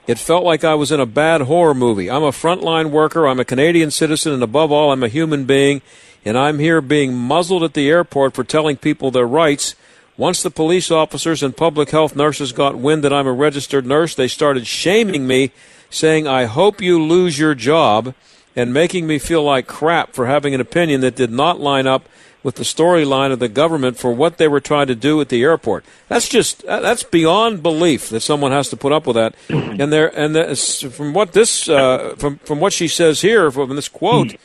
It 0.07 0.19
felt 0.19 0.45
like 0.45 0.63
I 0.63 0.77
was 0.77 0.93
in 0.93 1.01
a 1.01 1.07
bad 1.07 1.43
horror 1.43 1.75
movie. 1.75 2.09
I'm 2.09 2.23
a 2.23 2.31
frontline 2.31 2.91
worker, 2.91 3.27
I'm 3.27 3.41
a 3.41 3.45
Canadian 3.45 3.91
citizen, 3.91 4.33
and 4.33 4.43
above 4.43 4.71
all, 4.71 4.93
I'm 4.93 5.03
a 5.03 5.09
human 5.09 5.47
being, 5.47 5.83
and 6.25 6.39
I'm 6.39 6.61
here 6.61 6.81
being 6.81 7.13
muzzled 7.13 7.65
at 7.65 7.75
the 7.75 7.91
airport 7.91 8.35
for 8.35 8.45
telling 8.45 8.77
people 8.77 9.11
their 9.11 9.27
rights. 9.27 9.75
Once 10.17 10.45
the 10.45 10.51
police 10.51 10.93
officers 10.93 11.43
and 11.43 11.57
public 11.57 11.91
health 11.91 12.15
nurses 12.15 12.53
got 12.53 12.79
wind 12.79 13.03
that 13.03 13.13
I'm 13.13 13.27
a 13.27 13.33
registered 13.33 13.85
nurse, 13.85 14.15
they 14.15 14.29
started 14.29 14.65
shaming 14.65 15.27
me, 15.27 15.51
saying, 15.91 16.29
I 16.29 16.45
hope 16.45 16.81
you 16.81 17.03
lose 17.03 17.39
your 17.39 17.57
job, 17.57 18.15
and 18.55 18.73
making 18.73 19.09
me 19.09 19.19
feel 19.19 19.43
like 19.43 19.67
crap 19.67 20.13
for 20.13 20.27
having 20.27 20.55
an 20.55 20.61
opinion 20.61 21.01
that 21.01 21.17
did 21.17 21.33
not 21.33 21.59
line 21.59 21.89
up 21.89 22.09
with 22.47 22.55
the 22.55 22.63
storyline 22.63 23.33
of 23.33 23.41
the 23.41 23.49
government 23.49 23.99
for 23.99 24.13
what 24.13 24.39
they 24.39 24.47
were 24.47 24.61
trying 24.61 24.87
to 24.87 24.95
do 24.95 25.21
at 25.21 25.31
the 25.31 25.43
airport. 25.43 25.85
That's 26.07 26.29
just 26.29 26.65
that's 26.65 27.03
beyond 27.03 27.61
belief 27.61 28.09
that 28.11 28.21
someone 28.21 28.53
has 28.53 28.69
to 28.69 28.77
put 28.77 28.93
up 28.93 29.05
with 29.05 29.17
that. 29.17 29.35
And 29.77 29.93
there 29.93 30.17
and 30.17 30.57
from 30.57 31.13
what 31.13 31.33
this 31.33 31.69
uh, 31.69 32.15
from 32.17 32.39
from 32.39 32.61
what 32.61 32.73
she 32.73 32.87
says 32.87 33.21
here 33.21 33.51
from 33.51 33.75
this 33.75 33.89
quote, 33.89 34.37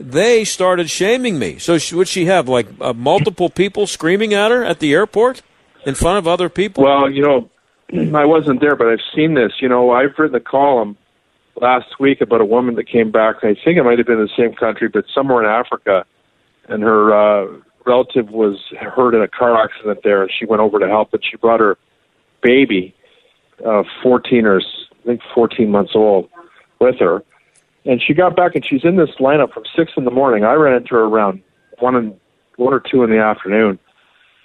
they 0.00 0.42
started 0.44 0.88
shaming 0.88 1.38
me. 1.38 1.58
So 1.58 1.76
she, 1.76 1.94
would 1.94 2.08
she 2.08 2.24
have 2.24 2.48
like 2.48 2.66
uh, 2.80 2.94
multiple 2.94 3.50
people 3.50 3.86
screaming 3.86 4.32
at 4.32 4.50
her 4.50 4.64
at 4.64 4.78
the 4.80 4.94
airport 4.94 5.42
in 5.84 5.94
front 5.94 6.16
of 6.16 6.26
other 6.26 6.48
people? 6.48 6.82
Well, 6.82 7.10
you 7.10 7.22
know, 7.22 7.50
I 8.18 8.24
wasn't 8.24 8.62
there, 8.62 8.74
but 8.74 8.86
I've 8.86 9.04
seen 9.14 9.34
this. 9.34 9.52
You 9.60 9.68
know, 9.68 9.90
I've 9.90 10.18
written 10.18 10.34
a 10.34 10.40
column 10.40 10.96
last 11.60 12.00
week 12.00 12.22
about 12.22 12.40
a 12.40 12.46
woman 12.46 12.74
that 12.76 12.88
came 12.88 13.10
back. 13.10 13.44
I 13.44 13.54
think 13.54 13.76
it 13.76 13.82
might 13.82 13.98
have 13.98 14.06
been 14.06 14.18
in 14.18 14.26
the 14.26 14.42
same 14.42 14.54
country, 14.54 14.88
but 14.88 15.04
somewhere 15.14 15.44
in 15.44 15.48
Africa 15.48 16.06
and 16.70 16.82
her 16.82 17.12
uh, 17.12 17.46
relative 17.84 18.30
was 18.30 18.58
hurt 18.78 19.14
in 19.14 19.20
a 19.20 19.28
car 19.28 19.62
accident 19.62 20.00
there, 20.04 20.28
she 20.30 20.46
went 20.46 20.62
over 20.62 20.78
to 20.78 20.86
help, 20.86 21.12
and 21.12 21.22
she 21.28 21.36
brought 21.36 21.60
her 21.60 21.76
baby, 22.42 22.94
uh, 23.66 23.82
14 24.02 24.46
or 24.46 24.60
I 24.60 25.06
think 25.06 25.20
14 25.34 25.70
months 25.70 25.92
old, 25.94 26.28
with 26.80 26.98
her. 27.00 27.22
And 27.84 28.00
she 28.00 28.14
got 28.14 28.36
back, 28.36 28.54
and 28.54 28.64
she's 28.64 28.84
in 28.84 28.96
this 28.96 29.10
lineup 29.18 29.52
from 29.52 29.64
six 29.76 29.92
in 29.96 30.04
the 30.04 30.10
morning. 30.10 30.44
I 30.44 30.52
ran 30.54 30.76
into 30.76 30.94
her 30.94 31.04
around 31.04 31.42
one 31.78 31.96
and 31.96 32.14
one 32.56 32.72
or 32.72 32.80
two 32.80 33.02
in 33.02 33.10
the 33.10 33.18
afternoon, 33.18 33.78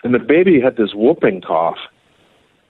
and 0.04 0.14
the 0.14 0.20
baby 0.20 0.60
had 0.60 0.78
this 0.78 0.94
whooping 0.94 1.42
cough. 1.42 1.78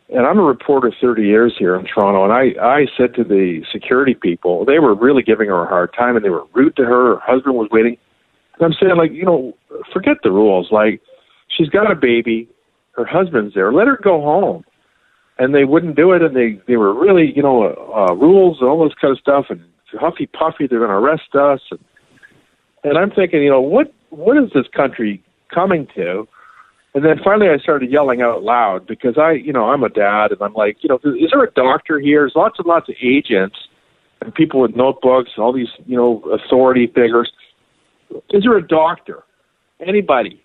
And 0.09 0.25
I'm 0.25 0.37
a 0.37 0.43
reporter 0.43 0.91
30 1.01 1.23
years 1.23 1.55
here 1.57 1.75
in 1.75 1.85
Toronto, 1.85 2.23
and 2.23 2.33
I 2.33 2.53
I 2.63 2.87
said 2.97 3.15
to 3.15 3.23
the 3.23 3.63
security 3.71 4.13
people, 4.13 4.65
they 4.65 4.79
were 4.79 4.93
really 4.93 5.23
giving 5.23 5.47
her 5.47 5.63
a 5.63 5.67
hard 5.67 5.93
time, 5.93 6.15
and 6.15 6.25
they 6.25 6.29
were 6.29 6.45
rude 6.53 6.75
to 6.75 6.83
her. 6.83 7.15
Her 7.15 7.19
husband 7.21 7.55
was 7.55 7.69
waiting 7.71 7.97
I'm 8.61 8.73
saying, 8.73 8.95
like, 8.97 9.11
you 9.11 9.25
know, 9.25 9.53
forget 9.91 10.17
the 10.23 10.31
rules. 10.31 10.69
Like, 10.71 11.01
she's 11.55 11.69
got 11.69 11.91
a 11.91 11.95
baby, 11.95 12.47
her 12.91 13.05
husband's 13.05 13.53
there. 13.53 13.73
Let 13.73 13.87
her 13.87 13.99
go 14.01 14.21
home. 14.21 14.63
And 15.37 15.53
they 15.53 15.65
wouldn't 15.65 15.97
do 15.97 16.13
it, 16.13 16.21
and 16.21 16.33
they 16.33 16.61
they 16.65 16.77
were 16.77 16.93
really, 16.93 17.33
you 17.35 17.43
know, 17.43 17.75
uh, 17.93 18.13
rules 18.13 18.59
and 18.61 18.69
all 18.69 18.81
this 18.87 18.95
kind 18.99 19.11
of 19.11 19.19
stuff. 19.19 19.47
And 19.49 19.61
huffy 19.99 20.27
puffy, 20.27 20.67
they're 20.67 20.79
going 20.79 20.89
to 20.89 20.95
arrest 20.95 21.35
us. 21.35 21.59
And, 21.71 21.79
and 22.83 22.97
I'm 22.97 23.11
thinking, 23.11 23.43
you 23.43 23.49
know, 23.49 23.61
what 23.61 23.93
what 24.11 24.37
is 24.37 24.49
this 24.53 24.67
country 24.73 25.21
coming 25.53 25.87
to? 25.95 26.27
And 26.93 27.03
then 27.03 27.19
finally, 27.21 27.49
I 27.49 27.57
started 27.57 27.91
yelling 27.91 28.21
out 28.21 28.43
loud 28.43 28.87
because 28.87 29.17
I, 29.17 29.31
you 29.31 29.51
know, 29.51 29.65
I'm 29.65 29.83
a 29.83 29.89
dad, 29.89 30.31
and 30.31 30.41
I'm 30.41 30.53
like, 30.53 30.77
you 30.79 30.87
know, 30.87 30.99
is 31.03 31.31
there 31.31 31.43
a 31.43 31.51
doctor 31.51 31.99
here? 31.99 32.21
There's 32.21 32.35
lots 32.35 32.57
and 32.57 32.67
lots 32.67 32.87
of 32.87 32.95
agents 33.03 33.57
and 34.21 34.33
people 34.33 34.61
with 34.61 34.77
notebooks, 34.77 35.31
and 35.35 35.43
all 35.43 35.51
these, 35.51 35.67
you 35.85 35.97
know, 35.97 36.23
authority 36.31 36.87
figures 36.87 37.29
is 38.31 38.43
there 38.43 38.57
a 38.57 38.67
doctor? 38.67 39.23
Anybody? 39.79 40.41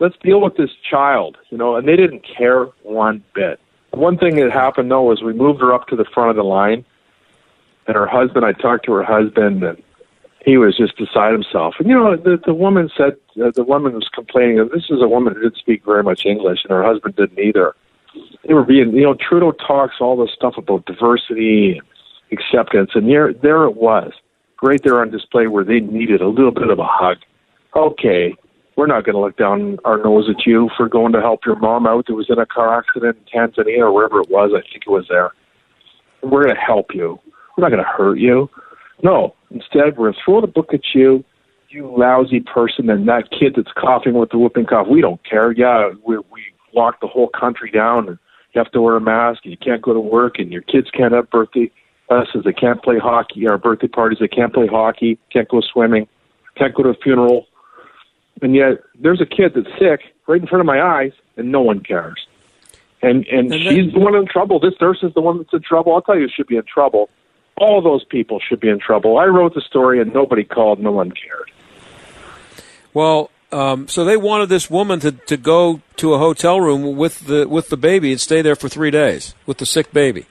Let's 0.00 0.16
deal 0.22 0.40
with 0.40 0.56
this 0.56 0.70
child, 0.88 1.36
you 1.50 1.58
know, 1.58 1.76
and 1.76 1.86
they 1.86 1.96
didn't 1.96 2.24
care 2.26 2.64
one 2.82 3.22
bit. 3.34 3.60
One 3.92 4.18
thing 4.18 4.36
that 4.36 4.50
happened 4.50 4.90
though 4.90 5.04
was 5.04 5.22
we 5.22 5.32
moved 5.32 5.60
her 5.60 5.72
up 5.72 5.86
to 5.88 5.96
the 5.96 6.04
front 6.04 6.30
of 6.30 6.36
the 6.36 6.42
line, 6.42 6.84
and 7.86 7.96
her 7.96 8.06
husband. 8.06 8.44
I 8.44 8.52
talked 8.52 8.86
to 8.86 8.92
her 8.92 9.04
husband, 9.04 9.62
and 9.62 9.82
he 10.44 10.56
was 10.56 10.76
just 10.76 10.96
beside 10.96 11.32
himself. 11.32 11.76
And 11.78 11.88
you 11.88 11.94
know, 11.94 12.16
the 12.16 12.40
the 12.44 12.54
woman 12.54 12.90
said 12.96 13.16
uh, 13.42 13.52
the 13.54 13.62
woman 13.62 13.94
was 13.94 14.08
complaining 14.12 14.56
this 14.72 14.90
is 14.90 15.00
a 15.00 15.08
woman 15.08 15.34
who 15.34 15.42
didn't 15.42 15.58
speak 15.58 15.84
very 15.84 16.02
much 16.02 16.26
English, 16.26 16.60
and 16.64 16.72
her 16.72 16.82
husband 16.82 17.16
didn't 17.16 17.38
either. 17.38 17.74
They 18.46 18.54
were 18.54 18.64
being, 18.64 18.92
you 18.92 19.02
know, 19.02 19.14
Trudeau 19.14 19.52
talks 19.52 19.96
all 20.00 20.16
this 20.16 20.32
stuff 20.34 20.56
about 20.56 20.86
diversity 20.86 21.78
and 21.78 21.82
acceptance, 22.32 22.90
and 22.94 23.08
there 23.08 23.32
there 23.32 23.64
it 23.64 23.76
was 23.76 24.12
right 24.62 24.80
there 24.82 25.00
on 25.00 25.10
display 25.10 25.46
where 25.46 25.64
they 25.64 25.80
needed 25.80 26.20
a 26.20 26.28
little 26.28 26.52
bit 26.52 26.70
of 26.70 26.78
a 26.78 26.86
hug. 26.86 27.18
Okay, 27.76 28.34
we're 28.76 28.86
not 28.86 29.04
going 29.04 29.14
to 29.14 29.20
look 29.20 29.36
down 29.36 29.78
our 29.84 29.98
nose 29.98 30.28
at 30.28 30.46
you 30.46 30.68
for 30.76 30.88
going 30.88 31.12
to 31.12 31.20
help 31.20 31.40
your 31.44 31.56
mom 31.56 31.86
out 31.86 32.06
that 32.06 32.14
was 32.14 32.26
in 32.28 32.38
a 32.38 32.46
car 32.46 32.76
accident 32.76 33.16
in 33.16 33.40
Tanzania 33.40 33.80
or 33.80 33.92
wherever 33.92 34.20
it 34.20 34.30
was. 34.30 34.50
I 34.54 34.62
think 34.62 34.84
it 34.86 34.90
was 34.90 35.06
there. 35.08 35.32
We're 36.22 36.44
going 36.44 36.54
to 36.54 36.60
help 36.60 36.94
you. 36.94 37.18
We're 37.56 37.62
not 37.62 37.70
going 37.70 37.84
to 37.84 37.88
hurt 37.88 38.18
you. 38.18 38.48
No, 39.02 39.34
instead, 39.50 39.96
we're 39.96 40.10
going 40.10 40.14
to 40.14 40.20
throw 40.24 40.40
the 40.40 40.46
book 40.46 40.72
at 40.72 40.80
you, 40.94 41.24
you 41.68 41.94
lousy 41.96 42.40
person, 42.40 42.88
and 42.90 43.06
that 43.08 43.30
kid 43.30 43.54
that's 43.56 43.72
coughing 43.76 44.14
with 44.14 44.30
the 44.30 44.38
whooping 44.38 44.66
cough. 44.66 44.86
We 44.88 45.00
don't 45.00 45.20
care. 45.28 45.52
Yeah, 45.52 45.90
we, 46.06 46.18
we 46.18 46.42
locked 46.72 47.00
the 47.00 47.06
whole 47.06 47.28
country 47.28 47.70
down, 47.70 48.08
and 48.08 48.18
you 48.52 48.60
have 48.60 48.72
to 48.72 48.80
wear 48.80 48.96
a 48.96 49.00
mask, 49.00 49.40
and 49.44 49.52
you 49.52 49.58
can't 49.58 49.82
go 49.82 49.92
to 49.92 50.00
work, 50.00 50.38
and 50.38 50.52
your 50.52 50.62
kids 50.62 50.88
can't 50.90 51.12
have 51.12 51.30
birthday 51.30 51.70
us 52.10 52.28
is 52.34 52.44
they 52.44 52.52
can't 52.52 52.82
play 52.82 52.98
hockey, 52.98 53.46
our 53.48 53.58
birthday 53.58 53.88
parties, 53.88 54.18
they 54.20 54.28
can't 54.28 54.52
play 54.52 54.66
hockey, 54.66 55.18
can't 55.32 55.48
go 55.48 55.60
swimming, 55.60 56.06
can't 56.56 56.74
go 56.74 56.82
to 56.82 56.90
a 56.90 56.94
funeral. 56.94 57.46
And 58.42 58.54
yet 58.54 58.82
there's 58.98 59.20
a 59.20 59.26
kid 59.26 59.52
that's 59.54 59.68
sick 59.78 60.00
right 60.26 60.40
in 60.40 60.46
front 60.46 60.60
of 60.60 60.66
my 60.66 60.80
eyes 60.80 61.12
and 61.36 61.50
no 61.50 61.60
one 61.60 61.80
cares. 61.80 62.26
And 63.02 63.26
and, 63.26 63.52
and 63.52 63.62
she's 63.62 63.92
the 63.92 64.00
one 64.00 64.14
in 64.14 64.26
trouble. 64.26 64.58
This 64.58 64.74
nurse 64.80 64.98
is 65.02 65.12
the 65.14 65.20
one 65.20 65.38
that's 65.38 65.52
in 65.52 65.62
trouble. 65.62 65.94
I'll 65.94 66.02
tell 66.02 66.18
you 66.18 66.28
she 66.28 66.34
should 66.36 66.46
be 66.46 66.56
in 66.56 66.64
trouble. 66.64 67.10
All 67.56 67.82
those 67.82 68.04
people 68.04 68.40
should 68.40 68.60
be 68.60 68.68
in 68.68 68.80
trouble. 68.80 69.18
I 69.18 69.26
wrote 69.26 69.54
the 69.54 69.60
story 69.60 70.00
and 70.00 70.12
nobody 70.12 70.42
called, 70.42 70.80
no 70.80 70.90
one 70.90 71.12
cared. 71.12 71.50
Well, 72.92 73.30
um, 73.52 73.86
so 73.88 74.04
they 74.04 74.16
wanted 74.16 74.48
this 74.48 74.68
woman 74.68 75.00
to, 75.00 75.12
to 75.12 75.36
go 75.36 75.80
to 75.96 76.14
a 76.14 76.18
hotel 76.18 76.60
room 76.60 76.96
with 76.96 77.26
the 77.26 77.46
with 77.46 77.68
the 77.68 77.76
baby 77.76 78.10
and 78.10 78.20
stay 78.20 78.42
there 78.42 78.56
for 78.56 78.68
three 78.68 78.90
days 78.90 79.34
with 79.46 79.58
the 79.58 79.66
sick 79.66 79.92
baby. 79.92 80.26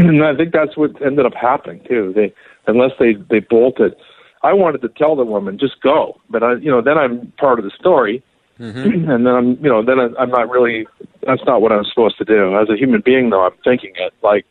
And 0.00 0.24
I 0.24 0.34
think 0.34 0.52
that's 0.52 0.76
what 0.76 1.00
ended 1.02 1.26
up 1.26 1.34
happening 1.34 1.84
too. 1.88 2.12
They 2.14 2.32
unless 2.66 2.92
they 2.98 3.14
they 3.14 3.40
bolted. 3.40 3.94
I 4.42 4.52
wanted 4.52 4.82
to 4.82 4.88
tell 4.88 5.16
the 5.16 5.24
woman 5.24 5.58
just 5.58 5.80
go, 5.80 6.20
but 6.28 6.42
I 6.42 6.54
you 6.54 6.70
know 6.70 6.80
then 6.80 6.98
I'm 6.98 7.32
part 7.38 7.58
of 7.58 7.64
the 7.64 7.70
story, 7.70 8.22
mm-hmm. 8.58 9.10
and 9.10 9.26
then 9.26 9.34
I'm 9.34 9.50
you 9.62 9.70
know 9.70 9.82
then 9.82 9.98
I'm 10.18 10.30
not 10.30 10.48
really 10.50 10.86
that's 11.26 11.44
not 11.44 11.62
what 11.62 11.72
I'm 11.72 11.84
supposed 11.84 12.18
to 12.18 12.24
do 12.24 12.56
as 12.58 12.68
a 12.68 12.76
human 12.76 13.00
being 13.00 13.30
though. 13.30 13.44
I'm 13.46 13.56
thinking 13.64 13.92
it 13.96 14.12
like 14.22 14.46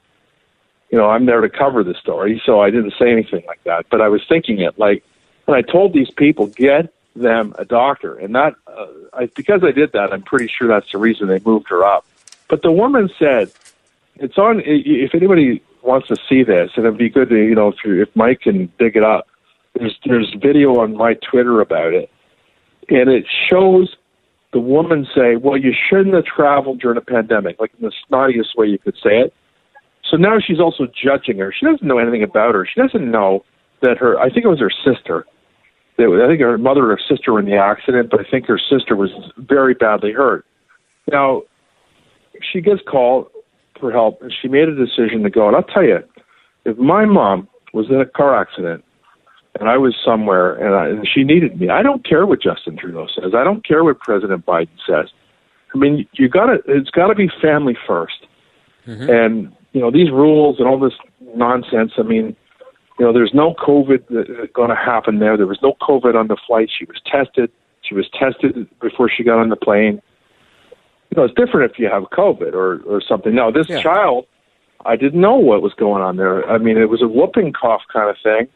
you 0.89 0.98
know 0.98 1.10
I'm 1.10 1.26
there 1.26 1.41
to 1.41 1.50
cover 1.50 1.84
the 1.84 1.94
story, 1.96 2.41
so 2.46 2.62
I 2.62 2.70
didn't 2.70 2.94
say 3.00 3.12
anything 3.12 3.44
like 3.48 3.64
that, 3.66 3.86
but 3.89 4.02
I 4.02 4.10
was 4.10 4.22
thinking 4.28 4.62
it 4.62 4.78
like 4.80 5.04
when 5.46 5.58
I 5.58 5.62
told 5.62 5.94
these 5.94 6.12
people 6.12 6.48
get 6.48 6.94
them 7.16 7.54
a 7.60 7.66
doctor, 7.66 8.16
and 8.16 8.34
that 8.36 8.56
uh, 8.68 8.88
I, 9.14 9.26
because 9.28 9.64
I 9.64 9.72
did 9.72 9.91
that, 9.94 10.12
I'm 10.12 10.24
pretty 10.24 10.48
sure 10.48 10.68
that's 10.68 10.91
the 10.91 10.98
reason 10.98 11.28
they 11.28 11.39
moved 11.39 11.70
her 11.70 11.84
up. 11.84 12.06
But 12.48 12.62
the 12.62 12.72
woman 12.72 13.10
said 13.20 13.52
it's 14.16 14.38
on. 14.38 14.61
If 14.66 15.16
anybody 15.16 15.61
wants 15.82 16.07
to 16.07 16.16
see 16.30 16.43
this, 16.43 16.72
and 16.76 16.86
it'd 16.86 16.97
be 16.97 17.09
good 17.09 17.30
to 17.30 17.36
you 17.36 17.55
know 17.55 17.70
if, 17.70 17.76
if 17.86 18.16
Mike 18.16 18.41
can 18.41 18.72
dig 18.80 18.95
it 18.95 19.03
up. 19.03 19.28
There's 19.76 19.97
there's 20.05 20.36
video 20.41 20.80
on 20.80 20.95
my 20.95 21.16
Twitter 21.16 21.59
about 21.61 21.93
it, 21.93 22.09
and 22.89 23.09
it 23.09 23.26
shows 23.49 23.95
the 24.51 24.59
woman 24.59 25.07
say, 25.16 25.36
"Well, 25.36 25.57
you 25.57 25.74
shouldn't 25.89 26.14
have 26.16 26.26
traveled 26.26 26.80
during 26.80 26.97
a 26.97 27.01
pandemic," 27.01 27.59
like 27.59 27.72
in 27.80 27.86
the 27.86 27.93
snottiest 28.09 28.55
way 28.55 28.68
you 28.68 28.78
could 28.78 28.95
say 28.95 29.20
it. 29.20 29.34
So 30.09 30.18
now 30.18 30.38
she's 30.39 30.59
also 30.59 30.86
judging 30.86 31.39
her. 31.39 31.51
She 31.51 31.66
doesn't 31.66 31.84
know 31.84 31.97
anything 31.97 32.24
about 32.24 32.53
her. 32.53 32.68
She 32.72 32.80
doesn't 32.80 33.09
know 33.09 33.43
that 33.82 33.97
her. 33.97 34.20
I 34.20 34.30
think 34.30 34.45
it 34.45 34.49
was 34.49 34.59
her 34.59 34.72
sister. 34.86 35.26
I 35.97 36.28
think 36.28 36.41
her 36.41 36.57
mother 36.57 36.91
or 36.91 36.99
sister 36.99 37.34
were 37.34 37.39
in 37.39 37.45
the 37.45 37.57
accident, 37.57 38.09
but 38.09 38.20
I 38.20 38.24
think 38.30 38.47
her 38.47 38.59
sister 38.59 38.95
was 38.95 39.11
very 39.38 39.76
badly 39.76 40.11
hurt. 40.11 40.43
Now, 41.11 41.43
she 42.51 42.61
gets 42.61 42.82
called 42.89 43.28
for 43.84 43.92
help, 43.92 44.22
and 44.22 44.34
she 44.42 44.48
made 44.48 44.70
a 44.70 44.76
decision 44.76 45.24
to 45.24 45.30
go. 45.30 45.48
And 45.48 45.58
I'll 45.58 45.64
tell 45.64 45.84
you, 45.84 46.00
if 46.64 46.78
my 46.78 47.04
mom 47.04 47.50
was 47.74 47.88
in 47.90 48.00
a 48.00 48.06
car 48.06 48.40
accident 48.40 48.82
and 49.60 49.68
I 49.68 49.78
was 49.78 49.94
somewhere 50.06 50.54
and, 50.56 50.74
I, 50.74 50.88
and 50.88 51.08
she 51.08 51.26
needed 51.26 51.60
me, 51.60 51.70
I 51.70 51.84
don't 51.84 52.08
care 52.08 52.26
what 52.26 52.42
Justin 52.42 52.78
Trudeau 52.78 53.08
says. 53.14 53.34
I 53.36 53.44
don't 53.44 53.68
care 53.68 53.84
what 53.84 54.00
President 54.00 54.46
Biden 54.46 54.70
says. 54.88 55.10
I 55.76 55.78
mean, 55.78 56.08
you 56.14 56.30
got 56.30 56.46
to. 56.46 56.60
It's 56.66 56.92
got 56.92 57.08
to 57.08 57.16
be 57.16 57.30
family 57.42 57.76
1st 57.86 58.08
mm-hmm. 58.88 59.10
And 59.10 59.56
you 59.74 59.82
know, 59.82 59.92
these 59.92 60.12
rules 60.12 60.60
and 60.60 60.68
all 60.68 60.80
this 60.80 60.94
nonsense. 61.36 61.94
I 61.98 62.04
mean, 62.04 62.38
you 63.00 63.06
know, 63.06 63.12
there's 63.12 63.34
no 63.34 63.54
COVID 63.56 64.54
going 64.54 64.70
to 64.70 64.76
happen 64.76 65.20
there. 65.20 65.36
There 65.36 65.48
was 65.48 65.60
no 65.62 65.74
COVID 65.82 66.16
on 66.16 66.28
the 66.30 66.38
flight. 66.48 66.70
She 66.78 66.86
was 66.86 67.02
tested. 67.06 67.52
She 67.82 67.96
was 67.96 68.08
tested 68.18 68.70
before 68.80 69.10
she 69.10 69.24
got 69.24 69.40
on 69.40 69.50
the 69.50 69.58
plane. 69.58 70.02
You 71.14 71.22
know, 71.22 71.26
it's 71.26 71.36
different 71.36 71.72
if 71.72 71.78
you 71.78 71.89
have 71.89 72.03
COVID 72.05 72.53
or 72.53 72.82
or 72.88 72.99
something. 72.99 73.36
Now, 73.36 73.51
this 73.51 73.70
Yeah. 73.70 73.82
child, 73.82 74.26
I 74.84 74.95
didn't 74.95 75.22
know 75.22 75.36
what 75.36 75.61
was 75.61 75.74
going 75.76 76.01
on 76.01 76.18
there. 76.18 76.49
I 76.49 76.57
mean, 76.57 76.76
it 76.76 76.89
was 76.89 77.03
a 77.03 77.07
whooping 77.07 77.53
cough 77.53 77.84
kind 77.91 78.09
of 78.09 78.18
thing. 78.24 78.47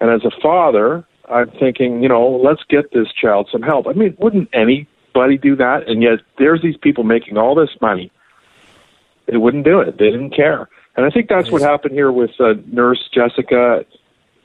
And 0.00 0.10
as 0.10 0.24
a 0.24 0.32
father, 0.42 1.04
I'm 1.30 1.48
thinking, 1.60 2.02
you 2.02 2.08
know, 2.08 2.26
let's 2.28 2.64
get 2.68 2.90
this 2.90 3.12
child 3.12 3.48
some 3.52 3.62
help. 3.62 3.86
I 3.86 3.92
mean, 3.92 4.16
wouldn't 4.18 4.48
anybody 4.52 5.38
do 5.38 5.54
that? 5.54 5.88
And 5.88 6.02
yet, 6.02 6.18
there's 6.38 6.60
these 6.60 6.76
people 6.76 7.04
making 7.04 7.38
all 7.38 7.54
this 7.54 7.70
money. 7.80 8.10
They 9.26 9.36
wouldn't 9.36 9.64
do 9.64 9.78
it. 9.78 9.98
They 9.98 10.10
didn't 10.10 10.34
care. 10.34 10.68
And 10.96 11.06
I 11.06 11.10
think 11.10 11.28
that's 11.28 11.52
what 11.52 11.62
happened 11.62 11.94
here 11.94 12.10
with 12.10 12.32
uh, 12.40 12.54
Nurse 12.66 13.08
Jessica. 13.14 13.86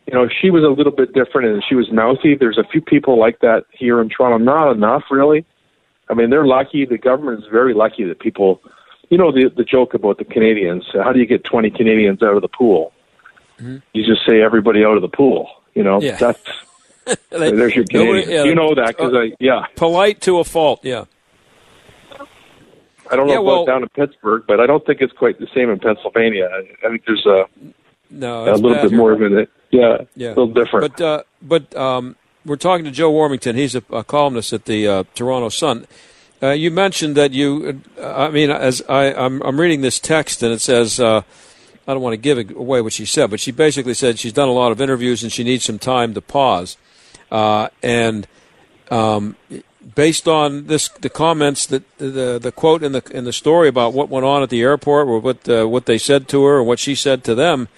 You 0.06 0.14
know, 0.14 0.30
she 0.30 0.52
was 0.52 0.64
a 0.64 0.70
little 0.70 0.94
bit 0.94 1.12
different 1.14 1.48
and 1.52 1.64
she 1.68 1.74
was 1.74 1.92
mouthy. 1.92 2.36
There's 2.36 2.60
a 2.60 2.64
few 2.72 2.82
people 2.82 3.20
like 3.20 3.40
that 3.40 3.66
here 3.72 4.00
in 4.00 4.10
Toronto. 4.10 4.38
Not 4.38 4.72
enough, 4.72 5.06
really. 5.10 5.44
I 6.10 6.14
mean, 6.14 6.30
they're 6.30 6.46
lucky. 6.46 6.86
The 6.86 6.98
government 6.98 7.44
is 7.44 7.50
very 7.52 7.74
lucky 7.74 8.04
that 8.06 8.20
people, 8.20 8.62
you 9.10 9.18
know, 9.18 9.32
the 9.32 9.50
the 9.56 9.64
joke 9.64 9.94
about 9.94 10.18
the 10.18 10.26
Canadians. 10.26 10.86
How 10.94 11.12
do 11.14 11.20
you 11.20 11.26
get 11.26 11.44
20 11.44 11.70
Canadians 11.72 12.22
out 12.24 12.36
of 12.36 12.42
the 12.42 12.48
pool? 12.48 12.94
You 13.60 14.06
just 14.06 14.26
say 14.28 14.42
everybody 14.42 14.86
out 14.86 14.96
of 14.98 15.02
the 15.02 15.08
pool. 15.10 15.50
You 15.74 15.84
know, 15.84 16.00
Yeah. 16.02 16.16
that's 16.18 16.40
there's 17.30 17.76
your 17.76 17.86
Canadian. 17.86 18.30
yeah, 18.30 18.44
you 18.44 18.54
know 18.56 18.76
that 18.76 18.96
because 18.96 19.14
uh, 19.14 19.20
I 19.20 19.32
yeah. 19.40 19.66
Polite 19.76 20.22
to 20.22 20.40
a 20.40 20.44
fault. 20.44 20.82
Yeah. 20.84 21.06
I 23.10 23.16
don't 23.16 23.28
know 23.28 23.34
Yeah, 23.34 23.40
about 23.40 23.46
well- 23.46 23.66
down 23.66 23.84
in 23.84 23.90
Pittsburgh, 23.90 24.44
but 24.48 24.60
I 24.60 24.66
don't 24.66 24.86
think 24.86 25.02
it's 25.02 25.14
quite 25.14 25.40
the 25.40 25.48
same 25.56 25.70
in 25.70 25.80
Pennsylvania. 25.80 26.50
I, 26.52 26.86
I 26.86 26.90
think 26.90 27.04
there's 27.06 27.26
a 27.26 27.46
No, 28.10 28.44
a 28.44 28.54
little 28.56 28.74
bad 28.74 28.90
bit 28.90 28.94
more 28.98 29.14
of 29.14 29.22
it. 29.22 29.50
Yeah, 29.72 29.98
Yeah, 30.16 30.28
a 30.28 30.30
little 30.30 30.48
different. 30.48 30.96
But 30.98 31.02
uh, 31.04 31.24
but 31.42 31.76
um, 31.76 32.16
we're 32.48 32.56
talking 32.56 32.86
to 32.86 32.92
Joe 32.92 33.12
Warmington. 33.12 33.56
He's 33.56 33.76
a, 33.76 33.84
a 33.92 34.04
columnist 34.04 34.54
at 34.54 34.66
the 34.66 34.88
uh, 34.88 35.04
Toronto 35.14 35.50
Sun. 35.50 35.86
Uh, 36.42 36.50
you 36.50 36.72
mentioned 36.72 37.16
that 37.16 37.32
you. 37.32 37.82
Uh, 38.00 38.26
I 38.26 38.30
mean, 38.30 38.50
as 38.50 38.82
I, 38.90 39.14
I'm, 39.14 39.42
I'm 39.42 39.60
reading 39.60 39.82
this 39.82 40.00
text, 40.00 40.42
and 40.42 40.52
it 40.52 40.62
says. 40.62 41.00
Uh, 41.00 41.22
I 41.90 41.94
don't 41.94 42.02
want 42.02 42.16
to 42.16 42.18
give 42.18 42.38
away 42.52 42.82
what 42.82 42.92
she 42.92 43.06
said, 43.06 43.30
but 43.30 43.40
she 43.40 43.54
basically 43.54 43.94
said 43.94 44.20
she's 44.20 44.34
done 44.34 44.50
a 44.50 44.52
lot 44.52 44.74
of 44.74 44.82
interviews 44.82 45.24
and 45.24 45.32
she 45.32 45.46
needs 45.46 45.64
some 45.64 45.80
time 45.80 46.14
to 46.16 46.22
pause. 46.22 46.76
Uh, 47.32 47.70
and 47.82 48.28
um, 48.92 49.38
based 49.96 50.28
on 50.28 50.68
this, 50.68 50.90
the 50.90 51.10
comments 51.10 51.66
that 51.68 51.84
the 51.98 52.40
the 52.42 52.52
quote 52.52 52.84
in 52.84 52.92
the 52.92 53.04
in 53.12 53.24
the 53.24 53.34
story 53.34 53.70
about 53.70 53.94
what 53.94 54.10
went 54.10 54.26
on 54.26 54.44
at 54.44 54.50
the 54.50 54.62
airport, 54.62 55.08
or 55.08 55.20
what 55.20 55.48
uh, 55.48 55.66
what 55.66 55.86
they 55.86 55.98
said 55.98 56.28
to 56.30 56.44
her, 56.44 56.58
or 56.58 56.64
what 56.64 56.80
she 56.80 56.94
said 56.94 57.24
to 57.24 57.34
them, 57.34 57.70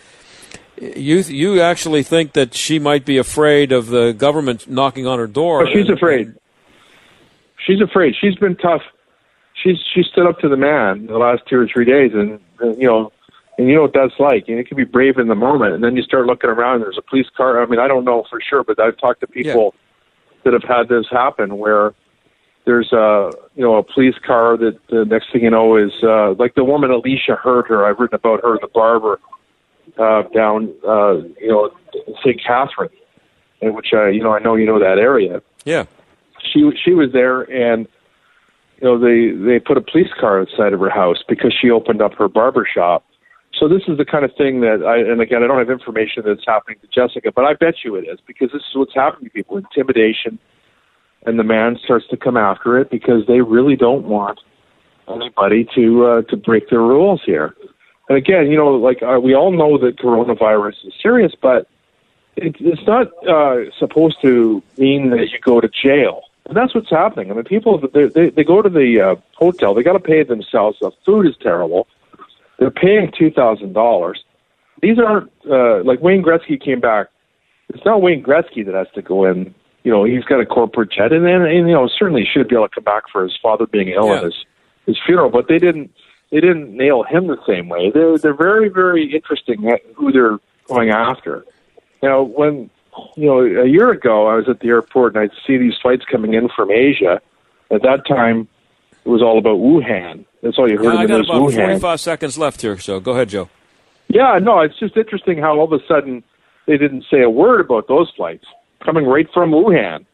you 0.81 1.17
you 1.19 1.61
actually 1.61 2.03
think 2.03 2.33
that 2.33 2.53
she 2.53 2.79
might 2.79 3.05
be 3.05 3.17
afraid 3.17 3.71
of 3.71 3.87
the 3.87 4.13
government 4.13 4.69
knocking 4.69 5.05
on 5.07 5.19
her 5.19 5.27
door? 5.27 5.63
Oh, 5.63 5.65
she's 5.71 5.87
and- 5.87 5.97
afraid. 5.97 6.33
She's 7.65 7.81
afraid. 7.81 8.15
She's 8.19 8.35
been 8.35 8.55
tough. 8.55 8.81
She's 9.61 9.77
she 9.93 10.03
stood 10.03 10.25
up 10.25 10.39
to 10.39 10.49
the 10.49 10.57
man 10.57 11.07
the 11.07 11.17
last 11.17 11.41
two 11.49 11.57
or 11.57 11.67
three 11.67 11.85
days, 11.85 12.11
and 12.13 12.39
uh, 12.61 12.75
you 12.77 12.87
know, 12.87 13.11
and 13.57 13.67
you 13.67 13.75
know 13.75 13.81
what 13.81 13.93
that's 13.93 14.17
like. 14.19 14.45
And 14.47 14.57
it 14.57 14.67
can 14.67 14.77
be 14.77 14.85
brave 14.85 15.17
in 15.17 15.27
the 15.27 15.35
moment, 15.35 15.73
and 15.73 15.83
then 15.83 15.95
you 15.97 16.01
start 16.01 16.25
looking 16.25 16.49
around. 16.49 16.75
And 16.75 16.83
there's 16.83 16.97
a 16.97 17.07
police 17.09 17.27
car. 17.35 17.61
I 17.61 17.65
mean, 17.65 17.79
I 17.79 17.87
don't 17.87 18.05
know 18.05 18.23
for 18.29 18.39
sure, 18.41 18.63
but 18.63 18.79
I've 18.79 18.97
talked 18.97 19.19
to 19.21 19.27
people 19.27 19.75
that 20.45 20.53
have 20.53 20.63
had 20.63 20.87
this 20.87 21.05
happen 21.11 21.57
where 21.57 21.93
there's 22.65 22.91
a 22.93 23.31
you 23.55 23.63
know 23.63 23.75
a 23.75 23.83
police 23.83 24.15
car 24.25 24.55
that 24.55 24.79
the 24.89 25.03
next 25.03 25.33
thing 25.33 25.43
you 25.43 25.49
know 25.49 25.75
is 25.75 25.91
uh, 26.01 26.31
like 26.33 26.55
the 26.55 26.63
woman 26.63 26.89
Alicia 26.89 27.35
Herter. 27.35 27.85
I've 27.85 27.99
written 27.99 28.15
about 28.15 28.41
her, 28.43 28.57
the 28.61 28.69
barber 28.73 29.19
uh, 29.97 30.23
down 30.33 30.73
uh, 30.87 31.15
you 31.39 31.47
know 31.49 31.69
St. 32.21 32.41
Catherine, 32.45 32.89
in 33.61 33.73
which 33.73 33.93
I 33.93 34.09
you 34.09 34.21
know 34.23 34.33
I 34.33 34.39
know 34.39 34.55
you 34.55 34.65
know 34.65 34.79
that 34.79 34.97
area 34.99 35.41
Yeah. 35.65 35.85
she 36.41 36.69
she 36.83 36.91
was 36.93 37.11
there 37.11 37.41
and 37.51 37.87
you 38.81 38.87
know 38.87 38.97
they 38.99 39.31
they 39.45 39.59
put 39.59 39.77
a 39.77 39.81
police 39.81 40.11
car 40.19 40.41
outside 40.41 40.73
of 40.73 40.79
her 40.79 40.89
house 40.89 41.23
because 41.27 41.53
she 41.59 41.69
opened 41.69 42.01
up 42.01 42.13
her 42.15 42.27
barber 42.27 42.65
shop 42.71 43.05
so 43.59 43.67
this 43.67 43.81
is 43.87 43.97
the 43.97 44.05
kind 44.05 44.23
of 44.23 44.31
thing 44.37 44.61
that 44.61 44.83
i 44.85 44.97
and 44.97 45.19
again 45.21 45.43
i 45.43 45.47
don't 45.47 45.57
have 45.59 45.69
information 45.69 46.23
that's 46.25 46.45
happening 46.47 46.77
to 46.81 46.87
jessica 46.87 47.31
but 47.35 47.43
i 47.43 47.53
bet 47.53 47.75
you 47.83 47.95
it 47.95 48.05
is 48.07 48.19
because 48.25 48.49
this 48.53 48.61
is 48.69 48.75
what's 48.75 48.93
happening 48.95 49.25
to 49.25 49.33
people 49.33 49.57
intimidation 49.57 50.39
and 51.25 51.37
the 51.37 51.43
man 51.43 51.77
starts 51.83 52.07
to 52.09 52.15
come 52.15 52.37
after 52.37 52.79
it 52.79 52.89
because 52.89 53.25
they 53.27 53.41
really 53.41 53.75
don't 53.75 54.05
want 54.05 54.39
anybody 55.09 55.67
to 55.75 56.05
uh, 56.05 56.21
to 56.23 56.37
break 56.37 56.69
their 56.69 56.79
rules 56.79 57.21
here 57.25 57.53
and 58.09 58.17
again 58.17 58.51
you 58.51 58.57
know 58.57 58.71
like 58.71 59.01
uh, 59.01 59.19
we 59.21 59.33
all 59.33 59.51
know 59.51 59.77
that 59.77 59.97
coronavirus 59.97 60.87
is 60.87 60.93
serious 61.01 61.33
but 61.41 61.67
it, 62.41 62.55
it's 62.59 62.85
not 62.87 63.07
uh, 63.27 63.69
supposed 63.77 64.21
to 64.21 64.63
mean 64.77 65.09
that 65.11 65.29
you 65.31 65.39
go 65.39 65.59
to 65.59 65.69
jail. 65.69 66.23
And 66.45 66.55
that's 66.55 66.73
what's 66.73 66.89
happening. 66.89 67.31
I 67.31 67.35
mean, 67.35 67.43
people 67.43 67.79
they 67.93 68.29
they, 68.29 68.43
go 68.43 68.61
to 68.61 68.69
the 68.69 69.01
uh, 69.01 69.15
hotel. 69.35 69.73
They 69.73 69.83
got 69.83 69.93
to 69.93 69.99
pay 69.99 70.23
themselves. 70.23 70.77
The 70.79 70.91
food 71.05 71.27
is 71.27 71.35
terrible. 71.41 71.87
They're 72.57 72.71
paying 72.71 73.11
two 73.17 73.29
thousand 73.29 73.73
dollars. 73.73 74.23
These 74.81 74.97
aren't 74.99 75.31
uh, 75.49 75.83
like 75.83 76.01
Wayne 76.01 76.23
Gretzky 76.23 76.59
came 76.59 76.79
back. 76.79 77.07
It's 77.69 77.85
not 77.85 78.01
Wayne 78.01 78.23
Gretzky 78.23 78.65
that 78.65 78.73
has 78.73 78.87
to 78.95 79.01
go 79.01 79.25
in. 79.25 79.53
You 79.83 79.91
know, 79.91 80.03
he's 80.03 80.23
got 80.23 80.39
a 80.39 80.45
corporate 80.45 80.91
jet, 80.91 81.13
and 81.13 81.23
then 81.25 81.43
and, 81.43 81.67
you 81.67 81.73
know 81.73 81.87
certainly 81.87 82.21
he 82.21 82.27
should 82.27 82.47
be 82.47 82.55
able 82.55 82.67
to 82.67 82.75
come 82.75 82.83
back 82.83 83.03
for 83.11 83.23
his 83.23 83.37
father 83.41 83.67
being 83.67 83.89
ill 83.89 84.11
at 84.13 84.23
his 84.23 84.45
his 84.87 84.97
funeral. 85.05 85.29
But 85.29 85.47
they 85.49 85.59
didn't 85.59 85.91
they 86.31 86.39
didn't 86.39 86.75
nail 86.75 87.03
him 87.03 87.27
the 87.27 87.37
same 87.47 87.69
way. 87.69 87.91
They're 87.91 88.17
they're 88.17 88.33
very 88.33 88.69
very 88.69 89.13
interesting 89.13 89.67
at 89.69 89.81
who 89.95 90.11
they're 90.11 90.39
going 90.67 90.89
after. 90.89 91.45
Now, 92.01 92.21
when 92.21 92.69
you 93.15 93.25
know 93.25 93.41
a 93.41 93.67
year 93.67 93.91
ago, 93.91 94.27
I 94.27 94.35
was 94.35 94.47
at 94.47 94.59
the 94.59 94.67
airport 94.69 95.15
and 95.15 95.23
I'd 95.23 95.31
see 95.45 95.57
these 95.57 95.75
flights 95.81 96.05
coming 96.05 96.33
in 96.33 96.49
from 96.49 96.71
Asia. 96.71 97.21
At 97.71 97.83
that 97.83 98.07
time, 98.07 98.47
it 99.05 99.09
was 99.09 99.21
all 99.21 99.37
about 99.37 99.59
Wuhan. 99.59 100.25
That's 100.41 100.57
all 100.57 100.69
you 100.69 100.77
heard 100.77 100.85
Yeah, 100.85 100.99
I 100.99 101.05
got 101.05 101.21
about 101.21 101.41
Wuhan. 101.41 101.79
45 101.79 101.99
seconds 101.99 102.37
left 102.37 102.61
here, 102.61 102.77
so 102.77 102.99
go 102.99 103.11
ahead, 103.11 103.29
Joe. 103.29 103.49
Yeah, 104.07 104.39
no, 104.41 104.61
it's 104.61 104.77
just 104.79 104.97
interesting 104.97 105.37
how 105.37 105.59
all 105.59 105.71
of 105.71 105.73
a 105.73 105.85
sudden 105.87 106.23
they 106.65 106.77
didn't 106.77 107.05
say 107.11 107.21
a 107.21 107.29
word 107.29 107.59
about 107.61 107.87
those 107.87 108.11
flights 108.15 108.45
coming 108.83 109.05
right 109.05 109.27
from 109.33 109.51
Wuhan. 109.51 110.05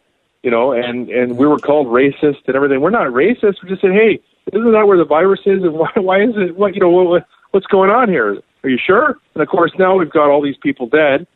You 0.43 0.51
know, 0.51 0.74
and 0.74 1.09
and 1.09 1.38
we 1.38 1.47
were 1.47 1.57
called 1.57 1.88
racist 1.88 2.45
and 2.45 2.55
everything. 2.55 2.80
We're 2.80 2.91
not 2.91 3.07
racist. 3.07 3.63
We 3.63 3.70
just 3.70 3.82
said, 3.82 3.93
hey, 3.93 4.20
isn't 4.54 4.72
that 4.72 4.86
where 4.88 4.98
the 4.98 5.06
virus 5.06 5.41
is? 5.46 5.64
And 5.64 5.74
why 5.74 5.89
why 5.96 6.22
is 6.24 6.32
it? 6.36 6.56
What 6.56 6.76
you 6.76 6.82
know? 6.82 6.89
What, 6.89 7.26
what's 7.52 7.66
going 7.68 7.89
on 7.89 8.10
here? 8.10 8.38
Are 8.64 8.70
you 8.70 8.80
sure? 8.84 9.18
And 9.34 9.43
of 9.43 9.48
course, 9.50 9.72
now 9.78 9.96
we've 9.98 10.12
got 10.12 10.30
all 10.30 10.41
these 10.41 10.58
people 10.62 10.88
dead, 10.88 11.28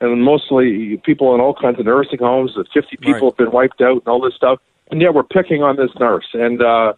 and 0.00 0.22
mostly 0.22 1.00
people 1.04 1.34
in 1.34 1.40
all 1.40 1.54
kinds 1.54 1.78
of 1.80 1.86
nursing 1.86 2.18
homes. 2.18 2.52
That 2.56 2.66
50 2.74 2.96
people 2.98 3.30
have 3.30 3.36
been 3.36 3.50
wiped 3.52 3.80
out 3.80 3.98
and 3.98 4.08
all 4.08 4.20
this 4.20 4.34
stuff. 4.34 4.58
And 4.90 5.00
yet 5.00 5.14
we're 5.14 5.24
picking 5.24 5.62
on 5.62 5.76
this 5.76 5.90
nurse. 5.98 6.26
And 6.32 6.62
uh, 6.62 6.92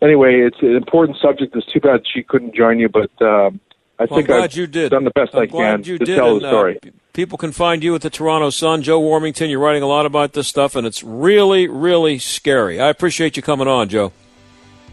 anyway, 0.00 0.40
it's 0.46 0.58
an 0.62 0.76
important 0.76 1.18
subject. 1.20 1.56
It's 1.56 1.66
too 1.72 1.80
bad 1.80 2.02
she 2.12 2.22
couldn't 2.22 2.54
join 2.54 2.78
you, 2.78 2.88
but 2.88 3.10
um, 3.20 3.58
I 3.98 4.04
Well, 4.04 4.08
I'm 4.10 4.16
think 4.18 4.26
glad 4.28 4.42
I've 4.44 4.54
you 4.54 4.66
did. 4.68 4.90
done 4.90 5.02
the 5.04 5.10
best 5.10 5.34
I'm 5.34 5.42
I 5.42 5.46
can 5.46 5.82
you 5.82 5.98
to 5.98 6.04
did, 6.04 6.14
tell 6.14 6.34
and, 6.34 6.42
the 6.42 6.46
uh, 6.46 6.50
story. 6.50 6.78
p- 6.80 6.92
people 7.14 7.36
can 7.36 7.50
find 7.50 7.82
you 7.82 7.94
at 7.96 8.02
the 8.02 8.10
Toronto 8.10 8.50
Sun. 8.50 8.82
Joe 8.82 9.00
Warmington, 9.00 9.50
you're 9.50 9.58
writing 9.58 9.82
a 9.82 9.88
lot 9.88 10.06
about 10.06 10.34
this 10.34 10.46
stuff, 10.46 10.76
and 10.76 10.86
it's 10.86 11.02
really, 11.02 11.66
really 11.66 12.18
scary. 12.20 12.78
I 12.78 12.90
appreciate 12.90 13.36
you 13.36 13.42
coming 13.42 13.66
on, 13.66 13.88
Joe. 13.88 14.12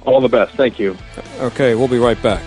All 0.06 0.22
the 0.22 0.30
best. 0.30 0.54
Thank 0.56 0.80
you. 0.80 0.98
Okay, 1.40 1.76
we'll 1.76 1.88
be 1.88 2.00
right 2.00 2.22
back. 2.22 2.44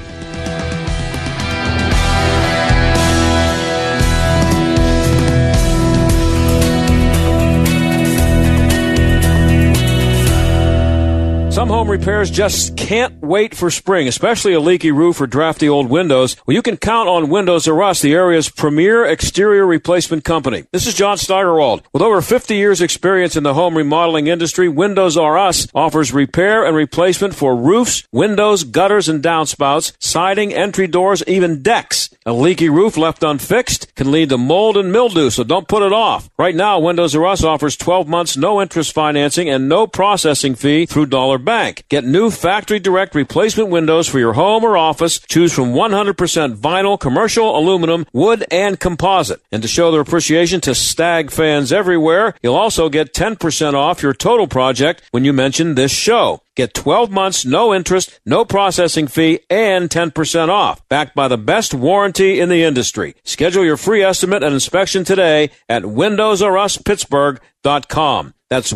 Some 11.67 11.75
home 11.75 11.91
repairs 11.91 12.31
just 12.31 12.77
can't 12.77 13.21
wait 13.21 13.53
for 13.53 13.73
spring, 13.73 14.07
especially 14.07 14.53
a 14.53 14.61
leaky 14.61 14.93
roof 14.93 15.21
or 15.21 15.27
drafty 15.27 15.69
old 15.69 15.91
windows. 15.91 16.37
Well, 16.47 16.55
you 16.55 16.63
can 16.63 16.77
count 16.77 17.09
on 17.09 17.29
Windows 17.29 17.67
R 17.67 17.83
Us, 17.83 18.01
the 18.01 18.15
area's 18.15 18.49
premier 18.49 19.05
exterior 19.05 19.67
replacement 19.67 20.23
company. 20.23 20.67
This 20.71 20.87
is 20.87 20.95
John 20.95 21.19
Steigerwald. 21.19 21.83
With 21.93 22.03
over 22.03 22.23
50 22.23 22.55
years 22.55 22.81
experience 22.81 23.35
in 23.35 23.43
the 23.43 23.55
home 23.55 23.77
remodeling 23.77 24.29
industry, 24.29 24.69
Windows 24.69 25.17
R 25.17 25.37
Us 25.37 25.67
offers 25.75 26.13
repair 26.13 26.65
and 26.65 26.77
replacement 26.77 27.35
for 27.35 27.57
roofs, 27.57 28.07
windows, 28.13 28.63
gutters 28.63 29.09
and 29.09 29.21
downspouts, 29.21 29.93
siding, 29.99 30.55
entry 30.55 30.87
doors, 30.87 31.25
even 31.27 31.63
decks. 31.63 32.11
A 32.25 32.33
leaky 32.33 32.69
roof 32.69 32.97
left 32.97 33.25
unfixed 33.25 33.93
can 33.97 34.13
lead 34.13 34.29
to 34.29 34.39
mold 34.39 34.77
and 34.77 34.93
mildew, 34.93 35.31
so 35.31 35.43
don't 35.43 35.67
put 35.67 35.83
it 35.83 35.93
off. 35.93 36.31
Right 36.39 36.55
now, 36.55 36.79
Windows 36.79 37.17
R 37.17 37.27
Us 37.27 37.43
offers 37.43 37.77
12 37.77 38.07
months 38.07 38.37
no 38.37 38.63
interest 38.63 38.93
financing 38.93 39.49
and 39.49 39.69
no 39.69 39.89
processing 39.89 40.55
fee 40.55 40.87
through 40.87 41.07
dollar 41.07 41.39
bank. 41.57 41.85
Get 41.89 42.05
new 42.05 42.31
factory 42.31 42.79
direct 42.79 43.15
replacement 43.15 43.71
windows 43.71 44.07
for 44.09 44.19
your 44.19 44.35
home 44.35 44.63
or 44.63 44.77
office. 44.77 45.21
Choose 45.21 45.55
from 45.55 45.73
100% 45.73 46.57
vinyl, 46.57 47.01
commercial, 47.01 47.59
aluminum, 47.59 48.05
wood, 48.13 48.45
and 48.51 48.79
composite. 48.79 49.41
And 49.51 49.63
to 49.63 49.69
show 49.69 49.91
their 49.91 50.03
appreciation 50.03 50.61
to 50.63 50.75
Stag 50.75 51.31
fans 51.31 51.73
everywhere, 51.73 52.35
you'll 52.43 52.57
also 52.57 52.91
get 52.91 53.15
10% 53.15 53.73
off 53.73 54.03
your 54.03 54.13
total 54.13 54.47
project 54.47 55.01
when 55.13 55.25
you 55.25 55.33
mention 55.33 55.77
this 55.77 55.93
show. 55.93 56.43
Get 56.57 56.75
12 56.75 57.11
months, 57.11 57.47
no 57.47 57.75
interest, 57.75 58.21
no 58.27 58.45
processing 58.45 59.07
fee, 59.07 59.41
and 59.49 59.89
10% 59.89 60.49
off. 60.49 60.87
Backed 60.89 61.15
by 61.15 61.29
the 61.29 61.39
best 61.39 61.73
warranty 61.73 62.39
in 62.41 62.51
the 62.51 62.65
industry. 62.65 63.15
Schedule 63.25 63.65
your 63.65 63.79
free 63.79 64.03
estimate 64.03 64.43
and 64.43 64.53
inspection 64.53 65.05
today 65.05 65.53
at 65.71 65.85
WindowsRUsPittsburgh.com. 65.85 68.35
That's 68.51 68.75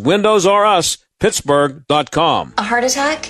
WindowsRUsPittsburgh.com. 1.20 2.54
A 2.58 2.62
heart 2.62 2.84
attack? 2.84 3.26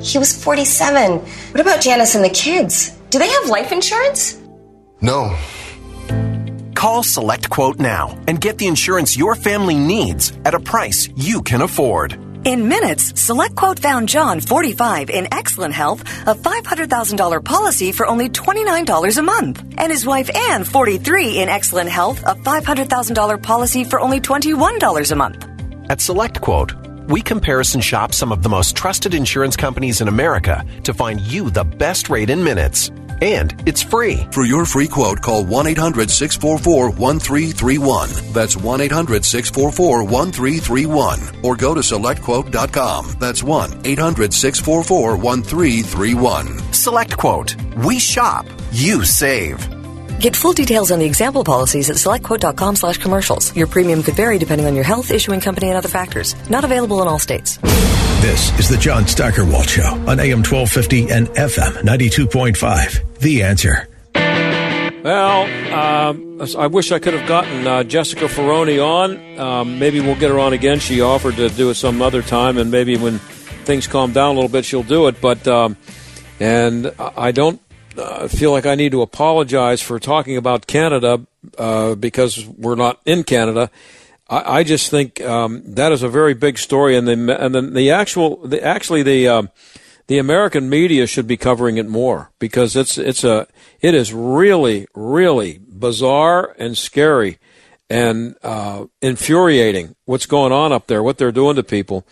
He 0.00 0.18
was 0.18 0.42
47. 0.42 1.18
What 1.18 1.60
about 1.60 1.80
Janice 1.80 2.14
and 2.14 2.24
the 2.24 2.30
kids? 2.30 2.90
Do 3.10 3.18
they 3.18 3.28
have 3.28 3.48
life 3.48 3.72
insurance? 3.72 4.40
No. 5.00 5.36
Call 6.74 7.02
Select 7.02 7.48
Quote 7.48 7.78
now 7.78 8.18
and 8.26 8.40
get 8.40 8.58
the 8.58 8.66
insurance 8.66 9.16
your 9.16 9.34
family 9.36 9.76
needs 9.76 10.32
at 10.44 10.54
a 10.54 10.60
price 10.60 11.08
you 11.16 11.42
can 11.42 11.62
afford. 11.62 12.18
In 12.44 12.68
minutes, 12.68 13.12
SelectQuote 13.12 13.78
found 13.78 14.08
John, 14.08 14.40
45, 14.40 15.10
in 15.10 15.32
excellent 15.32 15.74
health, 15.74 16.00
a 16.26 16.34
$500,000 16.34 17.44
policy 17.44 17.92
for 17.92 18.04
only 18.04 18.28
$29 18.28 19.18
a 19.18 19.22
month. 19.22 19.64
And 19.78 19.92
his 19.92 20.04
wife 20.04 20.28
Anne, 20.34 20.64
43, 20.64 21.38
in 21.38 21.48
excellent 21.48 21.88
health, 21.88 22.20
a 22.24 22.34
$500,000 22.34 23.40
policy 23.40 23.84
for 23.84 24.00
only 24.00 24.20
$21 24.20 25.12
a 25.12 25.14
month. 25.14 25.44
At 25.88 25.98
SelectQuote, 25.98 26.91
we 27.08 27.20
comparison 27.20 27.80
shop 27.80 28.14
some 28.14 28.32
of 28.32 28.42
the 28.42 28.48
most 28.48 28.76
trusted 28.76 29.14
insurance 29.14 29.56
companies 29.56 30.00
in 30.00 30.08
America 30.08 30.64
to 30.84 30.94
find 30.94 31.20
you 31.20 31.50
the 31.50 31.64
best 31.64 32.08
rate 32.08 32.30
in 32.30 32.42
minutes. 32.42 32.90
And 33.20 33.54
it's 33.66 33.82
free. 33.82 34.26
For 34.32 34.44
your 34.44 34.64
free 34.64 34.88
quote, 34.88 35.22
call 35.22 35.44
1 35.44 35.66
800 35.68 36.10
644 36.10 36.90
1331. 36.90 38.32
That's 38.32 38.56
1 38.56 38.80
800 38.80 39.24
644 39.24 40.02
1331. 40.04 41.20
Or 41.44 41.56
go 41.56 41.74
to 41.74 41.80
selectquote.com. 41.80 43.16
That's 43.20 43.42
1 43.42 43.82
800 43.84 44.34
644 44.34 45.16
1331. 45.16 46.46
SelectQuote. 46.72 47.84
We 47.84 47.98
shop, 47.98 48.46
you 48.72 49.04
save. 49.04 49.81
Get 50.22 50.36
full 50.36 50.52
details 50.52 50.92
on 50.92 51.00
the 51.00 51.04
example 51.04 51.42
policies 51.42 51.90
at 51.90 51.96
selectquote.com 51.96 52.76
slash 52.76 52.98
commercials. 52.98 53.56
Your 53.56 53.66
premium 53.66 54.04
could 54.04 54.14
vary 54.14 54.38
depending 54.38 54.68
on 54.68 54.76
your 54.76 54.84
health, 54.84 55.10
issuing 55.10 55.40
company, 55.40 55.66
and 55.66 55.76
other 55.76 55.88
factors. 55.88 56.36
Not 56.48 56.62
available 56.64 57.02
in 57.02 57.08
all 57.08 57.18
states. 57.18 57.56
This 58.20 58.56
is 58.56 58.68
the 58.68 58.76
John 58.76 59.08
Steigerwald 59.08 59.68
Show 59.68 59.82
on 59.82 60.20
AM 60.20 60.44
1250 60.44 61.10
and 61.10 61.26
FM 61.26 61.72
92.5. 61.82 63.18
The 63.18 63.42
answer. 63.42 63.88
Well, 65.02 65.74
um, 65.74 66.40
I 66.56 66.68
wish 66.68 66.92
I 66.92 67.00
could 67.00 67.14
have 67.14 67.26
gotten 67.26 67.66
uh, 67.66 67.82
Jessica 67.82 68.26
Ferroni 68.26 68.78
on. 68.78 69.40
Um, 69.40 69.80
maybe 69.80 69.98
we'll 69.98 70.14
get 70.14 70.30
her 70.30 70.38
on 70.38 70.52
again. 70.52 70.78
She 70.78 71.00
offered 71.00 71.34
to 71.34 71.48
do 71.48 71.70
it 71.70 71.74
some 71.74 72.00
other 72.00 72.22
time, 72.22 72.58
and 72.58 72.70
maybe 72.70 72.96
when 72.96 73.18
things 73.18 73.88
calm 73.88 74.12
down 74.12 74.30
a 74.30 74.34
little 74.34 74.48
bit, 74.48 74.64
she'll 74.64 74.84
do 74.84 75.08
it. 75.08 75.20
But 75.20 75.48
um, 75.48 75.76
and 76.38 76.94
I 76.98 77.32
don't 77.32 77.60
uh, 77.96 78.28
feel 78.28 78.52
like 78.52 78.66
I 78.66 78.74
need 78.74 78.92
to 78.92 79.02
apologize 79.02 79.80
for 79.80 79.98
talking 79.98 80.36
about 80.36 80.66
Canada 80.66 81.26
uh, 81.58 81.94
because 81.94 82.46
we're 82.46 82.74
not 82.74 83.00
in 83.04 83.24
Canada. 83.24 83.70
I, 84.28 84.58
I 84.58 84.64
just 84.64 84.90
think 84.90 85.20
um, 85.20 85.62
that 85.74 85.92
is 85.92 86.02
a 86.02 86.08
very 86.08 86.34
big 86.34 86.58
story, 86.58 86.96
and 86.96 87.06
the 87.06 87.44
and 87.44 87.54
then 87.54 87.74
the 87.74 87.90
actual 87.90 88.36
the 88.46 88.62
actually 88.62 89.02
the 89.02 89.28
um, 89.28 89.50
the 90.06 90.18
American 90.18 90.68
media 90.68 91.06
should 91.06 91.26
be 91.26 91.36
covering 91.36 91.76
it 91.76 91.86
more 91.86 92.30
because 92.38 92.76
it's 92.76 92.98
it's 92.98 93.24
a 93.24 93.46
it 93.80 93.94
is 93.94 94.12
really 94.12 94.86
really 94.94 95.60
bizarre 95.68 96.54
and 96.58 96.76
scary 96.76 97.38
and 97.90 98.36
uh, 98.42 98.86
infuriating 99.02 99.94
what's 100.06 100.24
going 100.24 100.50
on 100.50 100.72
up 100.72 100.86
there, 100.86 101.02
what 101.02 101.18
they're 101.18 101.30
doing 101.30 101.56
to 101.56 101.62
people. 101.62 102.06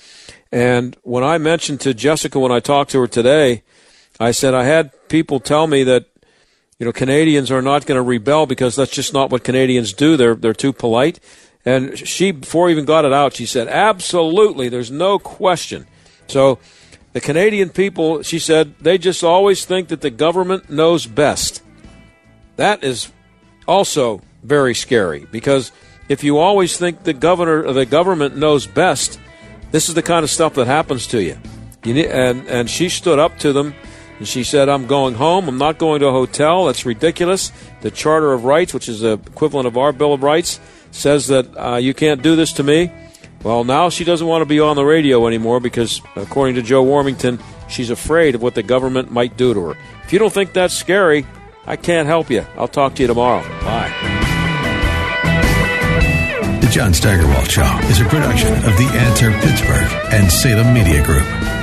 And 0.52 0.96
when 1.02 1.24
I 1.24 1.38
mentioned 1.38 1.80
to 1.82 1.94
Jessica 1.94 2.38
when 2.38 2.52
I 2.52 2.60
talked 2.60 2.90
to 2.90 3.00
her 3.00 3.06
today, 3.06 3.62
I 4.18 4.32
said 4.32 4.52
I 4.52 4.64
had 4.64 4.90
people 5.10 5.40
tell 5.40 5.66
me 5.66 5.82
that 5.84 6.06
you 6.78 6.86
know 6.86 6.92
Canadians 6.92 7.50
are 7.50 7.60
not 7.60 7.84
going 7.84 7.96
to 7.96 8.02
rebel 8.02 8.46
because 8.46 8.74
that's 8.74 8.90
just 8.90 9.12
not 9.12 9.30
what 9.30 9.44
Canadians 9.44 9.92
do. 9.92 10.16
They're 10.16 10.34
they're 10.34 10.54
too 10.54 10.72
polite. 10.72 11.20
And 11.62 11.98
she, 11.98 12.30
before 12.30 12.70
even 12.70 12.86
got 12.86 13.04
it 13.04 13.12
out, 13.12 13.34
she 13.34 13.44
said, 13.44 13.68
"Absolutely, 13.68 14.70
there's 14.70 14.90
no 14.90 15.18
question." 15.18 15.86
So 16.26 16.58
the 17.12 17.20
Canadian 17.20 17.70
people, 17.70 18.22
she 18.22 18.38
said, 18.38 18.78
they 18.78 18.96
just 18.96 19.24
always 19.24 19.64
think 19.64 19.88
that 19.88 20.00
the 20.00 20.10
government 20.10 20.70
knows 20.70 21.06
best. 21.06 21.62
That 22.56 22.84
is 22.84 23.10
also 23.66 24.22
very 24.44 24.74
scary 24.74 25.26
because 25.30 25.72
if 26.08 26.22
you 26.22 26.38
always 26.38 26.76
think 26.76 27.02
the 27.02 27.12
governor 27.12 27.64
or 27.64 27.72
the 27.72 27.86
government 27.86 28.36
knows 28.36 28.66
best, 28.66 29.18
this 29.72 29.88
is 29.88 29.94
the 29.94 30.02
kind 30.02 30.22
of 30.22 30.30
stuff 30.30 30.54
that 30.54 30.66
happens 30.66 31.06
to 31.08 31.22
you. 31.22 31.36
you 31.84 31.94
need, 31.94 32.06
and 32.06 32.46
and 32.46 32.70
she 32.70 32.88
stood 32.88 33.18
up 33.18 33.38
to 33.38 33.52
them 33.52 33.74
and 34.20 34.28
she 34.28 34.44
said, 34.44 34.68
"I'm 34.68 34.86
going 34.86 35.14
home. 35.14 35.48
I'm 35.48 35.58
not 35.58 35.78
going 35.78 35.98
to 36.00 36.06
a 36.06 36.12
hotel. 36.12 36.66
That's 36.66 36.86
ridiculous. 36.86 37.50
The 37.80 37.90
Charter 37.90 38.32
of 38.32 38.44
Rights, 38.44 38.72
which 38.72 38.88
is 38.88 39.00
the 39.00 39.14
equivalent 39.14 39.66
of 39.66 39.76
our 39.76 39.92
Bill 39.92 40.12
of 40.12 40.22
Rights, 40.22 40.60
says 40.92 41.26
that 41.26 41.46
uh, 41.58 41.76
you 41.76 41.94
can't 41.94 42.22
do 42.22 42.36
this 42.36 42.52
to 42.52 42.62
me." 42.62 42.92
Well, 43.42 43.64
now 43.64 43.88
she 43.88 44.04
doesn't 44.04 44.26
want 44.26 44.42
to 44.42 44.46
be 44.46 44.60
on 44.60 44.76
the 44.76 44.84
radio 44.84 45.26
anymore 45.26 45.60
because, 45.60 46.02
according 46.14 46.56
to 46.56 46.62
Joe 46.62 46.84
Warmington, 46.84 47.42
she's 47.70 47.88
afraid 47.88 48.34
of 48.34 48.42
what 48.42 48.54
the 48.54 48.62
government 48.62 49.10
might 49.10 49.38
do 49.38 49.54
to 49.54 49.60
her. 49.68 49.76
If 50.04 50.12
you 50.12 50.18
don't 50.18 50.32
think 50.32 50.52
that's 50.52 50.74
scary, 50.74 51.26
I 51.66 51.76
can't 51.76 52.06
help 52.06 52.28
you. 52.28 52.44
I'll 52.56 52.68
talk 52.68 52.94
to 52.96 53.02
you 53.02 53.08
tomorrow. 53.08 53.42
Bye. 53.62 53.90
The 56.60 56.68
John 56.70 56.92
Steigerwald 56.92 57.50
Show 57.50 57.78
is 57.84 58.00
a 58.00 58.04
production 58.04 58.52
of 58.52 58.76
The 58.76 58.90
Answer 58.92 59.32
Pittsburgh 59.40 59.90
and 60.12 60.30
Salem 60.30 60.74
Media 60.74 61.02
Group. 61.02 61.59